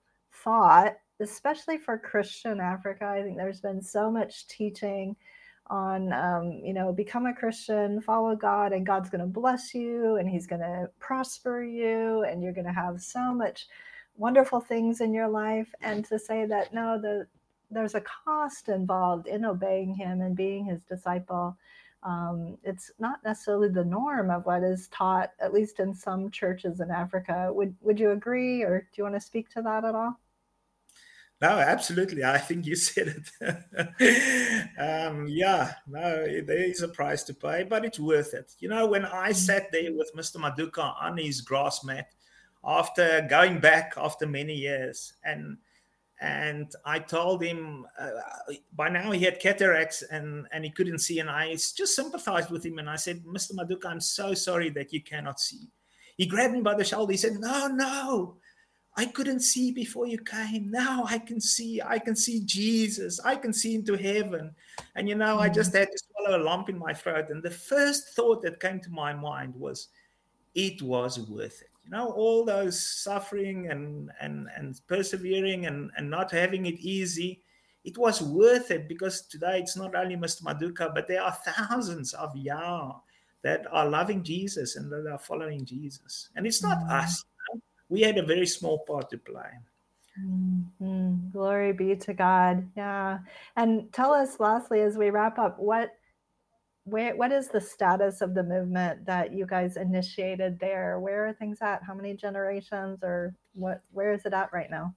thought, 0.44 0.96
especially 1.20 1.78
for 1.78 1.98
Christian 1.98 2.60
Africa. 2.60 3.06
I 3.06 3.22
think 3.22 3.38
there's 3.38 3.62
been 3.62 3.82
so 3.82 4.10
much 4.10 4.48
teaching 4.48 5.16
on 5.68 6.11
um, 6.11 6.59
you 6.64 6.74
know 6.74 6.91
become 6.91 7.26
a 7.26 7.34
christian 7.34 8.01
follow 8.01 8.36
god 8.36 8.74
and 8.74 8.86
god's 8.86 9.09
going 9.09 9.22
to 9.22 9.26
bless 9.26 9.74
you 9.74 10.18
and 10.18 10.30
he's 10.30 10.45
going 10.45 10.61
to 10.61 10.89
prosper 10.99 11.64
you 11.64 12.24
and 12.24 12.43
you're 12.43 12.51
going 12.51 12.68
to 12.68 12.74
have 12.74 13.01
so 13.01 13.34
much 13.34 13.68
wonderful 14.16 14.59
things 14.59 15.01
in 15.01 15.14
your 15.14 15.28
life. 15.28 15.74
And 15.82 16.05
to 16.05 16.20
say 16.20 16.45
that 16.45 16.74
no 16.74 16.99
the 16.99 17.28
there's 17.72 17.95
a 17.95 18.01
cost 18.01 18.70
involved 18.70 19.26
in 19.28 19.45
obeying 19.45 19.95
him 19.95 20.22
and 20.22 20.36
being 20.36 20.66
his 20.66 20.82
disciple. 20.84 21.57
Um, 22.03 22.57
it's 22.64 22.91
not 22.99 23.24
necessarily 23.24 23.70
the 23.70 23.86
norm 23.86 24.30
of 24.30 24.45
what 24.45 24.61
is 24.61 24.89
taught 24.89 25.32
at 25.39 25.53
least 25.53 25.80
in 25.80 25.93
some 25.93 26.30
churches 26.30 26.82
in 26.82 26.91
africa. 26.91 27.49
Would 27.51 27.76
would 27.82 27.99
you 27.99 28.11
agree 28.11 28.64
or 28.64 28.82
do 28.82 28.88
you 28.97 29.03
want 29.03 29.16
to 29.16 29.22
speak 29.22 29.49
to 29.51 29.61
that 29.64 29.86
at 29.86 29.95
all 29.95 30.20
no, 31.44 31.60
absolutely. 31.60 32.24
I 32.24 32.38
think 32.38 32.66
you 32.66 32.76
said 32.88 33.22
it. 33.39 34.70
um, 34.80 35.28
yeah, 35.28 35.74
no, 35.88 36.26
there 36.41 36.64
is 36.64 36.82
a 36.82 36.88
price 36.88 37.24
to 37.24 37.34
pay, 37.34 37.64
but 37.64 37.84
it's 37.84 38.00
worth 38.00 38.34
it. 38.34 38.54
You 38.60 38.70
know, 38.70 38.88
when 38.88 39.06
I 39.06 39.32
mm. 39.32 39.36
sat 39.36 39.70
there 39.70 39.94
with 39.94 40.16
Mr. 40.16 40.38
Maduka 40.38 40.96
on 41.02 41.18
his 41.18 41.41
grass 41.41 41.84
mat 41.84 42.08
after 42.64 43.28
going 43.30 43.60
back 43.60 43.96
after 43.98 44.26
many 44.26 44.54
years, 44.56 45.14
and 45.26 45.58
and 46.22 46.72
I 46.86 47.00
told 47.00 47.44
him 47.44 47.86
uh, 48.00 48.12
by 48.74 48.88
now 48.88 49.12
he 49.12 49.26
had 49.26 49.41
cataracts 49.41 50.02
and 50.04 50.48
and 50.54 50.64
he 50.64 50.72
couldn't 50.72 51.00
see, 51.00 51.20
and 51.20 51.30
I 51.30 51.52
just 51.56 51.94
sympathized 51.94 52.52
with 52.52 52.66
him, 52.66 52.80
and 52.80 52.89
I 52.89 52.96
said, 52.96 53.22
Mr. 53.26 53.52
Maduka, 53.54 53.88
I'm 53.88 54.00
so 54.00 54.34
sorry 54.34 54.70
that 54.70 54.94
you 54.94 55.02
cannot 55.02 55.41
see. 55.41 55.68
He 56.16 56.26
grabbed 56.26 56.54
me 56.54 56.62
by 56.62 56.76
the 56.76 56.86
shoulder. 56.86 57.12
He 57.12 57.18
said, 57.18 57.34
No, 57.34 57.68
no 57.68 58.38
I 58.96 59.06
couldn't 59.06 59.39
see 59.39 59.72
before 59.72 60.06
you 60.06 60.20
came. 60.20 60.70
Now 60.70 61.04
I 61.08 61.18
can 61.18 61.41
see. 61.41 61.82
I 61.82 61.98
can 61.98 62.16
see 62.16 62.41
Jesus. 62.46 63.20
I 63.20 63.36
can 63.36 63.52
see 63.52 63.76
into 63.76 63.96
heaven. 63.96 64.54
And 64.96 65.10
you 65.10 65.16
know, 65.16 65.36
mm-hmm. 65.38 65.44
I 65.44 65.50
just 65.50 65.74
had 65.74 65.89
to 65.91 65.98
swallow 65.98 66.38
a 66.38 66.44
lump 66.44 66.70
in 66.70 66.78
my 66.78 66.94
throat. 66.94 67.30
And 67.30 67.41
the 67.41 67.50
first 67.50 68.10
thought 68.10 68.44
that 68.44 68.60
came 68.60 68.80
to 68.82 68.91
my 68.91 69.14
mind 69.14 69.56
was, 69.56 69.88
it 70.54 70.82
was 70.82 71.20
worth 71.20 71.62
it. 71.62 71.70
You 71.86 71.91
know, 71.91 72.12
all 72.12 72.46
those 72.46 72.80
suffering 72.80 73.70
and 73.70 74.12
and 74.22 74.48
and 74.56 74.80
persevering 74.88 75.66
and, 75.66 75.91
and 75.98 76.10
not 76.10 76.32
having 76.32 76.68
it 76.68 76.80
easy, 76.80 77.41
it 77.84 77.98
was 77.98 78.22
worth 78.22 78.72
it 78.72 78.88
because 78.88 79.24
today 79.24 79.60
it's 79.60 79.76
not 79.76 79.96
only 79.96 80.16
Mr. 80.16 80.44
Maduka, 80.44 80.94
but 80.94 81.08
there 81.08 81.24
are 81.24 81.38
thousands 81.46 82.14
of 82.14 82.36
Yao 82.38 83.02
that 83.41 83.66
are 83.72 83.89
loving 83.89 84.24
Jesus 84.24 84.78
and 84.78 84.89
that 84.91 85.06
are 85.12 85.18
following 85.18 85.66
Jesus. 85.66 86.30
And 86.36 86.48
it's 86.48 86.64
not 86.64 86.78
mm-hmm. 86.78 86.91
us 86.91 87.26
we 87.90 88.02
had 88.02 88.18
a 88.18 88.26
very 88.26 88.48
small 88.48 88.80
part 88.80 89.10
to 89.12 89.18
play. 89.18 89.52
Mm-hmm. 90.22 91.32
Glory 91.32 91.74
be 91.74 91.96
to 91.96 92.14
God. 92.14 92.70
Yeah. 92.78 93.20
And 93.56 93.92
tell 93.94 94.14
us 94.14 94.40
lastly, 94.40 94.82
as 94.82 94.98
we 94.98 95.10
wrap 95.10 95.40
up, 95.40 95.60
what 95.60 95.92
where 96.86 97.16
what 97.16 97.32
is 97.32 97.48
the 97.48 97.62
status 97.62 98.22
of 98.22 98.34
the 98.34 98.44
movement 98.44 99.06
that 99.06 99.34
you 99.34 99.46
guys 99.46 99.78
initiated 99.78 100.60
there? 100.60 101.00
Where 101.00 101.28
are 101.28 101.34
things 101.34 101.60
at? 101.62 101.84
How 101.84 101.94
many 101.94 102.14
generations 102.16 103.00
or 103.02 103.34
what 103.54 103.82
where 103.92 104.14
is 104.14 104.26
it 104.26 104.34
at 104.34 104.54
right 104.54 104.70
now? 104.70 104.96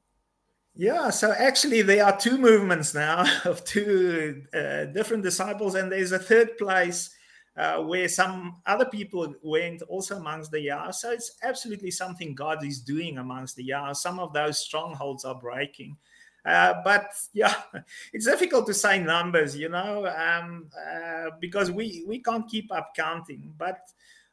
Yeah, 0.75 1.09
so 1.09 1.33
actually 1.33 1.81
there 1.81 2.05
are 2.05 2.19
two 2.19 2.37
movements 2.37 2.93
now 2.93 3.25
of 3.45 3.65
two 3.65 4.43
uh, 4.53 4.85
different 4.87 5.23
disciples, 5.23 5.75
and 5.75 5.91
there's 5.91 6.13
a 6.13 6.19
third 6.19 6.59
place 6.59 7.09
uh, 7.57 7.79
where 7.79 8.09
some 8.09 8.57
other 8.67 8.85
people 8.85 9.35
went 9.43 9.83
also 9.83 10.17
amongst 10.17 10.51
the 10.51 10.61
Yao. 10.61 10.91
So 10.91 11.11
it's 11.11 11.39
absolutely 11.43 11.91
something 11.91 12.35
God 12.35 12.65
is 12.65 12.81
doing 12.81 13.19
amongst 13.19 13.57
the 13.57 13.65
Yao. 13.65 13.93
Some 13.93 14.19
of 14.19 14.33
those 14.33 14.59
strongholds 14.59 15.25
are 15.25 15.35
breaking. 15.35 15.97
Uh, 16.45 16.75
but 16.85 17.13
yeah, 17.33 17.55
it's 18.13 18.27
difficult 18.27 18.67
to 18.67 18.75
say 18.75 18.99
numbers, 18.99 19.57
you 19.57 19.69
know, 19.69 20.07
um, 20.07 20.67
uh, 20.79 21.31
because 21.41 21.71
we, 21.71 22.05
we 22.07 22.21
can't 22.21 22.49
keep 22.49 22.71
up 22.71 22.93
counting. 22.95 23.53
But 23.59 23.81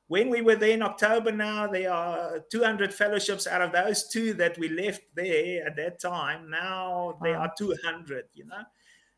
when 0.07 0.29
we 0.29 0.41
were 0.41 0.55
there 0.55 0.71
in 0.71 0.83
October 0.83 1.31
now, 1.31 1.65
there 1.65 1.91
are 1.91 2.43
200 2.51 2.93
fellowships 2.93 3.47
out 3.47 3.61
of 3.61 3.71
those 3.71 4.09
two 4.09 4.33
that 4.33 4.57
we 4.59 4.69
left 4.69 5.01
there 5.15 5.65
at 5.65 5.75
that 5.77 5.99
time. 5.99 6.49
Now 6.49 7.17
there 7.23 7.39
are 7.39 7.51
200, 7.57 8.25
you 8.33 8.45
know, 8.45 8.63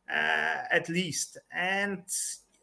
uh, 0.09 0.63
at 0.71 0.87
least. 0.87 1.37
And 1.51 2.03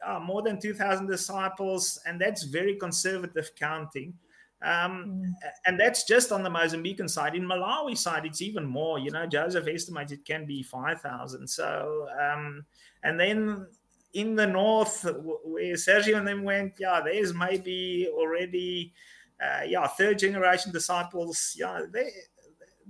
uh, 0.04 0.20
more 0.20 0.42
than 0.42 0.60
2,000 0.60 1.06
disciples, 1.06 2.00
and 2.06 2.20
that's 2.20 2.44
very 2.44 2.76
conservative 2.76 3.50
counting. 3.58 4.14
Um, 4.62 5.06
mm. 5.06 5.50
And 5.66 5.78
that's 5.78 6.04
just 6.04 6.30
on 6.30 6.42
the 6.42 6.50
Mozambican 6.50 7.10
side. 7.10 7.34
In 7.34 7.44
Malawi 7.44 7.96
side, 7.98 8.24
it's 8.24 8.42
even 8.42 8.64
more. 8.64 8.98
You 8.98 9.10
know, 9.10 9.26
Joseph 9.26 9.66
estimates 9.66 10.12
it 10.12 10.24
can 10.24 10.46
be 10.46 10.62
5,000. 10.62 11.46
So, 11.48 12.06
um, 12.20 12.64
and 13.02 13.18
then 13.18 13.66
in 14.14 14.36
the 14.36 14.46
north, 14.46 15.04
where 15.44 15.74
Sergio 15.74 16.16
and 16.16 16.26
them 16.26 16.44
went, 16.44 16.74
yeah, 16.78 17.00
there's 17.04 17.34
maybe 17.34 18.08
already, 18.12 18.92
uh, 19.42 19.62
yeah, 19.66 19.86
third 19.86 20.18
generation 20.18 20.70
disciples. 20.70 21.56
Yeah, 21.58 21.80
they, 21.90 22.10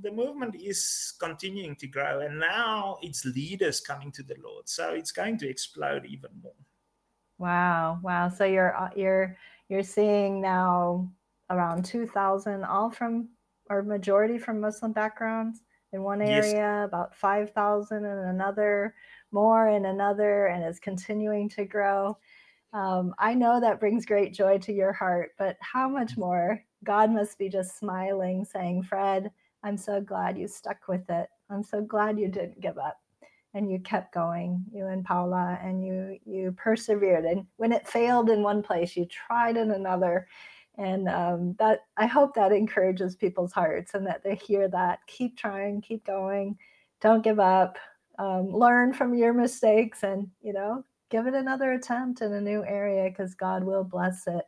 the 0.00 0.10
movement 0.10 0.56
is 0.56 1.14
continuing 1.18 1.76
to 1.76 1.86
grow, 1.86 2.20
and 2.20 2.38
now 2.38 2.98
it's 3.02 3.24
leaders 3.24 3.80
coming 3.80 4.10
to 4.12 4.22
the 4.22 4.36
Lord. 4.42 4.68
So 4.68 4.92
it's 4.94 5.12
going 5.12 5.38
to 5.38 5.48
explode 5.48 6.04
even 6.04 6.30
more. 6.42 6.52
Wow, 7.42 7.98
wow. 8.04 8.28
So 8.28 8.44
you're 8.44 8.76
uh, 8.76 8.90
you're 8.94 9.36
you're 9.68 9.82
seeing 9.82 10.40
now 10.40 11.10
around 11.50 11.84
2000 11.84 12.62
all 12.62 12.88
from 12.88 13.30
or 13.68 13.82
majority 13.82 14.38
from 14.38 14.60
Muslim 14.60 14.92
backgrounds 14.92 15.62
in 15.92 16.04
one 16.04 16.22
area, 16.22 16.52
yes. 16.52 16.86
about 16.86 17.16
5000 17.16 17.96
in 17.96 18.04
another, 18.04 18.94
more 19.32 19.68
in 19.70 19.86
another 19.86 20.46
and 20.46 20.62
it's 20.62 20.78
continuing 20.78 21.48
to 21.48 21.64
grow. 21.64 22.16
Um, 22.72 23.12
I 23.18 23.34
know 23.34 23.60
that 23.60 23.80
brings 23.80 24.06
great 24.06 24.32
joy 24.32 24.58
to 24.58 24.72
your 24.72 24.92
heart, 24.92 25.32
but 25.36 25.56
how 25.58 25.88
much 25.88 26.16
more? 26.16 26.62
God 26.84 27.10
must 27.10 27.38
be 27.38 27.48
just 27.48 27.76
smiling, 27.76 28.44
saying, 28.44 28.84
Fred, 28.84 29.32
I'm 29.64 29.76
so 29.76 30.00
glad 30.00 30.38
you 30.38 30.46
stuck 30.46 30.86
with 30.86 31.10
it. 31.10 31.28
I'm 31.50 31.64
so 31.64 31.80
glad 31.80 32.20
you 32.20 32.28
didn't 32.28 32.60
give 32.60 32.78
up 32.78 32.98
and 33.54 33.70
you 33.70 33.78
kept 33.80 34.14
going 34.14 34.64
you 34.72 34.86
and 34.86 35.04
paula 35.04 35.58
and 35.62 35.84
you 35.84 36.18
you 36.24 36.52
persevered. 36.52 37.24
And 37.24 37.46
when 37.56 37.72
it 37.72 37.86
failed 37.86 38.30
in 38.30 38.42
one 38.42 38.62
place 38.62 38.96
you 38.96 39.06
tried 39.06 39.56
in 39.56 39.70
another. 39.70 40.26
And 40.78 41.08
um, 41.08 41.54
that 41.58 41.80
i 41.96 42.06
hope 42.06 42.34
that 42.34 42.52
encourages 42.52 43.16
people's 43.16 43.52
hearts 43.52 43.94
and 43.94 44.06
that 44.06 44.22
they 44.24 44.34
hear 44.36 44.68
that. 44.68 45.00
Keep 45.06 45.36
trying 45.36 45.80
keep 45.82 46.04
going. 46.04 46.56
Don't 47.00 47.24
give 47.24 47.40
up. 47.40 47.78
Um, 48.18 48.52
learn 48.52 48.92
from 48.92 49.14
your 49.14 49.32
mistakes 49.32 50.02
and 50.02 50.28
you 50.42 50.52
know 50.52 50.84
give 51.10 51.26
it 51.26 51.34
another 51.34 51.72
attempt 51.72 52.22
in 52.22 52.32
a 52.32 52.40
new 52.40 52.64
area 52.64 53.08
because 53.08 53.34
god 53.34 53.64
will 53.64 53.84
bless 53.84 54.26
it 54.26 54.44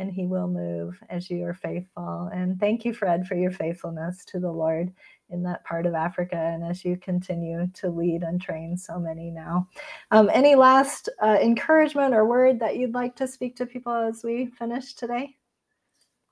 and 0.00 0.10
he 0.10 0.26
will 0.26 0.48
move 0.48 0.98
as 1.10 1.28
you 1.28 1.44
are 1.44 1.52
faithful. 1.52 2.30
And 2.32 2.58
thank 2.58 2.86
you, 2.86 2.94
Fred, 2.94 3.26
for 3.26 3.34
your 3.34 3.50
faithfulness 3.50 4.24
to 4.26 4.40
the 4.40 4.50
Lord 4.50 4.92
in 5.28 5.42
that 5.42 5.62
part 5.64 5.84
of 5.84 5.94
Africa 5.94 6.36
and 6.36 6.64
as 6.64 6.84
you 6.84 6.96
continue 6.96 7.68
to 7.74 7.90
lead 7.90 8.22
and 8.22 8.40
train 8.40 8.76
so 8.76 8.98
many 8.98 9.30
now. 9.30 9.68
Um, 10.10 10.30
any 10.32 10.54
last 10.54 11.10
uh, 11.22 11.36
encouragement 11.40 12.14
or 12.14 12.24
word 12.24 12.58
that 12.60 12.76
you'd 12.76 12.94
like 12.94 13.14
to 13.16 13.28
speak 13.28 13.56
to 13.56 13.66
people 13.66 13.92
as 13.92 14.24
we 14.24 14.46
finish 14.46 14.94
today? 14.94 15.36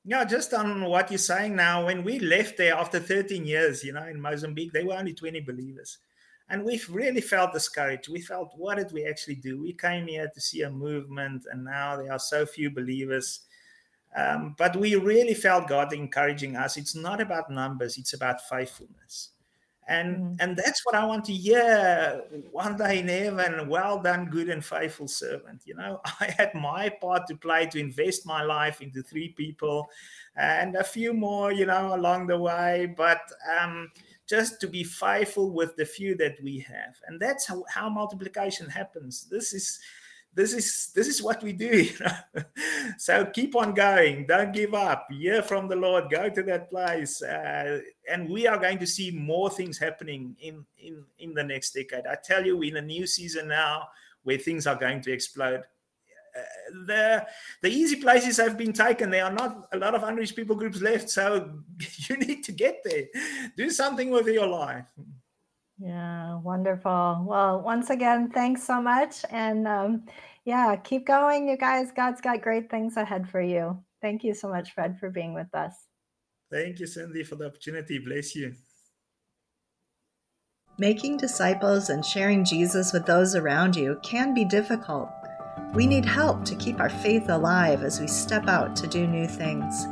Yeah, 0.04 0.24
just 0.24 0.54
on 0.54 0.84
what 0.86 1.10
you're 1.10 1.18
saying 1.18 1.54
now, 1.54 1.84
when 1.84 2.02
we 2.02 2.18
left 2.18 2.56
there 2.56 2.74
after 2.74 2.98
13 2.98 3.44
years, 3.44 3.84
you 3.84 3.92
know, 3.92 4.06
in 4.06 4.18
Mozambique, 4.18 4.72
there 4.72 4.86
were 4.86 4.94
only 4.94 5.12
20 5.12 5.40
believers. 5.40 5.98
And 6.50 6.64
we've 6.64 6.88
really 6.88 7.20
felt 7.20 7.52
discouraged. 7.52 8.08
We 8.08 8.22
felt, 8.22 8.54
what 8.56 8.78
did 8.78 8.90
we 8.90 9.04
actually 9.04 9.34
do? 9.34 9.60
We 9.60 9.74
came 9.74 10.06
here 10.06 10.30
to 10.32 10.40
see 10.40 10.62
a 10.62 10.70
movement, 10.70 11.44
and 11.52 11.62
now 11.62 11.96
there 11.96 12.10
are 12.10 12.18
so 12.18 12.46
few 12.46 12.70
believers. 12.70 13.40
Um, 14.16 14.54
but 14.58 14.74
we 14.76 14.94
really 14.96 15.34
felt 15.34 15.68
God 15.68 15.92
encouraging 15.92 16.56
us. 16.56 16.76
It's 16.76 16.94
not 16.94 17.20
about 17.20 17.50
numbers, 17.50 17.98
it's 17.98 18.14
about 18.14 18.48
faithfulness. 18.48 19.30
And, 19.88 20.16
mm. 20.16 20.36
and 20.40 20.56
that's 20.56 20.84
what 20.84 20.94
I 20.94 21.04
want 21.06 21.24
to 21.26 21.32
hear 21.32 22.22
one 22.50 22.76
day 22.76 22.98
in 22.98 23.08
heaven. 23.08 23.68
Well 23.68 24.02
done, 24.02 24.26
good 24.26 24.50
and 24.50 24.62
faithful 24.62 25.08
servant. 25.08 25.62
You 25.64 25.76
know, 25.76 26.00
I 26.20 26.34
had 26.36 26.54
my 26.54 26.90
part 26.90 27.26
to 27.28 27.36
play 27.36 27.66
to 27.66 27.80
invest 27.80 28.26
my 28.26 28.42
life 28.42 28.82
into 28.82 29.02
three 29.02 29.30
people 29.30 29.88
and 30.36 30.76
a 30.76 30.84
few 30.84 31.14
more, 31.14 31.52
you 31.52 31.66
know, 31.66 31.94
along 31.94 32.26
the 32.26 32.38
way. 32.38 32.92
But 32.96 33.20
um, 33.58 33.90
just 34.28 34.60
to 34.60 34.68
be 34.68 34.84
faithful 34.84 35.50
with 35.50 35.74
the 35.76 35.86
few 35.86 36.14
that 36.16 36.36
we 36.42 36.58
have. 36.60 37.00
And 37.06 37.18
that's 37.18 37.46
how, 37.46 37.64
how 37.70 37.88
multiplication 37.88 38.68
happens. 38.68 39.26
This 39.30 39.54
is 39.54 39.80
this 40.38 40.52
is 40.52 40.92
this 40.94 41.08
is 41.08 41.20
what 41.20 41.42
we 41.42 41.52
do 41.52 41.88
so 42.96 43.24
keep 43.26 43.56
on 43.56 43.74
going. 43.74 44.24
Don't 44.24 44.52
give 44.52 44.72
up. 44.72 45.08
Hear 45.10 45.42
from 45.42 45.66
the 45.66 45.74
lord. 45.74 46.10
Go 46.10 46.28
to 46.30 46.42
that 46.44 46.70
place 46.70 47.20
uh, 47.20 47.80
and 48.08 48.30
we 48.30 48.46
are 48.46 48.56
going 48.56 48.78
to 48.78 48.86
see 48.86 49.10
more 49.10 49.50
things 49.50 49.78
happening 49.78 50.36
in 50.40 50.64
in 50.78 51.04
in 51.18 51.34
the 51.34 51.42
next 51.42 51.72
decade. 51.72 52.06
I 52.06 52.16
tell 52.22 52.46
you 52.46 52.56
we're 52.56 52.70
in 52.70 52.84
a 52.84 52.86
new 52.86 53.04
season 53.04 53.48
now 53.48 53.88
where 54.22 54.38
things 54.38 54.68
are 54.68 54.76
going 54.76 55.00
to 55.02 55.12
explode. 55.12 55.64
Uh, 56.36 56.84
the 56.86 57.26
the 57.62 57.70
easy 57.70 57.96
places 57.96 58.36
have 58.36 58.56
been 58.56 58.72
taken. 58.72 59.10
There 59.10 59.24
are 59.24 59.32
not 59.42 59.68
a 59.72 59.76
lot 59.76 59.96
of 59.96 60.04
unreached 60.04 60.36
people 60.36 60.54
groups 60.54 60.80
left 60.80 61.10
so 61.10 61.50
you 62.08 62.16
need 62.16 62.44
to 62.44 62.52
get 62.52 62.84
there. 62.84 63.06
Do 63.56 63.70
something 63.70 64.10
with 64.10 64.28
your 64.28 64.46
life. 64.46 64.86
Yeah, 65.78 66.40
wonderful. 66.40 67.24
Well, 67.24 67.60
once 67.60 67.90
again, 67.90 68.30
thanks 68.30 68.64
so 68.64 68.82
much. 68.82 69.24
And 69.30 69.68
um, 69.68 70.02
yeah, 70.48 70.76
keep 70.76 71.06
going, 71.06 71.46
you 71.46 71.58
guys. 71.58 71.92
God's 71.94 72.22
got 72.22 72.40
great 72.40 72.70
things 72.70 72.96
ahead 72.96 73.28
for 73.28 73.38
you. 73.38 73.84
Thank 74.00 74.24
you 74.24 74.32
so 74.32 74.48
much, 74.48 74.72
Fred, 74.72 74.98
for 74.98 75.10
being 75.10 75.34
with 75.34 75.54
us. 75.54 75.74
Thank 76.50 76.80
you, 76.80 76.86
Cindy, 76.86 77.22
for 77.22 77.36
the 77.36 77.48
opportunity. 77.48 77.98
Bless 77.98 78.34
you. 78.34 78.54
Making 80.78 81.18
disciples 81.18 81.90
and 81.90 82.02
sharing 82.02 82.46
Jesus 82.46 82.94
with 82.94 83.04
those 83.04 83.34
around 83.34 83.76
you 83.76 84.00
can 84.02 84.32
be 84.32 84.46
difficult. 84.46 85.10
We 85.74 85.86
need 85.86 86.06
help 86.06 86.46
to 86.46 86.54
keep 86.54 86.80
our 86.80 86.88
faith 86.88 87.28
alive 87.28 87.82
as 87.82 88.00
we 88.00 88.06
step 88.06 88.48
out 88.48 88.74
to 88.76 88.86
do 88.86 89.06
new 89.06 89.26
things. 89.26 89.86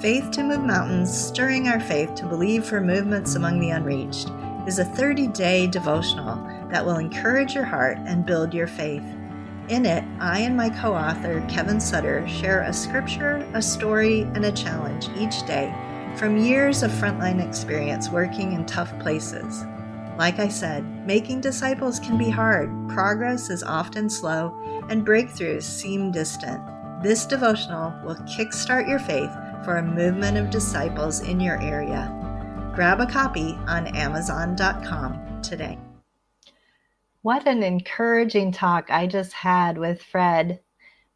Faith 0.00 0.30
to 0.30 0.44
Move 0.44 0.62
Mountains, 0.62 1.12
Stirring 1.12 1.66
Our 1.66 1.80
Faith 1.80 2.14
to 2.14 2.26
Believe 2.26 2.64
for 2.64 2.80
Movements 2.80 3.34
Among 3.34 3.58
the 3.58 3.70
Unreached, 3.70 4.30
is 4.68 4.78
a 4.78 4.84
30 4.84 5.26
day 5.28 5.66
devotional 5.66 6.36
that 6.70 6.86
will 6.86 6.98
encourage 6.98 7.56
your 7.56 7.64
heart 7.64 7.98
and 8.06 8.24
build 8.24 8.54
your 8.54 8.68
faith. 8.68 9.02
In 9.70 9.86
it, 9.86 10.02
I 10.18 10.40
and 10.40 10.56
my 10.56 10.68
co 10.68 10.92
author, 10.92 11.46
Kevin 11.48 11.80
Sutter, 11.80 12.26
share 12.26 12.62
a 12.62 12.72
scripture, 12.72 13.48
a 13.54 13.62
story, 13.62 14.22
and 14.22 14.44
a 14.44 14.50
challenge 14.50 15.08
each 15.16 15.46
day 15.46 15.72
from 16.16 16.36
years 16.36 16.82
of 16.82 16.90
frontline 16.90 17.46
experience 17.46 18.08
working 18.08 18.52
in 18.52 18.66
tough 18.66 18.92
places. 18.98 19.64
Like 20.18 20.40
I 20.40 20.48
said, 20.48 20.84
making 21.06 21.40
disciples 21.40 22.00
can 22.00 22.18
be 22.18 22.28
hard, 22.28 22.68
progress 22.88 23.48
is 23.48 23.62
often 23.62 24.10
slow, 24.10 24.52
and 24.90 25.06
breakthroughs 25.06 25.62
seem 25.62 26.10
distant. 26.10 26.60
This 27.00 27.24
devotional 27.24 27.94
will 28.04 28.16
kickstart 28.26 28.88
your 28.88 28.98
faith 28.98 29.30
for 29.64 29.76
a 29.76 29.82
movement 29.82 30.36
of 30.36 30.50
disciples 30.50 31.20
in 31.20 31.38
your 31.38 31.62
area. 31.62 32.12
Grab 32.74 33.00
a 33.00 33.06
copy 33.06 33.56
on 33.68 33.86
Amazon.com 33.96 35.42
today. 35.42 35.78
What 37.22 37.46
an 37.46 37.62
encouraging 37.62 38.52
talk 38.52 38.90
I 38.90 39.06
just 39.06 39.34
had 39.34 39.76
with 39.76 40.02
Fred. 40.02 40.60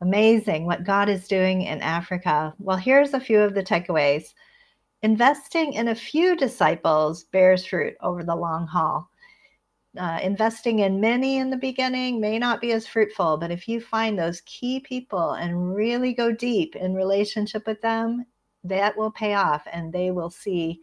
Amazing 0.02 0.66
what 0.66 0.84
God 0.84 1.09
is 1.09 1.26
doing 1.26 1.62
in 1.62 1.80
Africa. 1.80 2.52
Well, 2.59 2.76
here's 2.76 3.14
a 3.14 3.20
few 3.20 3.40
of 3.40 3.55
the 3.55 3.62
takeaways. 3.62 4.34
Investing 5.02 5.72
in 5.72 5.88
a 5.88 5.94
few 5.94 6.36
disciples 6.36 7.24
bears 7.24 7.64
fruit 7.64 7.94
over 8.02 8.22
the 8.22 8.36
long 8.36 8.66
haul. 8.66 9.09
Uh, 9.98 10.18
investing 10.22 10.80
in 10.80 11.00
many 11.00 11.38
in 11.38 11.48
the 11.48 11.57
beginning 11.57 12.20
may 12.20 12.38
not 12.38 12.61
be 12.61 12.72
as 12.72 12.86
fruitful, 12.86 13.38
but 13.38 13.50
if 13.50 13.66
you 13.66 13.80
find 13.80 14.18
those 14.18 14.42
key 14.42 14.80
people 14.80 15.32
and 15.32 15.74
really 15.74 16.12
go 16.12 16.30
deep 16.30 16.76
in 16.76 16.92
relationship 16.92 17.66
with 17.66 17.80
them, 17.80 18.26
that 18.62 18.94
will 18.94 19.11
pay 19.11 19.32
off 19.32 19.66
and 19.72 19.90
they 19.90 20.11
will 20.11 20.30
see 20.30 20.80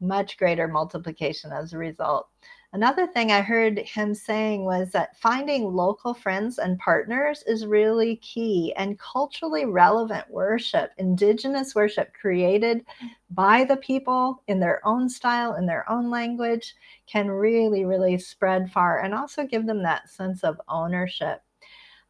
much 0.00 0.36
greater 0.36 0.66
multiplication 0.66 1.52
as 1.52 1.72
a 1.72 1.78
result. 1.78 2.28
Another 2.74 3.06
thing 3.06 3.30
I 3.30 3.40
heard 3.40 3.78
him 3.78 4.16
saying 4.16 4.64
was 4.64 4.90
that 4.90 5.16
finding 5.16 5.72
local 5.72 6.12
friends 6.12 6.58
and 6.58 6.76
partners 6.80 7.44
is 7.46 7.66
really 7.66 8.16
key, 8.16 8.74
and 8.76 8.98
culturally 8.98 9.64
relevant 9.64 10.28
worship, 10.28 10.90
indigenous 10.98 11.76
worship 11.76 12.12
created 12.20 12.84
by 13.30 13.62
the 13.62 13.76
people 13.76 14.42
in 14.48 14.58
their 14.58 14.84
own 14.84 15.08
style, 15.08 15.54
in 15.54 15.66
their 15.66 15.88
own 15.88 16.10
language, 16.10 16.74
can 17.06 17.30
really, 17.30 17.84
really 17.84 18.18
spread 18.18 18.68
far 18.72 19.04
and 19.04 19.14
also 19.14 19.46
give 19.46 19.66
them 19.66 19.84
that 19.84 20.10
sense 20.10 20.42
of 20.42 20.60
ownership. 20.68 21.42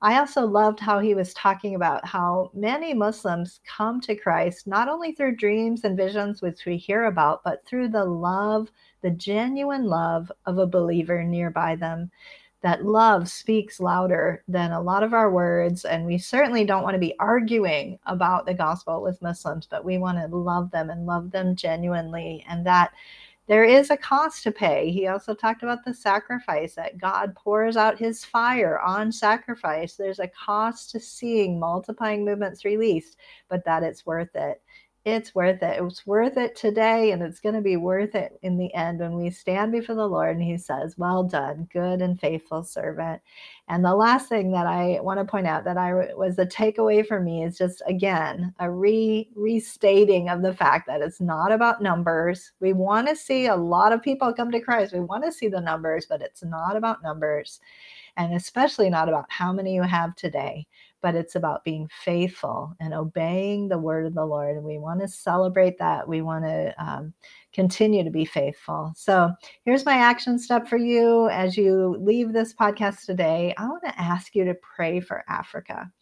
I 0.01 0.19
also 0.19 0.47
loved 0.47 0.81
how 0.81 0.99
he 0.99 1.15
was 1.15 1.33
talking 1.33 1.75
about 1.77 2.07
how 2.07 2.51
many 2.53 2.93
Muslims 2.93 3.61
come 3.67 4.03
to 4.03 4.15
Christ 4.15 4.67
not 4.67 4.89
only 4.89 5.13
through 5.13 5.37
dreams 5.37 5.85
and 5.85 5.97
visions, 5.97 6.43
which 6.43 6.67
we 6.67 6.77
hear 6.77 7.05
about, 7.05 7.43
but 7.43 7.65
through 7.67 7.89
the 7.89 8.05
love, 8.05 8.71
the 9.05 9.11
genuine 9.11 9.85
love 9.85 10.33
of 10.47 10.57
a 10.57 10.67
believer 10.67 11.23
nearby 11.23 11.77
them. 11.77 12.11
That 12.63 12.87
love 12.87 13.29
speaks 13.29 13.79
louder 13.79 14.43
than 14.49 14.73
a 14.73 14.81
lot 14.81 15.03
of 15.03 15.13
our 15.13 15.31
words. 15.31 15.85
And 15.85 16.07
we 16.07 16.17
certainly 16.17 16.65
don't 16.65 16.83
want 16.83 16.95
to 16.95 16.99
be 16.99 17.15
arguing 17.21 17.99
about 18.07 18.47
the 18.47 18.55
gospel 18.55 19.03
with 19.03 19.21
Muslims, 19.21 19.69
but 19.71 19.85
we 19.85 19.99
want 19.99 20.17
to 20.17 20.35
love 20.35 20.71
them 20.71 20.89
and 20.89 21.05
love 21.05 21.31
them 21.31 21.55
genuinely. 21.55 22.47
And 22.49 22.65
that 22.67 22.93
there 23.47 23.65
is 23.65 23.91
a 23.91 23.97
cost 23.99 24.43
to 24.45 24.51
pay. 24.51 24.91
He 24.91 25.07
also 25.07 25.35
talked 25.35 25.63
about 25.63 25.85
the 25.85 25.93
sacrifice 25.93 26.75
that 26.77 26.97
God 26.97 27.35
pours 27.35 27.77
out 27.77 27.99
his 27.99 28.25
fire 28.25 28.81
on 28.81 29.13
sacrifice. 29.13 29.97
There's 29.97 30.19
a 30.19 30.29
cost 30.29 30.93
to 30.93 30.99
seeing 30.99 31.61
multiplying 31.61 32.25
movements 32.25 32.65
released, 32.65 33.19
but 33.51 33.67
that 33.67 33.83
it's 33.83 34.07
worth 34.07 34.35
it 34.35 34.63
it's 35.05 35.35
worth 35.35 35.63
it. 35.63 35.83
It's 35.83 36.07
worth 36.07 36.39
it 36.39 36.57
today, 36.57 37.13
and 37.13 37.23
it's 37.23 37.39
going 37.39 37.55
to 37.55 37.61
be 37.61 37.77
worth 37.77 38.15
it 38.15 38.39
in 38.41 38.57
the 38.57 38.73
end 38.75 39.01
when 39.01 39.17
we 39.17 39.29
stand 39.29 39.71
before 39.71 39.95
the 39.95 40.09
Lord 40.09 40.37
and 40.37 40.43
He 40.43 40.57
says, 40.57 40.97
Well 40.97 41.23
done, 41.23 41.69
good 41.71 42.01
and 42.01 42.19
faithful 42.19 42.63
servant. 42.63 43.21
And 43.69 43.85
the 43.85 43.95
last 43.95 44.31
thing 44.31 44.51
that 44.53 44.67
I 44.67 45.01
want 45.03 45.21
to 45.21 45.25
point 45.25 45.47
out 45.47 45.65
that 45.65 45.77
I 45.77 45.93
was 46.15 46.39
a 46.39 46.47
takeaway 46.47 47.07
for 47.07 47.21
me 47.21 47.45
is 47.45 47.59
just 47.59 47.83
again 47.87 48.55
a 48.61 48.71
re 48.71 49.29
restating 49.35 50.31
of 50.31 50.41
the 50.41 50.55
fact 50.55 50.87
that 50.87 51.03
it's 51.03 51.21
not 51.21 51.53
about 51.53 51.83
numbers. 51.83 52.53
We 52.61 52.73
want 52.73 53.07
to 53.09 53.17
see 53.17 53.47
a 53.47 53.57
lot 53.57 53.93
of 53.93 54.03
people 54.03 54.33
come 54.33 54.51
to 54.53 54.61
Christ. 54.61 54.95
We 54.95 55.01
want 55.01 55.25
to 55.25 55.33
see 55.33 55.49
the 55.49 55.61
numbers, 55.61 56.07
but 56.09 56.23
it's 56.23 56.43
not 56.43 56.77
about 56.77 57.03
numbers 57.03 57.61
and 58.17 58.35
especially 58.35 58.91
not 58.91 59.09
about 59.09 59.27
how 59.29 59.53
many 59.53 59.75
you 59.75 59.83
have 59.83 60.15
today, 60.17 60.67
but 61.05 61.15
it's 61.15 61.35
about 61.35 61.65
being 61.65 61.87
faithful 62.03 62.75
and 62.81 62.95
obeying 62.95 63.69
the 63.69 63.77
word 63.77 64.07
of 64.07 64.15
the 64.15 64.25
Lord. 64.25 64.57
And 64.57 64.65
we 64.65 64.79
want 64.79 65.03
to 65.03 65.07
celebrate 65.07 65.77
that. 65.77 66.09
We 66.09 66.23
want 66.23 66.47
to 66.47 66.75
um, 66.83 67.13
continue 67.53 68.03
to 68.03 68.11
be 68.11 68.25
faithful. 68.25 68.91
So 68.97 69.31
here's 69.67 69.85
my 69.85 69.99
action 69.99 70.39
step 70.39 70.67
for 70.67 70.79
you 70.79 71.29
as 71.29 71.59
you 71.59 71.99
leave 72.01 72.33
this 72.33 72.55
podcast 72.55 73.05
today. 73.05 73.53
I 73.59 73.67
want 73.67 73.83
to 73.85 74.01
ask 74.01 74.35
you 74.35 74.47
to 74.47 74.55
pray 74.55 74.99
for 74.99 75.25
Africa. 75.29 75.93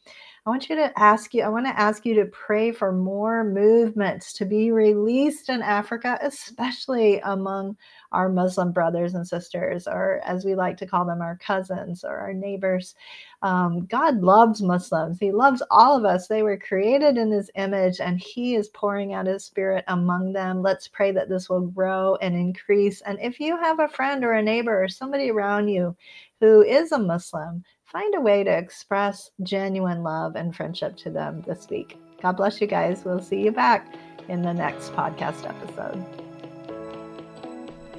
I 0.45 0.51
want 0.51 0.69
you 0.69 0.75
to 0.75 0.99
ask 0.99 1.35
you, 1.35 1.45
I 1.45 1.49
want 1.49 1.67
to 1.67 1.79
ask 1.79 2.05
you 2.05 2.17
to 2.17 2.25
pray 2.25 2.73
for 2.73 2.91
more 2.91 3.45
movements 3.45 4.33
to 4.33 4.45
be 4.45 4.73
released 4.73 5.49
in 5.49 5.63
Africa, 5.63 6.19
especially 6.21 7.21
among 7.21 7.77
our 8.11 8.29
Muslim 8.29 8.73
brothers 8.73 9.15
and 9.15 9.27
sisters, 9.27 9.87
or 9.87 10.21
as 10.25 10.45
we 10.45 10.57
like 10.57 10.77
to 10.79 10.87
call 10.87 11.05
them, 11.05 11.23
our 11.23 11.37
cousins 11.37 12.03
or 12.03 12.17
our 12.17 12.33
neighbors. 12.33 12.97
Um, 13.43 13.87
God 13.87 14.19
loves 14.21 14.61
Muslims. 14.61 15.21
He 15.21 15.31
loves 15.31 15.63
all 15.71 15.97
of 15.97 16.05
us. 16.05 16.27
They 16.27 16.43
were 16.43 16.57
created 16.57 17.19
in 17.19 17.31
His 17.31 17.49
image, 17.55 18.01
and 18.01 18.19
He 18.19 18.57
is 18.57 18.69
pouring 18.71 19.15
out 19.15 19.29
His 19.29 19.45
Spirit 19.45 19.85
among 19.87 20.33
them. 20.33 20.61
Let's 20.61 20.89
pray 20.89 21.13
that 21.13 21.29
this 21.29 21.49
will 21.49 21.69
grow 21.69 22.17
and 22.17 22.35
increase. 22.35 23.01
And 23.03 23.17
if 23.23 23.39
you 23.39 23.57
have 23.59 23.79
a 23.79 23.87
friend 23.87 24.25
or 24.25 24.33
a 24.33 24.43
neighbor 24.43 24.83
or 24.83 24.89
somebody 24.89 25.31
around 25.31 25.69
you 25.69 25.95
who 26.41 26.63
is 26.63 26.91
a 26.91 26.99
Muslim, 26.99 27.63
find 27.93 28.15
a 28.15 28.21
way 28.21 28.43
to 28.43 28.51
express 28.51 29.31
genuine 29.43 30.03
love 30.03 30.35
and 30.35 30.57
friendship 30.57 30.97
to 30.97 31.11
them 31.11 31.45
this 31.47 31.69
week. 31.69 31.99
God 32.23 32.39
bless 32.39 32.59
you 32.59 32.67
guys. 32.67 33.05
We'll 33.05 33.21
see 33.21 33.45
you 33.45 33.53
back 33.53 33.95
in 34.29 34.41
the 34.41 34.55
next 34.55 34.93
podcast 34.95 35.47
episode. 35.47 36.03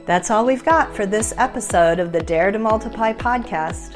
That's 0.07 0.31
all 0.31 0.45
we've 0.45 0.65
got 0.65 0.95
for 0.95 1.05
this 1.05 1.33
episode 1.37 1.99
of 1.99 2.11
the 2.11 2.21
Dare 2.21 2.51
to 2.51 2.57
Multiply 2.57 3.13
podcast. 3.13 3.95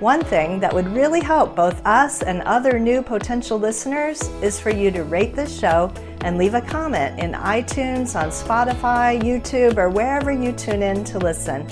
One 0.00 0.24
thing 0.24 0.58
that 0.60 0.72
would 0.72 0.88
really 0.88 1.20
help 1.20 1.54
both 1.54 1.84
us 1.86 2.22
and 2.22 2.40
other 2.42 2.80
new 2.80 3.02
potential 3.02 3.58
listeners 3.58 4.22
is 4.42 4.58
for 4.58 4.70
you 4.70 4.90
to 4.92 5.04
rate 5.04 5.36
this 5.36 5.56
show 5.56 5.92
and 6.22 6.38
leave 6.38 6.54
a 6.54 6.60
comment 6.60 7.20
in 7.20 7.32
iTunes, 7.32 8.18
on 8.18 8.30
Spotify, 8.30 9.20
YouTube, 9.20 9.76
or 9.76 9.90
wherever 9.90 10.32
you 10.32 10.52
tune 10.52 10.82
in 10.82 11.04
to 11.04 11.18
listen. 11.18 11.68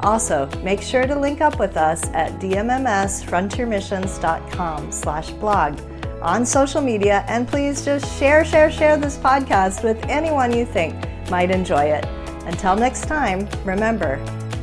Also, 0.00 0.48
make 0.62 0.82
sure 0.82 1.06
to 1.06 1.18
link 1.18 1.40
up 1.40 1.58
with 1.58 1.76
us 1.76 2.04
at 2.08 2.32
dmmsfrontiermissions.com 2.40 4.92
slash 4.92 5.30
blog 5.30 5.80
on 6.22 6.44
social 6.44 6.80
media 6.80 7.24
and 7.28 7.48
please 7.48 7.84
just 7.84 8.18
share, 8.18 8.44
share, 8.44 8.70
share 8.70 8.96
this 8.96 9.16
podcast 9.16 9.84
with 9.84 10.02
anyone 10.04 10.52
you 10.52 10.66
think 10.66 10.94
might 11.30 11.50
enjoy 11.50 11.84
it. 11.84 12.04
Until 12.46 12.76
next 12.76 13.06
time, 13.06 13.48
remember, 13.64 14.16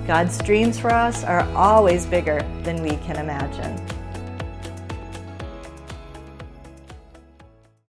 God's 0.08 0.38
dreams 0.40 0.80
for 0.80 0.92
us 0.92 1.24
are 1.24 1.44
always 1.56 2.06
bigger 2.06 2.42
than 2.64 2.82
we 2.82 2.98
can 2.98 3.18
imagine. 3.18 3.83